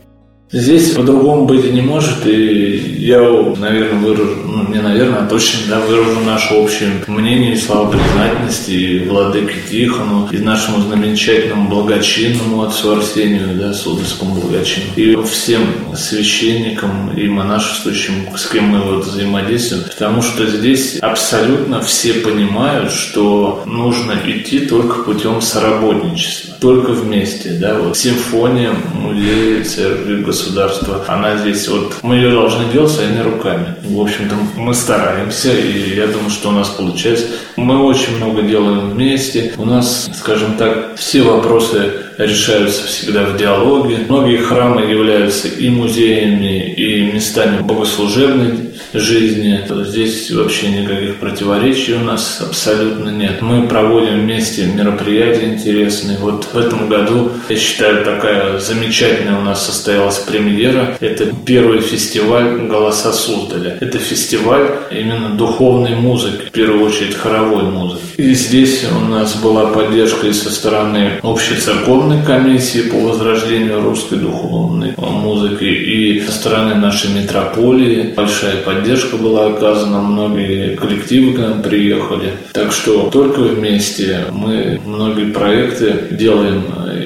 Здесь 0.55 0.91
по-другому 0.91 1.45
быть 1.47 1.69
не 1.73 1.81
может, 1.81 2.25
и 2.25 2.95
я, 2.97 3.19
наверное, 3.19 3.99
выражу, 3.99 4.37
ну, 4.45 4.69
не 4.69 4.79
наверное, 4.79 5.19
а 5.19 5.27
точно, 5.27 5.59
да, 5.67 5.81
выражу 5.81 6.21
наше 6.21 6.53
общее 6.53 6.91
мнение 7.07 7.55
и 7.55 7.57
слова 7.57 7.91
признательности 7.91 8.71
и 8.71 8.99
владыке 8.99 9.55
Тихону, 9.69 10.29
и 10.31 10.37
нашему 10.37 10.89
замечательному 10.89 11.67
благочинному 11.67 12.63
отцу 12.63 12.93
Арсению, 12.93 13.49
да, 13.55 13.73
Сударскому 13.73 14.35
благочину, 14.35 14.85
и 14.95 15.17
всем 15.25 15.61
священникам 15.93 17.11
и 17.11 17.27
монашествующим, 17.27 18.13
с 18.37 18.47
кем 18.47 18.69
мы 18.69 18.79
вот 18.79 19.07
взаимодействуем, 19.07 19.83
потому 19.83 20.21
что 20.21 20.47
здесь 20.47 20.99
абсолютно 21.01 21.81
все 21.81 22.13
понимают, 22.13 22.93
что 22.93 23.61
нужно 23.65 24.13
идти 24.25 24.59
только 24.59 25.03
путем 25.03 25.41
соработничества, 25.41 26.55
только 26.61 26.93
вместе, 26.93 27.57
да, 27.59 27.77
вот. 27.77 27.97
Симфония, 27.97 28.71
музей, 28.93 29.61
церкви, 29.65 30.23
государства. 30.45 31.03
Она 31.07 31.37
здесь 31.37 31.67
вот, 31.67 31.95
мы 32.01 32.15
ее 32.15 32.31
должны 32.31 32.71
делать 32.71 32.91
своими 32.91 33.21
руками. 33.21 33.75
В 33.83 33.99
общем-то, 33.99 34.35
мы 34.55 34.73
стараемся, 34.73 35.51
и 35.51 35.95
я 35.95 36.07
думаю, 36.07 36.29
что 36.29 36.49
у 36.49 36.51
нас 36.51 36.69
получается. 36.69 37.27
Мы 37.55 37.83
очень 37.83 38.17
много 38.17 38.41
делаем 38.43 38.91
вместе. 38.91 39.53
У 39.57 39.65
нас, 39.65 40.09
скажем 40.19 40.55
так, 40.57 40.95
все 40.97 41.23
вопросы 41.23 42.04
решаются 42.17 42.87
всегда 42.87 43.23
в 43.23 43.37
диалоге. 43.37 43.99
Многие 44.07 44.37
храмы 44.37 44.81
являются 44.81 45.47
и 45.47 45.69
музеями, 45.69 46.73
и 46.73 47.11
местами 47.11 47.61
богослужебной 47.61 48.71
жизни. 48.93 49.61
Здесь 49.85 50.31
вообще 50.31 50.69
никаких 50.69 51.17
противоречий 51.17 51.93
у 51.93 51.99
нас 51.99 52.41
абсолютно 52.41 53.09
нет. 53.09 53.41
Мы 53.41 53.67
проводим 53.67 54.21
вместе 54.21 54.65
мероприятия 54.65 55.45
интересные. 55.45 56.17
Вот 56.17 56.47
в 56.51 56.57
этом 56.57 56.87
году, 56.87 57.31
я 57.49 57.55
считаю, 57.55 58.03
такая 58.05 58.59
замечательная 58.59 59.37
у 59.37 59.41
нас 59.41 59.65
состоялась 59.65 60.19
премьера. 60.19 60.97
Это 60.99 61.27
первый 61.45 61.81
фестиваль 61.81 62.67
«Голоса 62.67 63.11
Суздаля». 63.11 63.77
Это 63.81 63.97
фестиваль 63.99 64.69
именно 64.91 65.29
духовной 65.29 65.95
музыки, 65.95 66.45
в 66.47 66.51
первую 66.51 66.85
очередь 66.85 67.15
хоровой 67.15 67.63
музыки. 67.63 68.03
И 68.17 68.33
здесь 68.33 68.85
у 68.89 68.99
нас 69.05 69.35
была 69.35 69.67
поддержка 69.67 70.27
и 70.27 70.33
со 70.33 70.49
стороны 70.49 71.19
общей 71.21 71.55
церковной 71.55 72.04
комиссии 72.25 72.89
по 72.89 72.97
возрождению 72.97 73.81
русской 73.81 74.17
духовной 74.17 74.93
музыки, 74.97 75.63
и 75.63 76.21
со 76.21 76.31
стороны 76.31 76.75
нашей 76.75 77.11
метрополии 77.11 78.13
большая 78.15 78.57
поддержка 78.57 79.17
была 79.17 79.47
оказана, 79.47 80.01
многие 80.01 80.75
коллективы 80.75 81.33
к 81.33 81.39
нам 81.39 81.61
приехали. 81.61 82.33
Так 82.53 82.71
что 82.71 83.09
только 83.09 83.39
вместе 83.39 84.25
мы 84.31 84.79
многие 84.85 85.31
проекты 85.31 86.07
делаем 86.11 86.63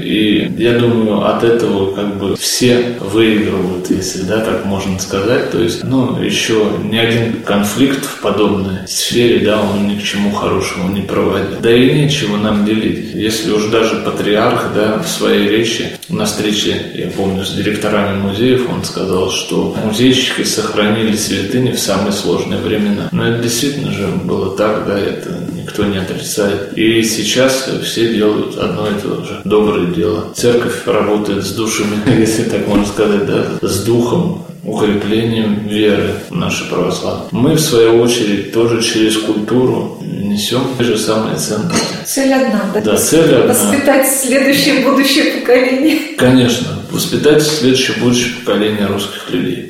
И 0.10 0.52
я 0.58 0.74
думаю, 0.80 1.24
от 1.28 1.44
этого 1.44 1.94
как 1.94 2.18
бы 2.18 2.36
все 2.36 2.98
выигрывают, 3.00 3.92
если 3.92 4.24
да, 4.24 4.40
так 4.40 4.66
можно 4.66 4.98
сказать. 4.98 5.52
То 5.52 5.62
есть, 5.62 5.84
ну, 5.84 6.20
еще 6.20 6.66
ни 6.84 6.98
один 6.98 7.44
конфликт 7.44 8.04
в 8.04 8.20
подобной 8.20 8.88
сфере, 8.88 9.46
да, 9.46 9.62
он 9.62 9.88
ни 9.88 10.00
к 10.00 10.04
чему 10.04 10.32
хорошему 10.32 10.92
не 10.92 11.02
проводит. 11.02 11.62
Да 11.62 11.72
и 11.72 11.94
нечего 11.94 12.38
нам 12.38 12.66
делить. 12.66 13.14
Если 13.14 13.52
уж 13.52 13.66
даже 13.66 13.98
патриарх, 13.98 14.72
да, 14.74 14.98
в 14.98 15.08
своей 15.08 15.48
речи 15.48 15.86
на 16.10 16.26
встрече, 16.26 16.82
я 16.96 17.08
помню, 17.10 17.46
с 17.46 17.52
директорами 17.52 18.20
музеев, 18.20 18.68
он 18.68 18.84
сказал, 18.84 19.30
что 19.30 19.76
музейщики 19.86 20.42
сохранили 20.42 21.16
святыни 21.16 21.72
в 21.72 21.80
самые 21.80 22.14
сложные 22.14 22.60
времена. 22.60 23.10
Но 23.12 23.28
это 23.28 23.44
действительно 23.44 23.92
же 23.92 24.08
было 24.08 24.58
так, 24.58 24.88
да, 24.88 24.98
это 24.98 25.38
никто 25.80 25.86
не 25.86 25.98
отрицает. 25.98 26.78
И 26.78 27.04
сейчас 27.04 27.70
все 27.84 28.14
делают 28.14 28.58
одно 28.58 28.88
и 28.88 29.02
то 29.02 29.24
же. 29.24 29.42
Доброе 29.46 29.88
дело. 29.88 30.32
Церковь 30.36 30.86
работает 30.86 31.44
с 31.44 31.52
душами, 31.52 31.98
если 32.20 32.44
так 32.44 32.68
можно 32.68 32.86
сказать, 32.86 33.26
да, 33.26 33.68
с 33.68 33.84
духом, 33.84 34.46
укреплением 34.64 35.68
веры 35.68 36.12
нашей 36.30 36.68
православной. 36.68 37.28
Мы, 37.32 37.56
в 37.56 37.60
свою 37.60 38.02
очередь, 38.02 38.52
тоже 38.52 38.82
через 38.82 39.18
культуру 39.18 39.98
несем 40.02 40.62
те 40.78 40.84
же 40.84 40.98
самые 40.98 41.38
ценности. 41.38 41.96
Цель 42.06 42.34
одна, 42.34 42.70
да? 42.74 42.82
Да, 42.82 42.98
цель 42.98 43.36
одна. 43.36 43.54
Воспитать 43.54 44.08
следующее 44.08 44.84
будущее 44.84 45.40
поколение. 45.40 46.00
Конечно, 46.18 46.68
воспитать 46.92 47.42
следующее 47.42 47.98
будущее 47.98 48.36
поколение 48.36 48.86
русских 48.86 49.32
людей. 49.32 49.69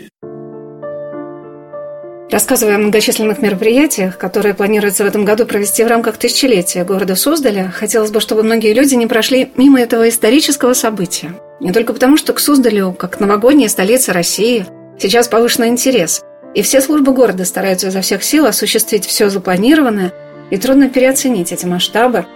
Рассказывая 2.31 2.75
о 2.75 2.77
многочисленных 2.77 3.41
мероприятиях, 3.41 4.19
которые 4.19 4.53
планируется 4.53 5.03
в 5.03 5.07
этом 5.07 5.25
году 5.25 5.47
провести 5.47 5.83
в 5.83 5.87
рамках 5.87 6.17
тысячелетия 6.17 6.83
города 6.83 7.15
Суздаля, 7.15 7.73
хотелось 7.75 8.11
бы, 8.11 8.19
чтобы 8.19 8.43
многие 8.43 8.73
люди 8.73 8.93
не 8.93 9.07
прошли 9.07 9.51
мимо 9.57 9.81
этого 9.81 10.07
исторического 10.07 10.73
события. 10.73 11.33
Не 11.59 11.71
только 11.71 11.91
потому, 11.91 12.17
что 12.17 12.33
к 12.33 12.39
Суздалю, 12.39 12.93
как 12.93 13.19
новогодняя 13.19 13.67
столица 13.67 14.13
России, 14.13 14.67
сейчас 14.99 15.27
повышенный 15.27 15.69
интерес, 15.69 16.21
и 16.53 16.61
все 16.61 16.81
службы 16.81 17.13
города 17.13 17.45
стараются 17.45 17.87
изо 17.87 18.01
всех 18.01 18.23
сил 18.23 18.45
осуществить 18.45 19.07
все 19.07 19.29
запланированное, 19.29 20.13
и 20.51 20.57
трудно 20.57 20.87
переоценить 20.87 21.51
эти 21.51 21.65
масштабы. 21.65 22.27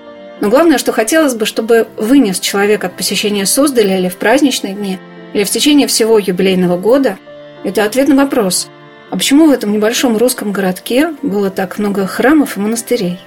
Но 0.42 0.50
главное, 0.50 0.80
что 0.80 0.92
хотелось 0.92 1.36
бы, 1.36 1.46
чтобы 1.46 1.88
вынес 1.98 2.40
человек 2.40 2.84
от 2.84 2.98
посещения 2.98 3.46
Суздаля 3.46 4.00
или 4.00 4.10
в 4.10 4.16
праздничные 4.16 4.74
дни, 4.74 4.98
или 5.34 5.44
в 5.44 5.52
течение 5.52 5.86
всего 5.86 6.18
юбилейного 6.18 6.80
года, 6.80 7.20
это 7.64 7.84
ответ 7.84 8.08
на 8.08 8.16
вопрос– 8.16 8.70
а 9.14 9.16
почему 9.16 9.46
в 9.46 9.52
этом 9.52 9.72
небольшом 9.72 10.18
русском 10.18 10.52
городке 10.52 11.14
было 11.22 11.52
так 11.52 11.78
много 11.78 12.08
храмов 12.08 12.58
и 12.58 12.60
монастырей? 12.60 13.20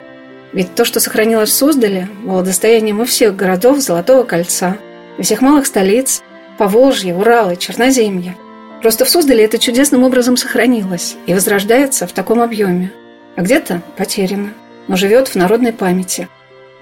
Ведь 0.52 0.74
то, 0.74 0.84
что 0.84 0.98
сохранилось 0.98 1.50
в 1.50 1.54
Суздале, 1.54 2.08
было 2.24 2.42
достоянием 2.42 3.00
и 3.02 3.04
всех 3.04 3.36
городов 3.36 3.78
Золотого 3.78 4.24
кольца, 4.24 4.78
и 5.16 5.22
всех 5.22 5.42
малых 5.42 5.64
столиц, 5.64 6.24
Поволжья, 6.58 7.14
Урала, 7.14 7.54
Черноземья. 7.54 8.36
Просто 8.82 9.04
в 9.04 9.08
Суздале 9.08 9.44
это 9.44 9.60
чудесным 9.60 10.02
образом 10.02 10.36
сохранилось 10.36 11.14
и 11.26 11.34
возрождается 11.34 12.08
в 12.08 12.12
таком 12.12 12.40
объеме. 12.40 12.90
А 13.36 13.42
где-то 13.42 13.80
потеряно, 13.96 14.54
но 14.88 14.96
живет 14.96 15.28
в 15.28 15.36
народной 15.36 15.72
памяти. 15.72 16.26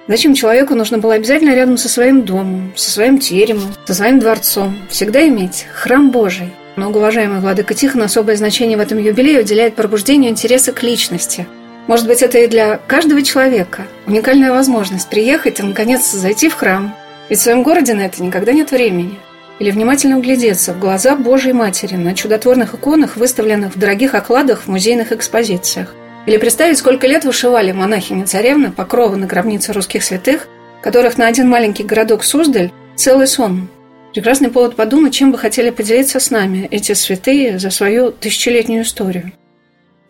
Зачем 0.09 0.33
человеку 0.33 0.75
нужно 0.75 0.97
было 0.97 1.13
обязательно 1.13 1.55
рядом 1.55 1.77
со 1.77 1.91
своим 1.91 2.23
домом, 2.23 2.73
со 2.75 2.91
своим 2.91 3.19
теремом, 3.19 3.75
со 3.85 3.93
своим 3.93 4.19
дворцом 4.19 4.75
всегда 4.89 5.29
иметь 5.29 5.67
храм 5.75 6.11
Божий– 6.11 6.55
Многоуважаемый 6.77 7.41
владыка 7.41 7.75
Тихон 7.75 8.03
особое 8.03 8.37
значение 8.37 8.77
в 8.77 8.81
этом 8.81 8.99
юбилее 8.99 9.41
уделяет 9.41 9.77
пробуждению 9.77 10.31
интереса 10.31 10.73
к 10.73 10.83
личности. 10.83 11.47
Может 11.87 12.07
быть, 12.07 12.23
это 12.23 12.39
и 12.39 12.47
для 12.49 12.79
каждого 12.79 13.23
человека 13.23 13.83
уникальная 14.07 14.51
возможность 14.51 15.09
приехать 15.09 15.61
и, 15.61 15.63
наконец, 15.63 16.11
зайти 16.11 16.49
в 16.49 16.55
храм. 16.55 16.95
Ведь 17.29 17.39
в 17.39 17.43
своем 17.43 17.63
городе 17.63 17.95
на 17.95 18.01
это 18.01 18.23
никогда 18.23 18.53
нет 18.53 18.71
времени. 18.71 19.19
Или 19.61 19.71
внимательно 19.71 20.19
углядеться 20.19 20.73
в 20.73 20.81
глаза 20.81 21.15
Божьей 21.15 21.53
Матери 21.53 21.95
на 21.95 22.15
чудотворных 22.15 22.75
иконах, 22.75 23.17
выставленных 23.17 23.77
в 23.77 23.79
дорогих 23.79 24.15
окладах 24.15 24.63
в 24.63 24.69
музейных 24.69 25.13
экспозициях. 25.13 25.95
Или 26.27 26.39
представить, 26.39 26.79
сколько 26.79 27.07
лет 27.07 27.25
вышивали 27.25 27.71
монахини-царевны 27.71 28.73
покровы 28.73 29.17
на 29.17 29.27
гробнице 29.27 29.73
русских 29.73 30.03
святых, 30.03 30.49
которых 30.83 31.19
на 31.19 31.27
один 31.29 31.49
маленький 31.49 31.85
городок 31.85 32.25
Суздаль 32.25 32.73
целый 32.97 33.27
сон 33.27 33.69
Прекрасный 34.15 34.49
повод 34.49 34.77
подумать, 34.77 35.13
чем 35.13 35.33
бы 35.33 35.39
хотели 35.39 35.71
поделиться 35.71 36.21
с 36.21 36.31
нами 36.31 36.69
эти 36.71 36.93
святые 36.93 37.59
за 37.59 37.71
свою 37.71 38.13
тысячелетнюю 38.13 38.85
историю. 38.85 39.33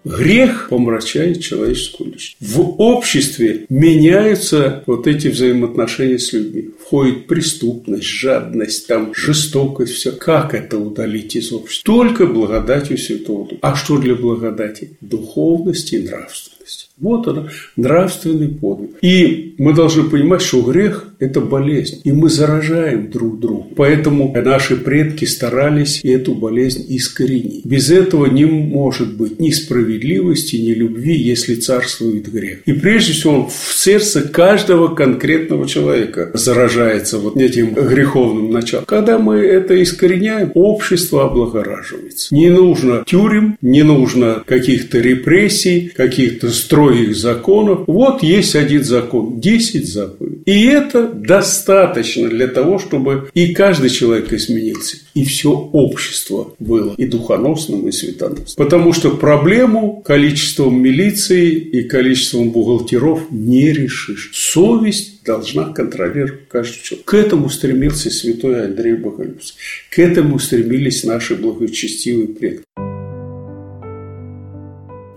Грех 0.05 0.66
помрачает 0.68 1.40
человеческую 1.40 2.12
личность. 2.12 2.36
В 2.38 2.61
обществе 2.78 3.64
меняются 3.70 4.84
вот 4.84 5.07
эти 5.07 5.28
взаимоотношения 5.28 6.18
с 6.18 6.34
людьми. 6.34 6.68
Входит 6.78 7.26
преступность, 7.26 8.05
жадность, 8.05 8.86
там, 8.86 9.14
жестокость, 9.14 9.94
все. 9.94 10.12
Как 10.12 10.52
это 10.52 10.76
удалить 10.76 11.34
из 11.36 11.50
общества? 11.52 11.86
Только 11.86 12.26
благодатью 12.26 12.98
Святого 12.98 13.48
Духа. 13.48 13.61
А 13.62 13.74
что 13.74 13.96
для 13.96 14.14
благодати? 14.14 14.98
Духовность 15.00 15.94
и 15.94 16.00
нравственность. 16.00 16.53
Вот 17.01 17.26
она, 17.26 17.49
нравственный 17.76 18.49
подвиг. 18.49 18.90
И 19.03 19.57
мы 19.59 19.74
должны 19.74 20.05
понимать, 20.05 20.42
что 20.42 20.62
грех– 20.62 21.09
это 21.18 21.40
болезнь, 21.40 22.01
и 22.05 22.12
мы 22.12 22.30
заражаем 22.30 23.11
друг 23.11 23.40
друга. 23.40 23.66
Поэтому 23.76 24.32
наши 24.32 24.76
предки 24.76 25.24
старались 25.24 26.05
эту 26.05 26.36
болезнь 26.36 26.84
искоренить. 26.88 27.66
Без 27.66 27.90
этого 27.90 28.26
не 28.26 28.45
может 28.45 29.16
быть 29.16 29.40
ни 29.40 29.51
справедливости, 29.51 30.55
ни 30.55 30.72
любви, 30.72 31.16
если 31.16 31.57
царствует 31.57 32.30
грех. 32.32 32.61
И 32.64 32.72
прежде 32.72 33.12
всего 33.12 33.49
в 33.49 33.74
сердце 33.74 34.22
каждого 34.22 34.95
конкретного 34.95 35.66
человека 35.68 36.30
заражается 36.34 37.18
вот 37.18 37.36
этим 37.36 37.74
греховным 37.74 38.53
началом. 38.53 38.84
Когда 38.86 39.18
мы 39.18 39.38
это 39.38 39.82
искореняем, 39.82 40.53
общество 40.55 41.24
облагораживается. 41.24 42.32
Не 42.32 42.51
нужно 42.51 43.03
тюрем, 43.05 43.57
не 43.62 43.82
нужно 43.82 44.45
каких-то 44.47 45.01
репрессий, 45.01 45.90
каких-то 45.95 46.51
строек 46.51 46.84
строгих 46.85 47.16
законов. 47.16 47.85
Вот 47.87 48.22
есть 48.22 48.55
один 48.55 48.85
закон, 48.85 49.41
10 49.41 49.87
заповедей. 49.87 50.43
И 50.45 50.66
это 50.66 51.09
достаточно 51.09 52.28
для 52.28 52.49
того, 52.49 52.78
чтобы 52.78 53.30
и 53.35 53.55
каждый 53.55 53.91
человек 53.91 54.32
изменился, 54.32 54.99
и 55.14 55.24
все 55.24 55.51
общество 55.51 56.55
было 56.59 56.95
и 56.97 57.07
духоносным, 57.07 57.89
и 57.89 57.93
светоносным. 57.93 58.55
Потому 58.57 58.93
что 58.93 59.11
проблему 59.11 60.03
количеством 60.05 60.80
милиции 60.82 61.51
и 61.51 61.82
количеством 61.82 62.51
бухгалтеров 62.51 63.30
не 63.30 63.72
решишь. 63.72 64.30
Совесть 64.35 65.24
должна 65.24 65.72
контролировать 65.72 66.49
каждый 66.49 66.82
человек. 66.82 67.07
К 67.07 67.14
этому 67.14 67.49
стремился 67.49 68.11
святой 68.11 68.66
Андрей 68.66 68.95
Боголюбский. 68.95 69.59
К 69.91 69.99
этому 70.01 70.39
стремились 70.39 71.05
наши 71.05 71.35
благочестивые 71.35 72.28
предки. 72.28 72.64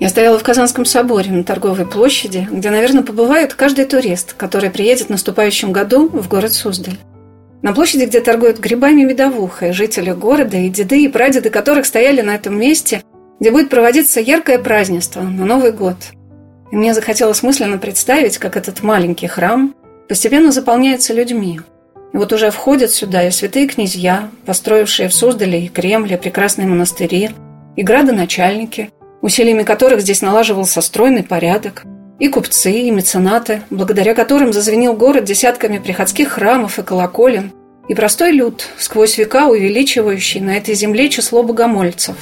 Я 0.07 0.11
стояла 0.11 0.39
в 0.39 0.43
Казанском 0.43 0.85
соборе 0.85 1.29
на 1.33 1.43
торговой 1.43 1.85
площади, 1.85 2.47
где, 2.49 2.69
наверное, 2.69 3.03
побывает 3.03 3.53
каждый 3.55 3.83
турист, 3.83 4.35
который 4.35 4.69
приедет 4.69 5.07
в 5.07 5.09
наступающем 5.09 5.73
году 5.73 6.07
в 6.07 6.29
город 6.29 6.53
Суздаль. 6.53 6.95
На 7.61 7.73
площади, 7.73 8.05
где 8.05 8.21
торгуют 8.21 8.57
грибами 8.57 9.01
медовухой, 9.01 9.73
жители 9.73 10.11
города 10.11 10.55
и 10.55 10.69
деды 10.69 11.03
и 11.03 11.09
прадеды 11.09 11.49
которых 11.49 11.85
стояли 11.85 12.21
на 12.21 12.35
этом 12.35 12.57
месте, 12.57 13.03
где 13.41 13.51
будет 13.51 13.69
проводиться 13.69 14.21
яркое 14.21 14.59
празднество 14.59 15.19
на 15.19 15.43
Новый 15.43 15.73
год. 15.73 15.97
И 16.71 16.77
мне 16.77 16.93
захотелось 16.93 17.43
мысленно 17.43 17.77
представить, 17.77 18.37
как 18.37 18.55
этот 18.55 18.83
маленький 18.83 19.27
храм 19.27 19.75
постепенно 20.07 20.53
заполняется 20.53 21.13
людьми. 21.13 21.59
И 22.13 22.15
вот 22.15 22.31
уже 22.31 22.49
входят 22.49 22.91
сюда 22.91 23.27
и 23.27 23.31
святые 23.31 23.67
князья, 23.67 24.29
построившие 24.45 25.09
в 25.09 25.13
Суздале 25.13 25.65
и 25.65 25.67
Кремле 25.67 26.17
прекрасные 26.17 26.65
монастыри, 26.65 27.31
и 27.75 27.83
градоначальники– 27.83 28.89
усилиями 29.21 29.63
которых 29.63 30.01
здесь 30.01 30.21
налаживался 30.21 30.81
стройный 30.81 31.23
порядок, 31.23 31.83
и 32.19 32.29
купцы, 32.29 32.71
и 32.71 32.91
меценаты, 32.91 33.61
благодаря 33.69 34.15
которым 34.15 34.51
зазвенел 34.53 34.93
город 34.93 35.23
десятками 35.23 35.77
приходских 35.77 36.29
храмов 36.29 36.79
и 36.79 36.83
колоколен, 36.83 37.51
и 37.87 37.93
простой 37.93 38.31
люд, 38.31 38.67
сквозь 38.77 39.17
века 39.17 39.47
увеличивающий 39.47 40.41
на 40.41 40.57
этой 40.57 40.73
земле 40.73 41.09
число 41.09 41.43
богомольцев. 41.43 42.15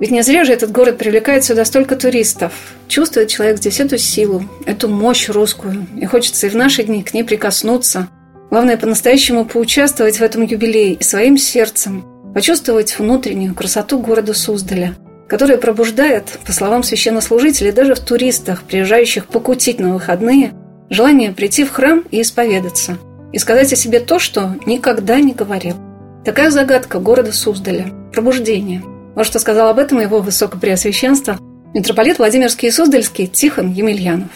Ведь 0.00 0.10
не 0.10 0.22
зря 0.22 0.44
же 0.44 0.52
этот 0.52 0.70
город 0.70 0.96
привлекает 0.96 1.44
сюда 1.44 1.64
столько 1.64 1.96
туристов. 1.96 2.52
Чувствует 2.86 3.28
человек 3.28 3.58
здесь 3.58 3.80
эту 3.80 3.98
силу, 3.98 4.44
эту 4.64 4.88
мощь 4.88 5.28
русскую, 5.28 5.86
и 6.00 6.06
хочется 6.06 6.46
и 6.46 6.50
в 6.50 6.56
наши 6.56 6.84
дни 6.84 7.02
к 7.02 7.12
ней 7.12 7.24
прикоснуться. 7.24 8.08
Главное, 8.50 8.76
по-настоящему 8.76 9.44
поучаствовать 9.44 10.18
в 10.18 10.22
этом 10.22 10.42
юбилее 10.42 10.94
и 10.94 11.02
своим 11.02 11.36
сердцем, 11.36 12.04
почувствовать 12.32 12.98
внутреннюю 12.98 13.54
красоту 13.54 13.98
города 13.98 14.32
Суздаля– 14.34 14.94
которое 15.28 15.58
пробуждает, 15.58 16.38
по 16.44 16.52
словам 16.52 16.82
священнослужителей, 16.82 17.70
даже 17.70 17.94
в 17.94 18.00
туристах, 18.00 18.62
приезжающих 18.62 19.26
покутить 19.26 19.78
на 19.78 19.92
выходные, 19.92 20.54
желание 20.90 21.32
прийти 21.32 21.64
в 21.64 21.70
храм 21.70 22.02
и 22.10 22.22
исповедаться, 22.22 22.98
и 23.32 23.38
сказать 23.38 23.72
о 23.72 23.76
себе 23.76 24.00
то, 24.00 24.18
что 24.18 24.56
никогда 24.64 25.20
не 25.20 25.34
говорил. 25.34 25.76
Такая 26.24 26.50
загадка 26.50 26.98
города 26.98 27.32
Суздаля– 27.32 27.92
пробуждение. 28.12 28.82
Вот 29.14 29.26
что 29.26 29.38
сказал 29.38 29.68
об 29.68 29.78
этом 29.78 30.00
его 30.00 30.20
высокопреосвященство 30.20 31.38
митрополит 31.74 32.18
Владимирский 32.18 32.68
и 32.68 32.72
Суздальский 32.72 33.26
Тихон 33.26 33.70
Емельянов. 33.70 34.30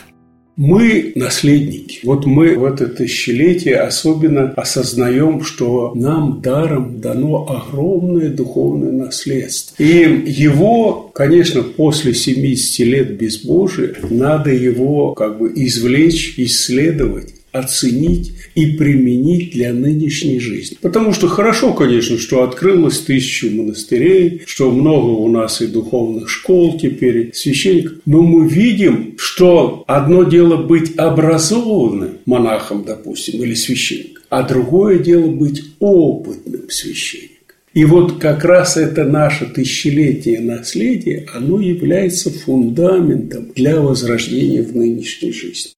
Мы 0.57 1.12
наследники. 1.14 2.00
Вот 2.05 2.26
мы 2.26 2.59
в 2.59 2.64
это 2.64 2.86
тысячелетие 2.86 3.80
особенно 3.80 4.50
осознаем, 4.50 5.42
что 5.42 5.92
нам 5.94 6.42
даром 6.42 7.00
дано 7.00 7.46
огромное 7.48 8.28
духовное 8.28 8.92
наследство. 8.92 9.82
И 9.82 10.22
его, 10.26 11.11
конечно, 11.14 11.62
после 11.62 12.12
70 12.12 12.86
лет 12.86 13.16
безбожия 13.18 13.94
надо 14.11 14.50
его 14.50 15.14
как 15.14 15.38
бы 15.38 15.53
извлечь, 15.55 16.34
исследовать 16.36 17.34
оценить 17.53 18.32
и 18.55 18.72
применить 18.72 19.53
для 19.53 19.72
нынешней 19.72 20.40
жизни. 20.40 20.76
Потому 20.80 21.12
что 21.12 21.28
хорошо, 21.28 21.72
конечно, 21.72 22.18
что 22.18 22.42
открылось 22.42 23.00
тысячу 23.00 23.50
монастырей, 23.50 24.42
что 24.46 24.70
много 24.70 25.11
у 25.11 25.28
нас 25.28 25.61
и 25.61 25.66
духовных 25.66 26.28
школ 26.28 26.78
теперь, 26.78 27.30
священников. 27.34 27.98
Но 28.07 28.22
мы 28.22 28.48
видим, 28.48 29.14
что 29.18 29.84
одно 29.86 30.24
дело 30.24 30.57
быть 30.57 30.96
образованным 30.96 32.18
монахом, 32.26 32.84
допустим, 32.84 33.42
или 33.42 33.55
священником, 33.55 34.22
а 34.30 34.42
другое 34.42 34.98
дело 34.98 35.28
быть 35.28 35.62
опытным 35.78 36.70
священником. 36.70 37.32
И 37.74 37.86
вот 37.86 38.18
как 38.18 38.44
раз 38.44 38.76
это 38.76 39.05
наше 39.05 39.46
тысячелетие 39.46 40.40
наследия, 40.40 41.26
оно 41.32 41.59
является 41.59 42.30
фундаментом 42.30 43.50
для 43.55 43.80
возрождения 43.80 44.62
в 44.62 44.76
нынешней 44.76 45.32
жизни. 45.32 45.72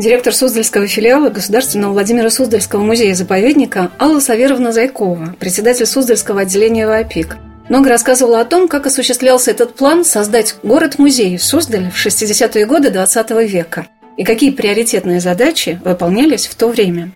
Директор 0.00 0.34
Суздальского 0.34 0.86
филиала 0.86 1.28
Государственного 1.28 1.92
Владимира 1.92 2.30
Суздальского 2.30 2.82
музея-заповедника 2.82 3.90
Алла 3.98 4.18
Саверовна 4.20 4.72
Зайкова, 4.72 5.36
председатель 5.38 5.84
Суздальского 5.84 6.40
отделения 6.40 6.86
ВАПИК, 6.86 7.36
много 7.68 7.90
рассказывала 7.90 8.40
о 8.40 8.46
том, 8.46 8.66
как 8.66 8.86
осуществлялся 8.86 9.50
этот 9.50 9.74
план 9.74 10.06
создать 10.06 10.56
город-музей 10.62 11.36
в 11.36 11.44
Суздале 11.44 11.90
в 11.90 12.06
60-е 12.06 12.64
годы 12.64 12.88
XX 12.88 13.46
века 13.46 13.88
и 14.16 14.24
какие 14.24 14.52
приоритетные 14.52 15.20
задачи 15.20 15.78
выполнялись 15.84 16.46
в 16.46 16.54
то 16.54 16.68
время. 16.68 17.12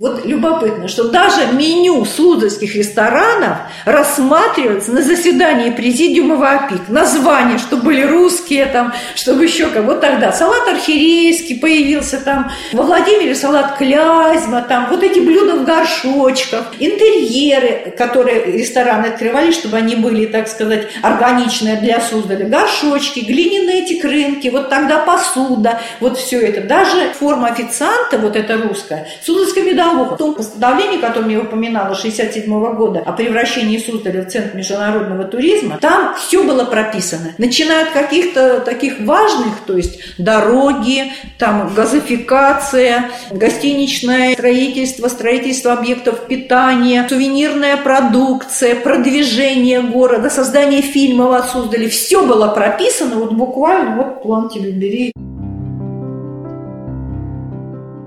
Вот 0.00 0.24
любопытно, 0.24 0.88
что 0.88 1.10
даже 1.10 1.52
меню 1.52 2.06
суздальских 2.06 2.74
ресторанов 2.74 3.58
рассматривается 3.84 4.92
на 4.92 5.02
заседании 5.02 5.72
президиума 5.72 6.36
ВАПИК. 6.36 6.88
Названия, 6.88 7.58
что 7.58 7.76
были 7.76 8.00
русские 8.00 8.64
там, 8.64 8.94
чтобы 9.14 9.44
еще 9.44 9.66
как. 9.66 9.84
Вот 9.84 10.00
тогда 10.00 10.32
салат 10.32 10.66
архирейский 10.68 11.58
появился 11.58 12.16
там, 12.16 12.50
во 12.72 12.84
Владимире 12.84 13.34
салат 13.34 13.76
клязьма, 13.76 14.62
там 14.62 14.86
вот 14.88 15.02
эти 15.02 15.18
блюда 15.18 15.56
в 15.56 15.66
горшочках, 15.66 16.72
интерьеры, 16.78 17.92
которые 17.94 18.52
рестораны 18.52 19.08
открывали, 19.08 19.52
чтобы 19.52 19.76
они 19.76 19.96
были, 19.96 20.24
так 20.24 20.48
сказать, 20.48 20.88
органичные 21.02 21.76
для 21.76 22.00
Суздаля, 22.00 22.48
горшочки, 22.48 23.20
глиняные 23.20 23.84
эти 23.84 24.00
крынки, 24.00 24.48
вот 24.48 24.70
тогда 24.70 25.00
посуда, 25.00 25.78
вот 26.00 26.16
все 26.16 26.40
это. 26.40 26.62
Даже 26.62 27.12
форма 27.12 27.48
официанта, 27.48 28.16
вот 28.16 28.34
эта 28.34 28.56
русская, 28.56 29.06
Суздальская 29.22 29.62
медаль 29.62 29.89
диалога. 29.90 30.14
В 30.14 30.18
том 30.18 30.34
постановлении, 30.34 30.98
которое 30.98 31.30
я 31.32 31.40
упоминала, 31.40 31.94
67 31.94 32.74
года, 32.74 33.00
о 33.00 33.12
превращении 33.12 33.78
Суздаля 33.78 34.22
в 34.22 34.28
центр 34.28 34.56
международного 34.56 35.24
туризма, 35.24 35.78
там 35.80 36.14
все 36.16 36.42
было 36.42 36.64
прописано. 36.64 37.34
Начиная 37.38 37.84
от 37.84 37.90
каких-то 37.90 38.60
таких 38.60 39.00
важных, 39.00 39.60
то 39.66 39.76
есть 39.76 40.00
дороги, 40.18 41.12
там 41.38 41.72
газификация, 41.74 43.10
гостиничное 43.30 44.34
строительство, 44.34 45.08
строительство 45.08 45.72
объектов 45.72 46.26
питания, 46.26 47.06
сувенирная 47.08 47.76
продукция, 47.76 48.74
продвижение 48.74 49.82
города, 49.82 50.30
создание 50.30 50.82
фильмов 50.82 51.34
о 51.34 51.42
Суздале. 51.42 51.88
Все 51.88 52.26
было 52.26 52.48
прописано, 52.48 53.16
вот 53.16 53.32
буквально, 53.32 53.96
вот 53.96 54.22
план 54.22 54.48
тебе 54.48 54.70
бери. 54.72 55.12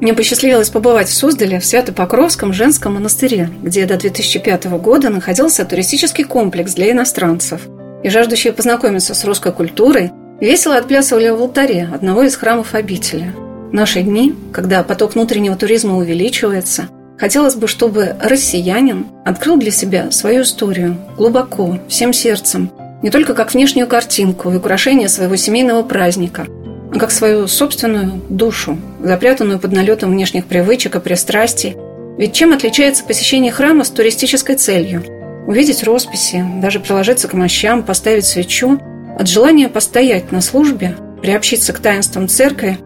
Мне 0.03 0.13
посчастливилось 0.13 0.69
побывать 0.69 1.07
в 1.07 1.13
Суздале 1.13 1.61
в 1.61 1.65
Свято-Покровском 1.65 2.51
женском 2.51 2.95
монастыре, 2.95 3.49
где 3.61 3.85
до 3.85 3.95
2005 3.95 4.65
года 4.65 5.09
находился 5.09 5.63
туристический 5.63 6.25
комплекс 6.25 6.73
для 6.73 6.91
иностранцев. 6.91 7.61
И 8.03 8.09
жаждущие 8.09 8.51
познакомиться 8.51 9.13
с 9.13 9.23
русской 9.23 9.53
культурой 9.53 10.11
весело 10.41 10.75
отплясывали 10.75 11.29
в 11.29 11.39
алтаре 11.39 11.87
одного 11.89 12.23
из 12.23 12.35
храмов 12.35 12.75
обители. 12.75 13.33
В 13.71 13.73
наши 13.73 14.01
дни, 14.01 14.35
когда 14.51 14.83
поток 14.83 15.15
внутреннего 15.15 15.55
туризма 15.55 15.95
увеличивается, 15.95 16.89
хотелось 17.17 17.55
бы, 17.55 17.69
чтобы 17.69 18.17
россиянин 18.21 19.05
открыл 19.23 19.55
для 19.55 19.71
себя 19.71 20.11
свою 20.11 20.41
историю 20.41 20.97
глубоко, 21.15 21.79
всем 21.87 22.11
сердцем, 22.11 22.71
не 23.03 23.09
только 23.09 23.33
как 23.33 23.53
внешнюю 23.53 23.87
картинку 23.87 24.51
и 24.51 24.57
украшение 24.57 25.07
своего 25.07 25.37
семейного 25.37 25.81
праздника– 25.81 26.45
как 26.99 27.11
свою 27.11 27.47
собственную 27.47 28.21
душу, 28.29 28.77
запрятанную 29.01 29.59
под 29.59 29.71
налетом 29.71 30.11
внешних 30.11 30.45
привычек 30.45 30.95
и 30.95 30.99
пристрастий. 30.99 31.75
Ведь 32.17 32.33
чем 32.33 32.53
отличается 32.53 33.03
посещение 33.03 33.51
храма 33.51 33.83
с 33.83 33.89
туристической 33.89 34.55
целью? 34.55 35.03
Увидеть 35.47 35.83
росписи, 35.83 36.45
даже 36.61 36.79
приложиться 36.79 37.27
к 37.27 37.33
мощам, 37.33 37.83
поставить 37.83 38.25
свечу, 38.25 38.79
от 39.17 39.27
желания 39.27 39.67
постоять 39.67 40.31
на 40.31 40.41
службе, 40.41 40.95
приобщиться 41.21 41.73
к 41.73 41.79
таинствам 41.79 42.27
церкви, 42.27 42.77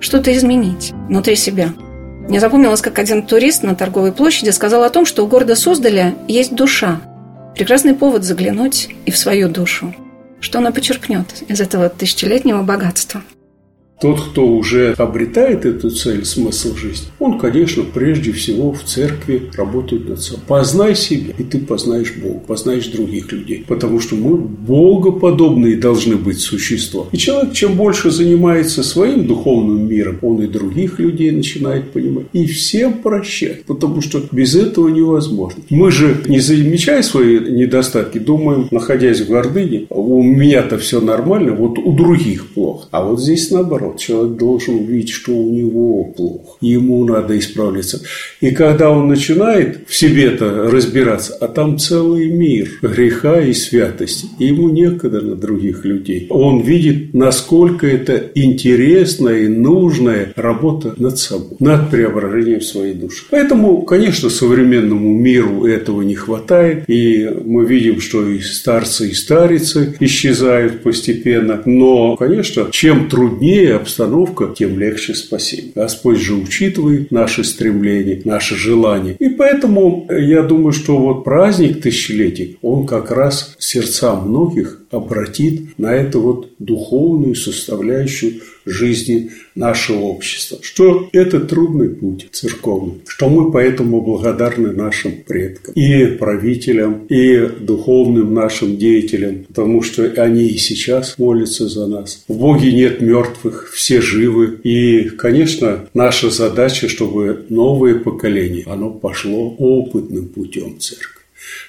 что-то 0.00 0.32
изменить 0.32 0.92
внутри 1.08 1.36
себя. 1.36 1.72
Мне 2.28 2.40
запомнилось, 2.40 2.80
как 2.80 2.98
один 2.98 3.24
турист 3.24 3.62
на 3.62 3.74
торговой 3.74 4.12
площади 4.12 4.50
сказал 4.50 4.82
о 4.82 4.90
том, 4.90 5.06
что 5.06 5.24
у 5.24 5.28
города 5.28 5.54
Суздаля 5.54 6.14
есть 6.26 6.54
душа. 6.54 7.00
Прекрасный 7.54 7.94
повод 7.94 8.24
заглянуть 8.24 8.88
и 9.04 9.10
в 9.10 9.16
свою 9.16 9.48
душу. 9.48 9.94
Что 10.40 10.58
она 10.58 10.72
почерпнет 10.72 11.42
из 11.48 11.60
этого 11.60 11.88
тысячелетнего 11.88 12.62
богатства. 12.62 13.22
Тот, 13.98 14.20
кто 14.20 14.46
уже 14.46 14.92
обретает 14.98 15.64
эту 15.64 15.90
цель, 15.90 16.26
смысл 16.26 16.76
жизни, 16.76 17.06
он, 17.18 17.38
конечно, 17.38 17.82
прежде 17.82 18.30
всего 18.32 18.72
в 18.72 18.82
церкви 18.82 19.50
работает 19.56 20.06
над 20.06 20.20
собой. 20.20 20.42
Познай 20.46 20.94
себя, 20.94 21.32
и 21.38 21.42
ты 21.42 21.58
познаешь 21.58 22.14
Бога, 22.22 22.40
познаешь 22.40 22.88
других 22.88 23.32
людей. 23.32 23.64
Потому 23.66 24.00
что 24.00 24.16
мы 24.16 24.36
богоподобные 24.36 25.76
должны 25.76 26.16
быть 26.16 26.40
существа. 26.40 27.06
И 27.12 27.16
человек, 27.16 27.54
чем 27.54 27.74
больше 27.74 28.10
занимается 28.10 28.82
своим 28.82 29.26
духовным 29.26 29.88
миром, 29.88 30.18
он 30.20 30.42
и 30.42 30.46
других 30.46 30.98
людей 30.98 31.30
начинает 31.30 31.90
понимать. 31.92 32.26
И 32.34 32.46
всем 32.46 32.94
прощать, 32.94 33.64
потому 33.64 34.02
что 34.02 34.22
без 34.30 34.54
этого 34.54 34.88
невозможно. 34.88 35.62
Мы 35.70 35.90
же, 35.90 36.22
не 36.28 36.40
замечая 36.40 37.02
свои 37.02 37.38
недостатки, 37.38 38.18
думаем, 38.18 38.68
находясь 38.70 39.22
в 39.22 39.28
гордыне, 39.30 39.86
у 39.88 40.22
меня-то 40.22 40.76
все 40.76 41.00
нормально, 41.00 41.52
вот 41.52 41.78
у 41.78 41.92
других 41.92 42.48
плохо. 42.48 42.88
А 42.90 43.02
вот 43.02 43.22
здесь 43.22 43.50
наоборот 43.50 43.85
наоборот, 43.86 44.00
человек 44.00 44.36
должен 44.36 44.74
увидеть, 44.76 45.10
что 45.10 45.32
у 45.32 45.52
него 45.52 46.04
плохо. 46.04 46.56
Ему 46.60 47.04
надо 47.04 47.38
исправляться. 47.38 48.02
И 48.40 48.50
когда 48.50 48.90
он 48.90 49.08
начинает 49.08 49.88
в 49.88 49.94
себе-то 49.94 50.70
разбираться, 50.70 51.36
а 51.40 51.48
там 51.48 51.78
целый 51.78 52.28
мир 52.28 52.68
греха 52.82 53.40
и 53.40 53.52
святости, 53.52 54.26
и 54.38 54.46
ему 54.46 54.68
некогда 54.70 55.20
на 55.20 55.36
других 55.36 55.84
людей. 55.84 56.26
Он 56.30 56.60
видит, 56.60 57.14
насколько 57.14 57.86
это 57.86 58.30
интересная 58.34 59.40
и 59.40 59.48
нужная 59.48 60.32
работа 60.36 60.94
над 60.96 61.18
собой, 61.18 61.56
над 61.60 61.90
преображением 61.90 62.60
своей 62.60 62.94
души. 62.94 63.24
Поэтому, 63.30 63.82
конечно, 63.82 64.30
современному 64.30 65.14
миру 65.14 65.66
этого 65.66 66.02
не 66.02 66.14
хватает, 66.14 66.84
и 66.88 67.28
мы 67.44 67.64
видим, 67.64 68.00
что 68.00 68.28
и 68.28 68.40
старцы, 68.40 69.10
и 69.10 69.14
старицы 69.14 69.96
исчезают 70.00 70.82
постепенно. 70.82 71.62
Но, 71.64 72.16
конечно, 72.16 72.68
чем 72.70 73.08
труднее 73.08 73.75
обстановка, 73.76 74.54
тем 74.56 74.78
легче 74.78 75.14
спасение. 75.14 75.72
Господь 75.74 76.18
же 76.18 76.34
учитывает 76.34 77.10
наши 77.10 77.44
стремления, 77.44 78.20
наши 78.24 78.56
желания. 78.56 79.16
И 79.18 79.28
поэтому 79.28 80.06
я 80.10 80.42
думаю, 80.42 80.72
что 80.72 80.96
вот 80.96 81.24
праздник 81.24 81.82
тысячелетий, 81.82 82.58
он 82.62 82.86
как 82.86 83.10
раз 83.10 83.54
сердца 83.58 84.14
многих 84.16 84.85
обратит 84.96 85.78
на 85.78 85.94
эту 85.94 86.20
вот 86.20 86.50
духовную 86.58 87.34
составляющую 87.34 88.40
жизни 88.64 89.30
нашего 89.54 90.00
общества. 90.00 90.58
Что 90.60 91.08
это 91.12 91.40
трудный 91.40 91.88
путь 91.88 92.28
церковный, 92.32 93.00
что 93.06 93.28
мы 93.28 93.50
поэтому 93.52 94.02
благодарны 94.02 94.72
нашим 94.72 95.12
предкам 95.26 95.74
и 95.74 96.06
правителям, 96.06 97.06
и 97.06 97.46
духовным 97.60 98.34
нашим 98.34 98.76
деятелям, 98.76 99.44
потому 99.48 99.82
что 99.82 100.04
они 100.04 100.46
и 100.48 100.58
сейчас 100.58 101.18
молятся 101.18 101.68
за 101.68 101.86
нас. 101.86 102.24
В 102.28 102.36
Боге 102.36 102.72
нет 102.72 103.00
мертвых, 103.00 103.70
все 103.72 104.00
живы. 104.00 104.58
И, 104.64 105.08
конечно, 105.10 105.88
наша 105.94 106.30
задача, 106.30 106.88
чтобы 106.88 107.44
новое 107.48 107.98
поколение, 107.98 108.64
оно 108.66 108.90
пошло 108.90 109.54
опытным 109.58 110.28
путем 110.28 110.78
церкви 110.80 111.16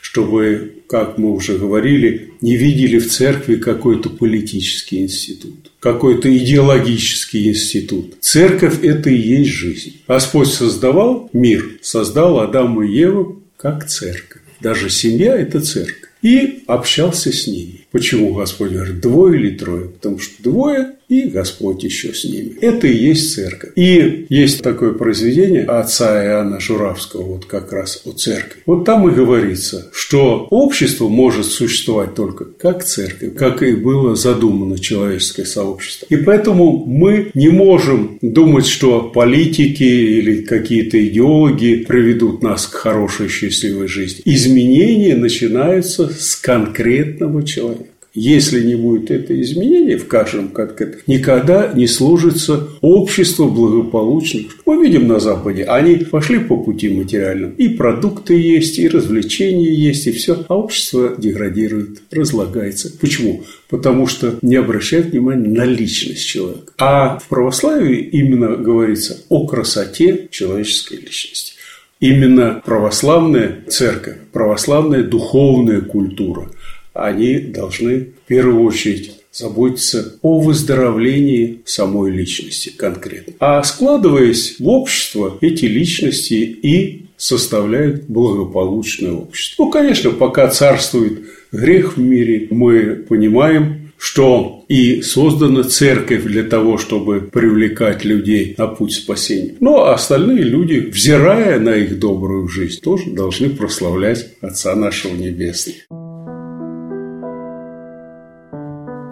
чтобы, 0.02 0.74
как 0.88 1.18
мы 1.18 1.32
уже 1.32 1.58
говорили, 1.58 2.32
не 2.42 2.56
видели 2.56 3.00
в 3.00 3.10
церкви 3.10 3.56
какой-то 3.56 4.10
политический 4.10 5.00
институт, 5.00 5.72
какой-то 5.80 6.36
идеологический 6.36 7.50
институт. 7.50 8.16
Церковь– 8.22 8.80
это 8.84 9.10
и 9.10 9.18
есть 9.18 9.52
жизнь. 9.52 10.02
Господь 10.08 10.48
создавал 10.48 11.30
мир, 11.34 11.80
создал 11.82 12.40
Адама 12.40 12.86
и 12.86 12.92
Еву 12.92 13.44
как 13.58 13.88
церковь. 13.88 14.42
Даже 14.62 14.90
семья– 14.90 15.36
это 15.38 15.62
церковь. 15.62 16.10
И 16.22 16.64
общался 16.66 17.32
с 17.32 17.48
ними. 17.48 17.86
Почему 17.92 18.34
Господь 18.34 18.72
говорит 18.72 19.00
двое 19.02 19.40
или 19.40 19.56
трое? 19.56 19.90
Потому 19.90 20.20
что 20.20 20.42
двое 20.42 20.97
и 21.10 21.24
Господь 21.24 21.84
еще 21.84 22.14
с 22.14 22.26
ними. 22.26 22.58
Это 22.62 22.88
и 22.88 22.96
есть 22.96 23.34
церковь. 23.34 23.72
И 23.76 24.26
есть 24.30 24.62
такое 24.62 24.92
произведение 24.92 25.64
отца 25.64 26.24
Иоанна 26.24 26.60
Журавского, 26.60 27.24
вот 27.24 27.46
как 27.46 27.72
раз 27.72 28.02
о 28.06 28.12
церкви. 28.12 28.62
Вот 28.66 28.84
там 28.84 29.08
и 29.08 29.14
говорится, 29.14 29.90
что 29.94 30.48
общество 30.50 31.08
может 31.08 31.46
существовать 31.46 32.16
только 32.16 32.46
как 32.46 32.84
церковь, 32.84 33.36
как 33.36 33.64
и 33.64 33.74
было 33.74 34.16
задумано 34.16 34.80
человеческое 34.80 35.46
сообщество. 35.46 36.06
И 36.10 36.18
поэтому 36.18 36.84
мы 36.86 37.32
не 37.34 37.50
можем 37.50 38.18
думать, 38.22 38.66
что 38.66 39.02
политики 39.04 39.84
или 39.84 40.42
какие-то 40.42 41.06
идеологи 41.08 41.86
приведут 41.88 42.44
нас 42.44 42.68
к 42.68 42.74
хорошей 42.74 43.30
счастливой 43.30 43.88
жизни. 43.88 44.22
Изменения 44.26 45.16
начинаются 45.16 46.10
с 46.10 46.36
конкретного 46.36 47.46
человека. 47.46 47.97
Если 48.20 48.64
не 48.64 48.74
будет 48.74 49.12
это 49.12 49.40
изменение 49.40 49.96
в 49.96 50.08
каждом 50.08 50.48
конкретном, 50.48 51.02
никогда 51.06 51.72
не 51.76 51.86
сложится 51.86 52.68
общество 52.82 53.48
благополучных. 53.48 54.54
Мы 54.66 54.84
видим 54.84 55.08
на 55.08 55.20
Западе, 55.20 55.66
они 55.66 55.98
пошли 55.98 56.40
по 56.40 56.58
пути 56.58 56.90
материальным. 56.90 57.52
И 57.52 57.68
продукты 57.68 58.34
есть, 58.34 58.80
и 58.80 58.88
развлечения 58.88 59.72
есть, 59.72 60.08
и 60.08 60.12
все. 60.12 60.44
А 60.48 60.58
общество 60.58 61.14
деградирует, 61.16 62.02
разлагается. 62.10 62.92
Почему? 63.00 63.44
Потому 63.70 64.08
что 64.08 64.40
не 64.42 64.56
обращают 64.56 65.12
внимания 65.12 65.50
на 65.50 65.66
личность 65.66 66.26
человека. 66.26 66.74
А 66.80 67.20
в 67.20 67.28
православии 67.28 68.00
именно 68.00 68.56
говорится 68.56 69.18
о 69.30 69.46
красоте 69.46 70.28
человеческой 70.32 71.02
личности. 71.02 71.54
Именно 72.00 72.64
православная 72.66 73.60
церковь, 73.68 74.18
православная 74.32 75.04
духовная 75.04 75.82
культура– 75.82 76.50
они 77.06 77.40
должны 77.40 78.00
в 78.00 78.28
первую 78.28 78.64
очередь 78.64 79.14
заботиться 79.32 80.18
о 80.22 80.40
выздоровлении 80.40 81.62
самой 81.66 82.12
личности 82.12 82.70
конкретно. 82.76 83.34
А 83.40 83.64
складываясь 83.64 84.60
в 84.60 84.68
общество, 84.68 85.38
эти 85.42 85.66
личности 85.66 86.34
и 86.34 87.06
составляют 87.18 88.06
благополучное 88.08 89.12
общество. 89.12 89.66
Ну, 89.66 89.72
конечно, 89.72 90.12
пока 90.12 90.48
царствует 90.50 91.22
грех 91.52 91.98
в 91.98 92.00
мире, 92.00 92.48
мы 92.52 93.06
понимаем, 93.08 93.92
что 93.98 94.64
и 94.68 95.02
создана 95.02 95.64
церковь 95.64 96.24
для 96.24 96.44
того, 96.44 96.78
чтобы 96.78 97.22
привлекать 97.22 98.06
людей 98.06 98.54
на 98.58 98.68
путь 98.68 98.94
спасения. 98.94 99.56
Но 99.60 99.90
остальные 99.90 100.44
люди, 100.44 100.80
взирая 100.80 101.60
на 101.60 101.76
их 101.76 102.00
добрую 102.00 102.48
жизнь, 102.48 102.80
тоже 102.82 103.12
должны 103.12 103.50
прославлять 103.50 104.28
Отца 104.42 104.76
нашего 104.76 105.16
Небесного. 105.16 106.07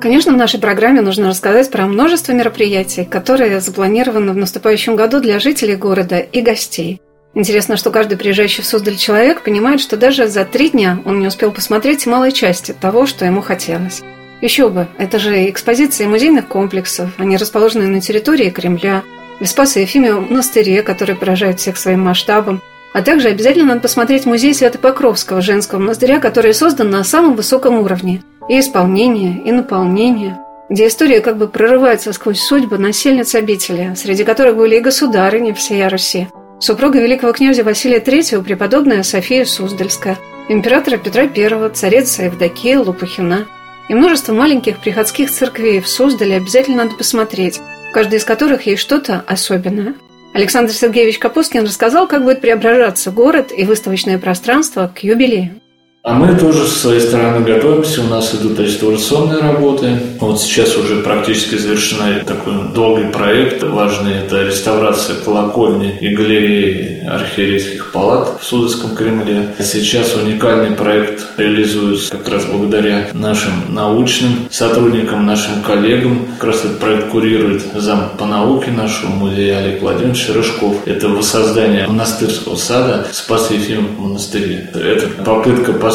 Конечно, 0.06 0.34
в 0.34 0.38
нашей 0.38 0.60
программе 0.60 1.02
нужно 1.02 1.30
рассказать 1.30 1.72
про 1.72 1.88
множество 1.88 2.32
мероприятий, 2.32 3.06
которые 3.06 3.60
запланированы 3.60 4.34
в 4.34 4.38
наступающем 4.38 4.96
году 4.96 5.20
для 5.20 5.40
жителей 5.40 5.76
города 5.76 6.20
и 6.20 6.42
гостей. 6.42 7.02
Интересно, 7.34 7.76
что 7.76 7.90
каждый 7.90 8.16
приезжающий 8.16 8.62
в 8.62 8.68
Суздаль 8.68 8.98
человек 8.98 9.42
понимает, 9.42 9.82
что 9.82 9.98
даже 9.98 10.28
за 10.28 10.46
три 10.46 10.70
дня 10.70 11.00
он 11.06 11.22
не 11.22 11.26
успел 11.26 11.52
посмотреть 11.52 12.06
малой 12.06 12.34
части 12.34 12.76
того, 12.80 13.08
что 13.08 13.26
ему 13.26 13.42
хотелось. 13.42 14.04
Еще 14.42 14.70
бы, 14.70 14.88
это 15.00 15.18
же 15.18 15.50
экспозиции 15.50 16.06
музейных 16.06 16.48
комплексов, 16.48 17.10
они 17.18 17.36
расположены 17.36 17.88
на 17.88 18.00
территории 18.00 18.52
Кремля, 18.52 19.02
в 19.40 19.46
Спасе 19.48 19.82
Ефиме 19.82 20.14
монастыре, 20.14 20.84
который 20.84 21.16
поражает 21.16 21.60
всех 21.60 21.78
своим 21.78 22.02
масштабом, 22.02 22.62
а 22.96 23.04
также 23.04 23.28
обязательно 23.28 23.68
надо 23.68 23.82
посмотреть 23.82 24.26
музей 24.26 24.56
Свято-Покровского 24.56 25.42
женского 25.42 25.80
монастыря, 25.80 26.20
который 26.20 26.56
создан 26.56 26.90
на 26.90 27.04
самом 27.04 27.36
высоком 27.36 27.78
уровне– 27.78 28.24
и 28.48 28.60
исполнение, 28.60 29.42
и 29.44 29.52
наполнение, 29.52 30.40
где 30.70 30.88
история 30.88 31.20
как 31.20 31.38
бы 31.38 31.48
прорывается 31.48 32.14
сквозь 32.14 32.40
судьбы 32.40 32.78
насельниц 32.78 33.36
обители, 33.36 33.94
среди 33.96 34.24
которых 34.24 34.56
были 34.56 34.78
и 34.78 34.82
государыни 34.82 35.52
всея 35.52 35.90
Руси, 35.90 36.28
супруга 36.60 37.00
великого 37.00 37.34
князя 37.34 37.64
Василия 37.64 38.00
III, 38.00 38.44
преподобная 38.44 39.04
София 39.04 39.46
Суздальская, 39.46 40.18
императора 40.48 40.98
Петра 40.98 41.24
I, 41.24 41.70
царица 41.74 42.24
Евдокия 42.24 42.80
Лопухина 42.80 43.48
и 43.90 43.94
множество 43.94 44.34
маленьких 44.34 44.80
приходских 44.80 45.32
церквей 45.32 45.80
в 45.80 45.88
Суздале 45.88 46.38
обязательно 46.38 46.84
надо 46.84 46.96
посмотреть, 46.96 47.60
в 47.90 47.94
каждой 47.94 48.20
из 48.20 48.26
которых 48.26 48.66
есть 48.66 48.82
что-то 48.82 49.24
особенное. 49.28 49.96
Александр 50.36 50.74
Сергеевич 50.74 51.18
Капускин 51.18 51.64
рассказал, 51.64 52.10
как 52.10 52.26
будет 52.26 52.42
преображаться 52.42 53.10
город 53.10 53.54
и 53.56 53.64
выставочное 53.64 54.20
пространство 54.20 54.92
к 54.94 55.02
юбилею. 55.02 55.62
А 56.06 56.14
мы 56.14 56.36
тоже 56.36 56.68
со 56.68 56.80
своей 56.82 57.00
стороны 57.00 57.44
готовимся, 57.44 58.02
у 58.02 58.08
нас 58.08 58.36
идут 58.36 58.60
реставрационные 58.60 59.40
работы. 59.40 59.98
Вот 60.20 60.40
сейчас 60.40 60.78
уже 60.78 60.98
практически 60.98 61.56
завершена 61.56 62.24
такой 62.24 62.72
долгий 62.76 63.12
проект, 63.12 63.64
важный, 63.64 64.20
это 64.20 64.44
реставрация 64.44 65.16
колокольни 65.16 65.98
и 66.00 66.10
галереи 66.10 67.04
архиерейских 67.08 67.92
палат 67.92 68.40
в 68.40 68.46
Суздальском 68.46 68.96
Кремле. 68.96 69.56
Сейчас 69.58 70.14
уникальный 70.14 70.76
проект 70.76 71.26
реализуется 71.38 72.12
как 72.12 72.30
раз 72.30 72.46
благодаря 72.46 73.08
нашим 73.14 73.54
научным 73.70 74.48
сотрудникам, 74.52 75.26
нашим 75.26 75.64
коллегам. 75.64 76.28
Как 76.38 76.50
раз 76.50 76.66
этот 76.66 76.78
проект 76.78 77.10
курирует 77.10 77.64
зам 77.74 78.12
по 78.16 78.28
науке 78.28 78.70
нашего 78.70 79.10
музея 79.10 79.58
Олег 79.58 79.82
Владимирович 79.82 80.30
Рыжков. 80.30 80.86
Это 80.86 81.10
воссоздание 81.10 81.88
монастырского 81.88 82.58
сада 82.58 83.08
в 83.12 83.16
Спас-Ефимов 83.16 83.98
монастыре. 83.98 84.70
Это 84.76 85.08
попытка 85.24 85.74
построить 85.74 85.95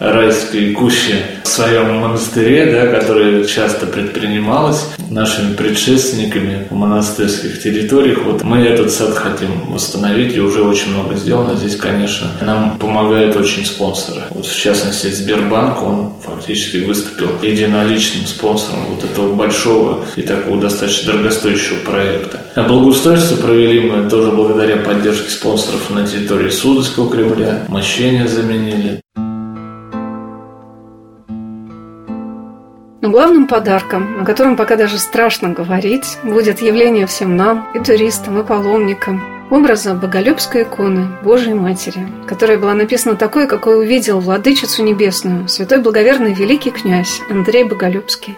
райские 0.00 0.72
кущи 0.74 1.14
своем 1.50 2.00
монастыре, 2.00 2.72
да, 2.72 2.86
которое 2.86 3.44
часто 3.44 3.86
предпринималось 3.86 4.86
нашими 5.10 5.54
предшественниками 5.54 6.66
в 6.70 6.74
монастырских 6.74 7.62
территориях. 7.62 8.24
Вот 8.24 8.42
мы 8.42 8.58
этот 8.58 8.90
сад 8.92 9.14
хотим 9.14 9.72
восстановить, 9.72 10.34
и 10.34 10.40
уже 10.40 10.62
очень 10.62 10.92
много 10.92 11.16
сделано. 11.16 11.56
Здесь, 11.56 11.76
конечно, 11.76 12.28
нам 12.40 12.78
помогают 12.78 13.36
очень 13.36 13.66
спонсоры. 13.66 14.22
Вот 14.30 14.46
в 14.46 14.56
частности, 14.56 15.08
Сбербанк, 15.08 15.82
он 15.82 16.12
фактически 16.22 16.78
выступил 16.78 17.30
единоличным 17.42 18.26
спонсором 18.26 18.86
вот 18.88 19.04
этого 19.04 19.34
большого 19.34 20.04
и 20.16 20.22
такого 20.22 20.60
достаточно 20.60 21.12
дорогостоящего 21.12 21.78
проекта. 21.84 22.40
А 22.54 22.62
благоустройство 22.62 23.36
провели 23.36 23.80
мы 23.80 24.08
тоже 24.08 24.30
благодаря 24.30 24.76
поддержке 24.76 25.30
спонсоров 25.30 25.90
на 25.90 26.06
территории 26.06 26.50
Суздальского 26.50 27.10
Кремля. 27.10 27.64
Мощения 27.68 28.26
заменили. 28.26 29.00
Но 33.02 33.08
главным 33.08 33.46
подарком, 33.46 34.20
о 34.20 34.24
котором 34.26 34.56
пока 34.56 34.76
даже 34.76 34.98
страшно 34.98 35.48
говорить, 35.48 36.18
будет 36.22 36.60
явление 36.60 37.06
всем 37.06 37.34
нам, 37.34 37.66
и 37.74 37.78
туристам, 37.78 38.38
и 38.38 38.44
паломникам, 38.44 39.22
образа 39.50 39.94
Боголюбской 39.94 40.64
иконы 40.64 41.08
Божией 41.22 41.54
Матери, 41.54 42.06
которая 42.26 42.58
была 42.58 42.74
написана 42.74 43.16
такой, 43.16 43.46
какой 43.46 43.78
увидел 43.78 44.20
Владычицу 44.20 44.82
Небесную, 44.82 45.48
святой 45.48 45.78
благоверный 45.78 46.34
великий 46.34 46.70
князь 46.70 47.22
Андрей 47.30 47.64
Боголюбский. 47.64 48.36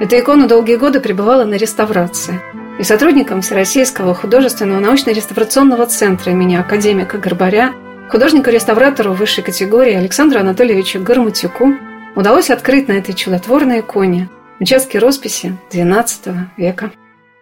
Эта 0.00 0.18
икона 0.20 0.46
долгие 0.46 0.76
годы 0.76 1.00
пребывала 1.00 1.44
на 1.44 1.54
реставрации. 1.54 2.40
И 2.78 2.84
сотрудникам 2.84 3.42
Всероссийского 3.42 4.14
художественного 4.14 4.80
научно-реставрационного 4.80 5.86
центра 5.86 6.32
имени 6.32 6.54
академика 6.54 7.18
Горбаря, 7.18 7.72
художнику-реставратору 8.10 9.12
высшей 9.12 9.42
категории 9.42 9.94
Александру 9.94 10.38
Анатольевичу 10.38 11.00
Гарматюку 11.00 11.74
удалось 12.16 12.50
открыть 12.50 12.88
на 12.88 12.92
этой 12.92 13.14
чудотворной 13.14 13.80
иконе 13.80 14.28
участки 14.60 14.96
росписи 14.96 15.56
XII 15.70 16.46
века. 16.56 16.92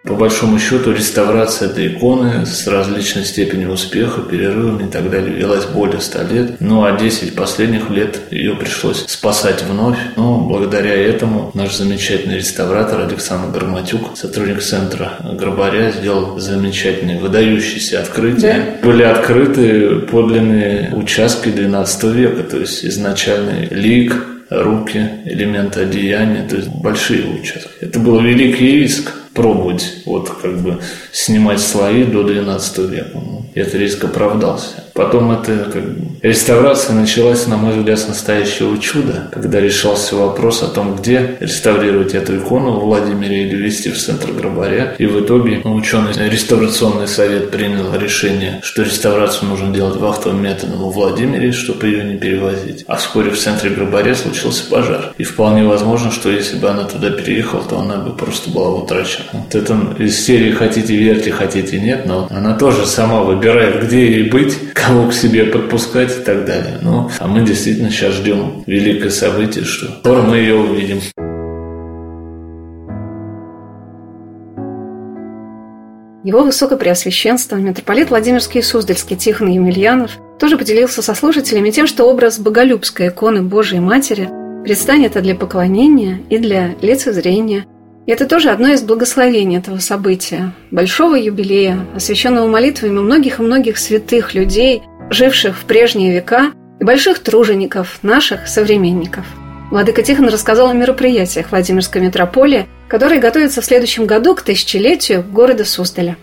По 0.04 0.14
большому 0.14 0.58
счету, 0.58 0.90
реставрация 0.90 1.68
этой 1.68 1.86
иконы 1.86 2.44
с 2.44 2.66
различной 2.66 3.24
степенью 3.24 3.70
успеха, 3.70 4.22
перерывами 4.22 4.88
и 4.88 4.90
так 4.90 5.08
далее 5.08 5.32
велась 5.32 5.64
более 5.64 6.00
100 6.00 6.22
лет. 6.22 6.60
Ну, 6.60 6.82
а 6.82 6.98
10 6.98 7.36
последних 7.36 7.88
лет 7.88 8.18
ее 8.32 8.56
пришлось 8.56 9.04
спасать 9.06 9.62
вновь. 9.62 9.96
Но 10.16 10.38
благодаря 10.38 10.92
этому 10.92 11.52
наш 11.54 11.76
замечательный 11.76 12.38
реставратор 12.38 13.02
Александр 13.02 13.56
Громатюк, 13.56 14.16
сотрудник 14.16 14.60
центра 14.60 15.18
Гробаря, 15.38 15.92
сделал 15.92 16.36
замечательные, 16.40 17.20
выдающиеся 17.20 18.00
открытия. 18.00 18.78
Да. 18.82 18.88
Были 18.88 19.04
открыты 19.04 20.00
подлинные 20.00 20.92
участки 20.96 21.48
XII 21.48 22.12
века, 22.12 22.42
то 22.42 22.56
есть 22.56 22.84
изначальный 22.84 23.68
лик, 23.68 24.16
руки, 24.60 25.08
элементы 25.24 25.80
одеяния, 25.80 26.46
то 26.48 26.56
есть 26.56 26.68
большие 26.68 27.26
участки. 27.26 27.70
Это 27.80 27.98
был 27.98 28.20
великий 28.20 28.72
риск 28.72 29.12
пробовать 29.34 30.02
вот 30.04 30.28
как 30.30 30.58
бы 30.58 30.78
снимать 31.12 31.60
слои 31.60 32.04
до 32.04 32.22
12 32.22 32.78
века. 32.90 33.10
Ну, 33.14 33.46
этот 33.54 33.74
риск 33.74 34.04
оправдался. 34.04 34.84
Потом 34.94 35.32
это 35.32 35.70
как 35.72 35.82
реставрация 36.22 36.94
началась, 36.94 37.46
на 37.46 37.56
мой 37.56 37.76
взгляд, 37.76 37.98
с 37.98 38.08
настоящего 38.08 38.78
чуда, 38.78 39.28
когда 39.32 39.60
решался 39.60 40.16
вопрос 40.16 40.62
о 40.62 40.68
том, 40.68 40.96
где 40.96 41.36
реставрировать 41.40 42.14
эту 42.14 42.36
икону 42.36 42.72
в 42.72 42.84
Владимире 42.84 43.44
или 43.48 43.56
вести 43.56 43.90
в 43.90 43.98
центр 43.98 44.32
Грабаря. 44.32 44.94
И 44.98 45.06
в 45.06 45.24
итоге 45.24 45.60
ученый 45.64 46.12
реставрационный 46.28 47.08
совет 47.08 47.50
принял 47.50 47.94
решение, 47.94 48.60
что 48.62 48.82
реставрацию 48.82 49.48
нужно 49.48 49.72
делать 49.72 49.96
вахтовым 49.96 50.42
методом 50.42 50.78
во 50.78 50.90
Владимире, 50.90 51.52
чтобы 51.52 51.86
ее 51.86 52.04
не 52.04 52.16
перевозить. 52.16 52.84
А 52.86 52.96
вскоре 52.96 53.30
в 53.30 53.38
центре 53.38 53.70
Грабаря 53.70 54.14
случился 54.14 54.68
пожар. 54.68 55.12
И 55.18 55.24
вполне 55.24 55.64
возможно, 55.64 56.10
что 56.10 56.30
если 56.30 56.56
бы 56.58 56.68
она 56.68 56.84
туда 56.84 57.10
переехала, 57.10 57.62
то 57.62 57.78
она 57.78 57.96
бы 57.96 58.14
просто 58.14 58.50
была 58.50 58.70
утрачена. 58.70 59.26
Вот 59.32 59.54
это 59.54 59.76
из 59.98 60.24
серии 60.24 60.52
«Хотите 60.52 60.96
верьте, 60.96 61.30
хотите 61.30 61.80
нет», 61.80 62.06
но 62.06 62.28
она 62.30 62.54
тоже 62.54 62.86
сама 62.86 63.22
выбирает, 63.22 63.84
где 63.84 64.06
ей 64.06 64.30
быть, 64.30 64.58
кого 64.84 65.08
к 65.08 65.12
себе 65.12 65.44
подпускать 65.44 66.10
и 66.10 66.20
так 66.22 66.44
далее. 66.44 66.78
Ну, 66.82 67.08
а 67.18 67.26
мы 67.26 67.44
действительно 67.46 67.90
сейчас 67.90 68.14
ждем 68.14 68.64
великое 68.66 69.10
событие, 69.10 69.64
что 69.64 69.86
скоро 70.00 70.22
мы 70.22 70.38
ее 70.38 70.56
увидим. 70.56 71.00
Его 76.24 76.44
Высокопреосвященство, 76.44 77.56
митрополит 77.56 78.10
Владимирский 78.10 78.60
и 78.60 78.62
Суздальский 78.62 79.16
Тихон 79.16 79.48
Емельянов, 79.48 80.12
тоже 80.38 80.56
поделился 80.56 81.02
со 81.02 81.14
слушателями 81.14 81.70
тем, 81.70 81.86
что 81.86 82.04
образ 82.04 82.38
боголюбской 82.38 83.08
иконы 83.08 83.42
Божией 83.42 83.80
Матери 83.80 84.28
предстанет 84.62 85.16
и 85.16 85.20
для 85.20 85.34
поклонения, 85.34 86.20
и 86.30 86.38
для 86.38 86.74
лицезрения. 86.80 87.66
И 88.06 88.10
это 88.10 88.26
тоже 88.26 88.50
одно 88.50 88.68
из 88.68 88.82
благословений 88.82 89.58
этого 89.58 89.78
события, 89.78 90.52
большого 90.70 91.14
юбилея, 91.14 91.86
освященного 91.94 92.48
молитвами 92.48 92.98
многих 92.98 93.38
и 93.38 93.42
многих 93.42 93.78
святых 93.78 94.34
людей, 94.34 94.82
живших 95.10 95.56
в 95.56 95.64
прежние 95.64 96.12
века, 96.12 96.52
и 96.80 96.84
больших 96.84 97.20
тружеников, 97.20 97.98
наших 98.02 98.48
современников. 98.48 99.24
Владыка 99.70 100.02
Тихон 100.02 100.28
рассказал 100.28 100.68
о 100.68 100.74
мероприятиях 100.74 101.50
Владимирской 101.50 102.00
митрополии– 102.00 102.66
который 102.92 103.20
готовится 103.20 103.62
в 103.62 103.64
следующем 103.64 104.04
году 104.04 104.34
к 104.34 104.42
тысячелетию 104.42 105.22
города 105.22 105.64
Суздаля. 105.64 106.18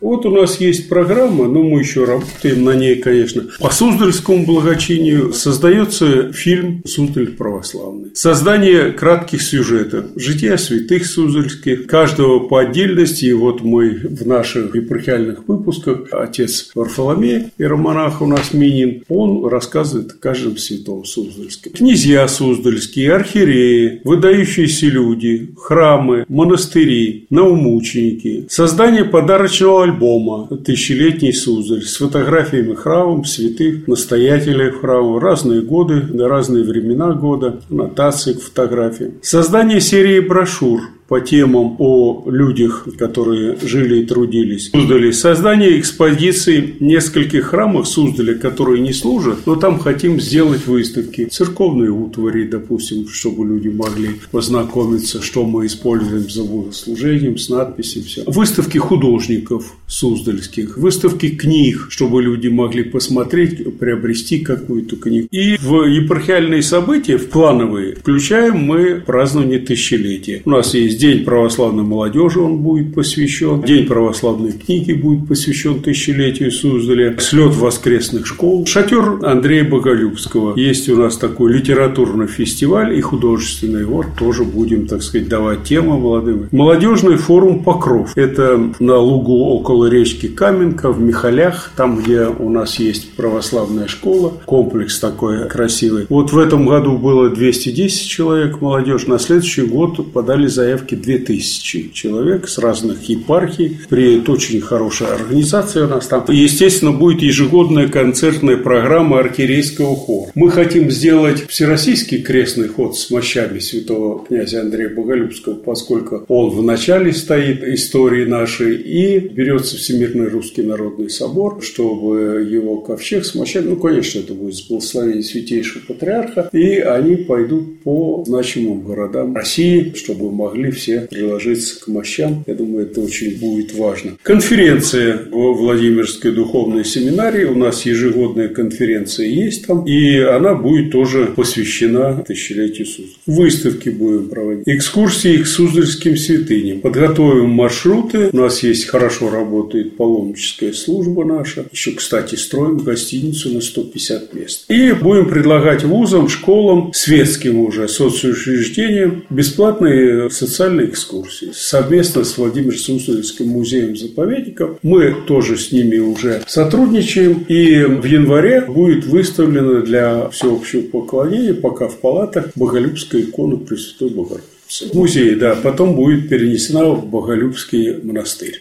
Вот 0.00 0.24
у 0.26 0.30
нас 0.30 0.60
есть 0.60 0.88
программа, 0.88 1.48
но 1.48 1.62
мы 1.62 1.80
еще 1.80 2.04
работаем 2.04 2.62
на 2.64 2.74
ней, 2.76 2.96
конечно. 2.96 3.44
По 3.58 3.70
Суздальскому 3.70 4.46
благочинию 4.46 5.32
создается 5.32 6.32
фильм 6.32 6.82
«Суздаль 6.84 7.28
православный». 7.28 8.10
Создание 8.14 8.92
кратких 8.92 9.42
сюжетов, 9.42 10.06
жития 10.14 10.56
святых 10.56 11.04
суздальских, 11.04 11.86
каждого 11.86 12.40
по 12.40 12.60
отдельности. 12.60 13.26
И 13.26 13.32
вот 13.32 13.62
мы 13.62 13.90
в 13.90 14.26
наших 14.26 14.76
епархиальных 14.76 15.48
выпусках, 15.48 16.08
отец 16.12 16.70
Варфоломей, 16.74 17.48
иеромонах 17.58 18.22
у 18.22 18.26
нас 18.26 18.52
Минин, 18.52 19.02
он 19.08 19.46
рассказывает 19.46 20.12
о 20.12 20.14
каждом 20.14 20.58
святом 20.58 21.04
суздальском. 21.04 21.72
Князья 21.72 22.28
суздальские, 22.28 23.14
архиереи, 23.14 24.00
выдающиеся 24.04 24.86
люди, 24.86 25.50
храмы, 25.56 26.24
монастыри, 26.28 27.26
наумученики. 27.30 28.46
Создание 28.48 29.04
подарочного 29.04 29.87
альбома 29.88 30.48
«Тысячелетний 30.64 31.32
Суздаль» 31.32 31.82
с 31.82 31.96
фотографиями 31.96 32.74
храмов, 32.74 33.28
святых, 33.28 33.86
настоятелей 33.86 34.70
храма, 34.70 35.20
разные 35.20 35.62
годы, 35.62 36.02
на 36.02 36.28
разные 36.28 36.64
времена 36.64 37.12
года, 37.12 37.60
аннотации 37.70 38.34
к 38.34 38.42
фотографиям. 38.42 39.14
Создание 39.22 39.80
серии 39.80 40.20
брошюр 40.20 40.80
по 41.08 41.20
темам 41.20 41.76
о 41.78 42.24
людях, 42.30 42.86
которые 42.98 43.56
жили 43.62 44.02
и 44.02 44.06
трудились. 44.06 44.70
Суздали 44.70 45.10
создание 45.10 45.80
экспозиции 45.80 46.74
нескольких 46.80 47.46
храмов 47.46 47.88
Суздаля, 47.88 48.34
которые 48.34 48.82
не 48.82 48.92
служат, 48.92 49.46
но 49.46 49.56
там 49.56 49.78
хотим 49.78 50.20
сделать 50.20 50.66
выставки. 50.66 51.24
Церковные 51.24 51.90
утвари, 51.90 52.44
допустим, 52.44 53.08
чтобы 53.08 53.46
люди 53.46 53.68
могли 53.68 54.10
познакомиться, 54.30 55.22
что 55.22 55.46
мы 55.46 55.66
используем 55.66 56.28
за 56.28 56.44
богослужением, 56.44 57.38
с 57.38 57.48
надписью, 57.48 58.02
все. 58.04 58.24
Выставки 58.26 58.76
художников 58.76 59.76
суздальских, 59.86 60.76
выставки 60.76 61.30
книг, 61.30 61.86
чтобы 61.88 62.22
люди 62.22 62.48
могли 62.48 62.84
посмотреть, 62.84 63.78
приобрести 63.78 64.40
какую-то 64.40 64.96
книгу. 64.96 65.28
И 65.30 65.56
в 65.56 65.84
епархиальные 65.84 66.62
события, 66.62 67.16
в 67.16 67.30
плановые, 67.30 67.94
включаем 67.94 68.58
мы 68.58 69.02
празднование 69.04 69.58
тысячелетия. 69.58 70.42
У 70.44 70.50
нас 70.50 70.74
есть 70.74 70.97
День 70.98 71.24
православной 71.24 71.84
молодежи 71.84 72.40
он 72.40 72.58
будет 72.58 72.92
посвящен. 72.92 73.62
День 73.62 73.86
православной 73.86 74.50
книги 74.50 74.92
будет 74.92 75.28
посвящен 75.28 75.80
тысячелетию 75.80 76.50
Суздаля. 76.50 77.16
Слет 77.20 77.54
воскресных 77.54 78.26
школ. 78.26 78.66
Шатер 78.66 79.20
Андрея 79.22 79.62
Боголюбского. 79.62 80.58
Есть 80.58 80.88
у 80.88 80.96
нас 80.96 81.16
такой 81.16 81.52
литературный 81.52 82.26
фестиваль 82.26 82.98
и 82.98 83.00
художественный. 83.00 83.84
Вот 83.84 84.06
тоже 84.18 84.42
будем, 84.42 84.88
так 84.88 85.04
сказать, 85.04 85.28
давать 85.28 85.62
тему 85.62 86.00
молодым. 86.00 86.48
Молодежный 86.50 87.16
форум 87.16 87.62
Покров. 87.62 88.16
Это 88.16 88.60
на 88.80 88.96
лугу 88.96 89.44
около 89.50 89.86
речки 89.86 90.26
Каменка 90.26 90.90
в 90.90 91.00
Михалях, 91.00 91.70
там, 91.76 92.00
где 92.00 92.26
у 92.26 92.50
нас 92.50 92.80
есть 92.80 93.12
православная 93.12 93.86
школа. 93.86 94.32
Комплекс 94.46 94.98
такой 94.98 95.48
красивый. 95.48 96.06
Вот 96.08 96.32
в 96.32 96.38
этом 96.38 96.66
году 96.66 96.98
было 96.98 97.30
210 97.30 98.08
человек 98.08 98.60
молодежь. 98.60 99.06
На 99.06 99.20
следующий 99.20 99.62
год 99.62 100.12
подали 100.12 100.48
заявки 100.48 100.87
порядке 100.88 100.96
2000 100.96 101.92
человек 101.92 102.48
с 102.48 102.58
разных 102.58 103.08
епархий. 103.08 103.78
При 103.88 104.22
очень 104.26 104.60
хорошая 104.60 105.14
организация 105.14 105.84
у 105.84 105.88
нас 105.88 106.06
там. 106.06 106.24
Естественно, 106.28 106.92
будет 106.92 107.22
ежегодная 107.22 107.88
концертная 107.88 108.56
программа 108.56 109.20
архиерейского 109.20 109.96
хора. 109.96 110.30
Мы 110.34 110.50
хотим 110.50 110.90
сделать 110.90 111.46
всероссийский 111.48 112.22
крестный 112.22 112.68
ход 112.68 112.96
с 112.96 113.10
мощами 113.10 113.58
святого 113.58 114.24
князя 114.24 114.60
Андрея 114.60 114.90
Боголюбского, 114.94 115.54
поскольку 115.54 116.24
он 116.28 116.50
в 116.50 116.62
начале 116.62 117.12
стоит 117.12 117.62
истории 117.62 118.24
нашей, 118.24 118.76
и 118.76 119.18
берется 119.18 119.76
Всемирный 119.76 120.28
Русский 120.28 120.62
Народный 120.62 121.10
Собор, 121.10 121.62
чтобы 121.62 122.46
его 122.48 122.80
ковчег 122.80 123.24
с 123.24 123.34
мощами, 123.34 123.68
ну, 123.68 123.76
конечно, 123.76 124.20
это 124.20 124.34
будет 124.34 124.54
с 124.54 124.68
благословения 124.68 125.22
Святейшего 125.22 125.82
Патриарха, 125.86 126.48
и 126.52 126.78
они 126.78 127.16
пойдут 127.16 127.80
по 127.80 128.24
значимым 128.26 128.82
городам 128.82 129.34
России, 129.34 129.92
чтобы 129.94 130.30
могли 130.30 130.70
все 130.78 131.00
приложиться 131.10 131.80
к 131.80 131.88
мощам. 131.88 132.44
Я 132.46 132.54
думаю, 132.54 132.86
это 132.86 133.00
очень 133.00 133.38
будет 133.38 133.74
важно. 133.74 134.12
Конференция 134.22 135.18
в 135.30 135.52
Владимирской 135.54 136.32
духовной 136.32 136.84
семинарии. 136.84 137.44
У 137.44 137.54
нас 137.54 137.84
ежегодная 137.84 138.48
конференция 138.48 139.26
есть 139.26 139.66
там. 139.66 139.84
И 139.84 140.18
она 140.18 140.54
будет 140.54 140.92
тоже 140.92 141.26
посвящена 141.36 142.24
тысячелетию 142.26 142.86
Суздаль. 142.86 143.14
Выставки 143.26 143.88
будем 143.88 144.28
проводить. 144.28 144.64
Экскурсии 144.66 145.38
к 145.38 145.46
Суздальским 145.46 146.16
святыням. 146.16 146.80
Подготовим 146.80 147.50
маршруты. 147.50 148.30
У 148.32 148.36
нас 148.36 148.62
есть 148.62 148.86
хорошо 148.86 149.30
работает 149.30 149.96
паломническая 149.96 150.72
служба 150.72 151.24
наша. 151.24 151.66
Еще, 151.72 151.92
кстати, 151.92 152.36
строим 152.36 152.78
гостиницу 152.78 153.52
на 153.52 153.60
150 153.60 154.34
мест. 154.34 154.70
И 154.70 154.92
будем 154.92 155.28
предлагать 155.28 155.84
вузам, 155.84 156.28
школам, 156.28 156.92
светским 156.94 157.58
уже 157.60 157.88
соцучреждениям 157.88 159.24
бесплатные 159.30 160.30
социальные 160.30 160.67
социальные 160.68 160.88
экскурсии. 160.88 161.50
Совместно 161.54 162.24
с 162.24 162.36
Владимиром 162.36 162.76
Суздальским 162.78 163.48
музеем-заповедником 163.48 164.78
мы 164.82 165.14
тоже 165.26 165.56
с 165.56 165.72
ними 165.72 165.98
уже 165.98 166.42
сотрудничаем. 166.46 167.44
И 167.48 167.84
в 167.84 168.04
январе 168.04 168.62
будет 168.62 169.06
выставлена 169.06 169.80
для 169.80 170.28
всеобщего 170.28 170.82
поклонения, 170.82 171.54
пока 171.54 171.88
в 171.88 171.96
палатах, 171.96 172.50
Боголюбская 172.54 173.22
икона 173.22 173.56
Пресвятой 173.56 174.10
Богородицы. 174.10 174.90
Музей, 174.92 175.34
да, 175.36 175.56
потом 175.62 175.94
будет 175.94 176.28
перенесена 176.28 176.90
в 176.90 177.06
Боголюбский 177.06 177.96
монастырь. 178.02 178.60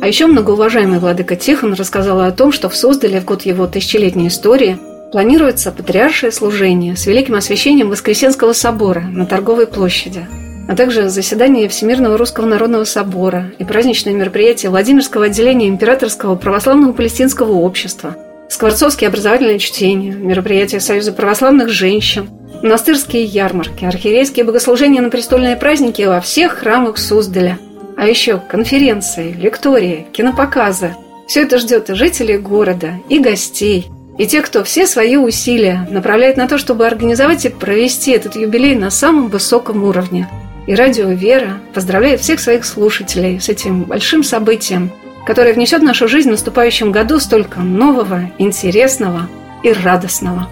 А 0.00 0.06
еще 0.06 0.26
многоуважаемый 0.26 1.00
владыка 1.00 1.36
Тихон 1.36 1.74
рассказал 1.74 2.20
о 2.20 2.32
том, 2.32 2.52
что 2.52 2.68
в 2.68 2.76
Суздале 2.76 3.20
в 3.20 3.24
год 3.24 3.42
его 3.42 3.66
тысячелетней 3.66 4.28
истории 4.28 4.78
Планируется 5.10 5.72
патриаршее 5.72 6.30
служение 6.30 6.94
с 6.94 7.06
великим 7.06 7.34
освящением 7.34 7.88
Воскресенского 7.88 8.52
собора 8.52 9.00
на 9.00 9.24
Торговой 9.24 9.66
площади, 9.66 10.26
а 10.68 10.76
также 10.76 11.08
заседание 11.08 11.68
Всемирного 11.70 12.18
Русского 12.18 12.44
Народного 12.44 12.84
Собора 12.84 13.50
и 13.58 13.64
праздничные 13.64 14.14
мероприятия 14.14 14.68
Владимирского 14.68 15.26
отделения 15.26 15.68
Императорского 15.68 16.34
Православного 16.34 16.92
Палестинского 16.92 17.52
Общества, 17.52 18.16
Скворцовские 18.50 19.08
образовательные 19.08 19.58
чтения, 19.58 20.12
мероприятия 20.12 20.80
Союза 20.80 21.12
православных 21.12 21.70
женщин, 21.70 22.28
монастырские 22.62 23.24
ярмарки, 23.24 23.86
архиерейские 23.86 24.44
богослужения 24.44 25.00
на 25.00 25.08
престольные 25.08 25.56
праздники 25.56 26.02
во 26.02 26.20
всех 26.20 26.58
храмах 26.58 26.98
Суздаля, 26.98 27.58
а 27.96 28.06
еще 28.06 28.42
конференции, 28.46 29.32
лектории, 29.32 30.06
кинопоказы. 30.12 30.94
Все 31.26 31.42
это 31.42 31.58
ждет 31.58 31.88
и 31.88 31.94
жителей 31.94 32.36
города, 32.36 32.92
и 33.08 33.18
гостей– 33.20 33.86
и 34.18 34.26
те, 34.26 34.42
кто 34.42 34.62
все 34.64 34.86
свои 34.86 35.16
усилия 35.16 35.88
направляет 35.90 36.36
на 36.36 36.48
то, 36.48 36.58
чтобы 36.58 36.86
организовать 36.86 37.46
и 37.46 37.48
провести 37.48 38.10
этот 38.10 38.36
юбилей 38.36 38.74
на 38.74 38.90
самом 38.90 39.28
высоком 39.28 39.84
уровне. 39.84 40.28
И 40.66 40.74
радио 40.74 41.08
«Вера» 41.08 41.58
поздравляет 41.72 42.20
всех 42.20 42.40
своих 42.40 42.66
слушателей 42.66 43.40
с 43.40 43.48
этим 43.48 43.84
большим 43.84 44.22
событием 44.22 44.92
который 45.28 45.52
внесет 45.52 45.82
в 45.82 45.84
нашу 45.84 46.08
жизнь 46.08 46.28
в 46.28 46.32
наступающем 46.32 46.90
году 46.90 47.20
столько 47.20 47.60
нового, 47.60 48.30
интересного 48.38 49.28
и 49.62 49.70
радостного. 49.70 50.48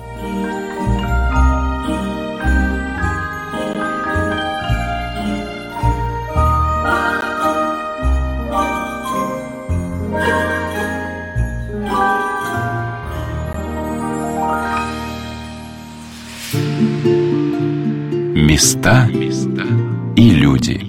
Места 18.47 19.09
и 20.15 20.31
люди. 20.31 20.86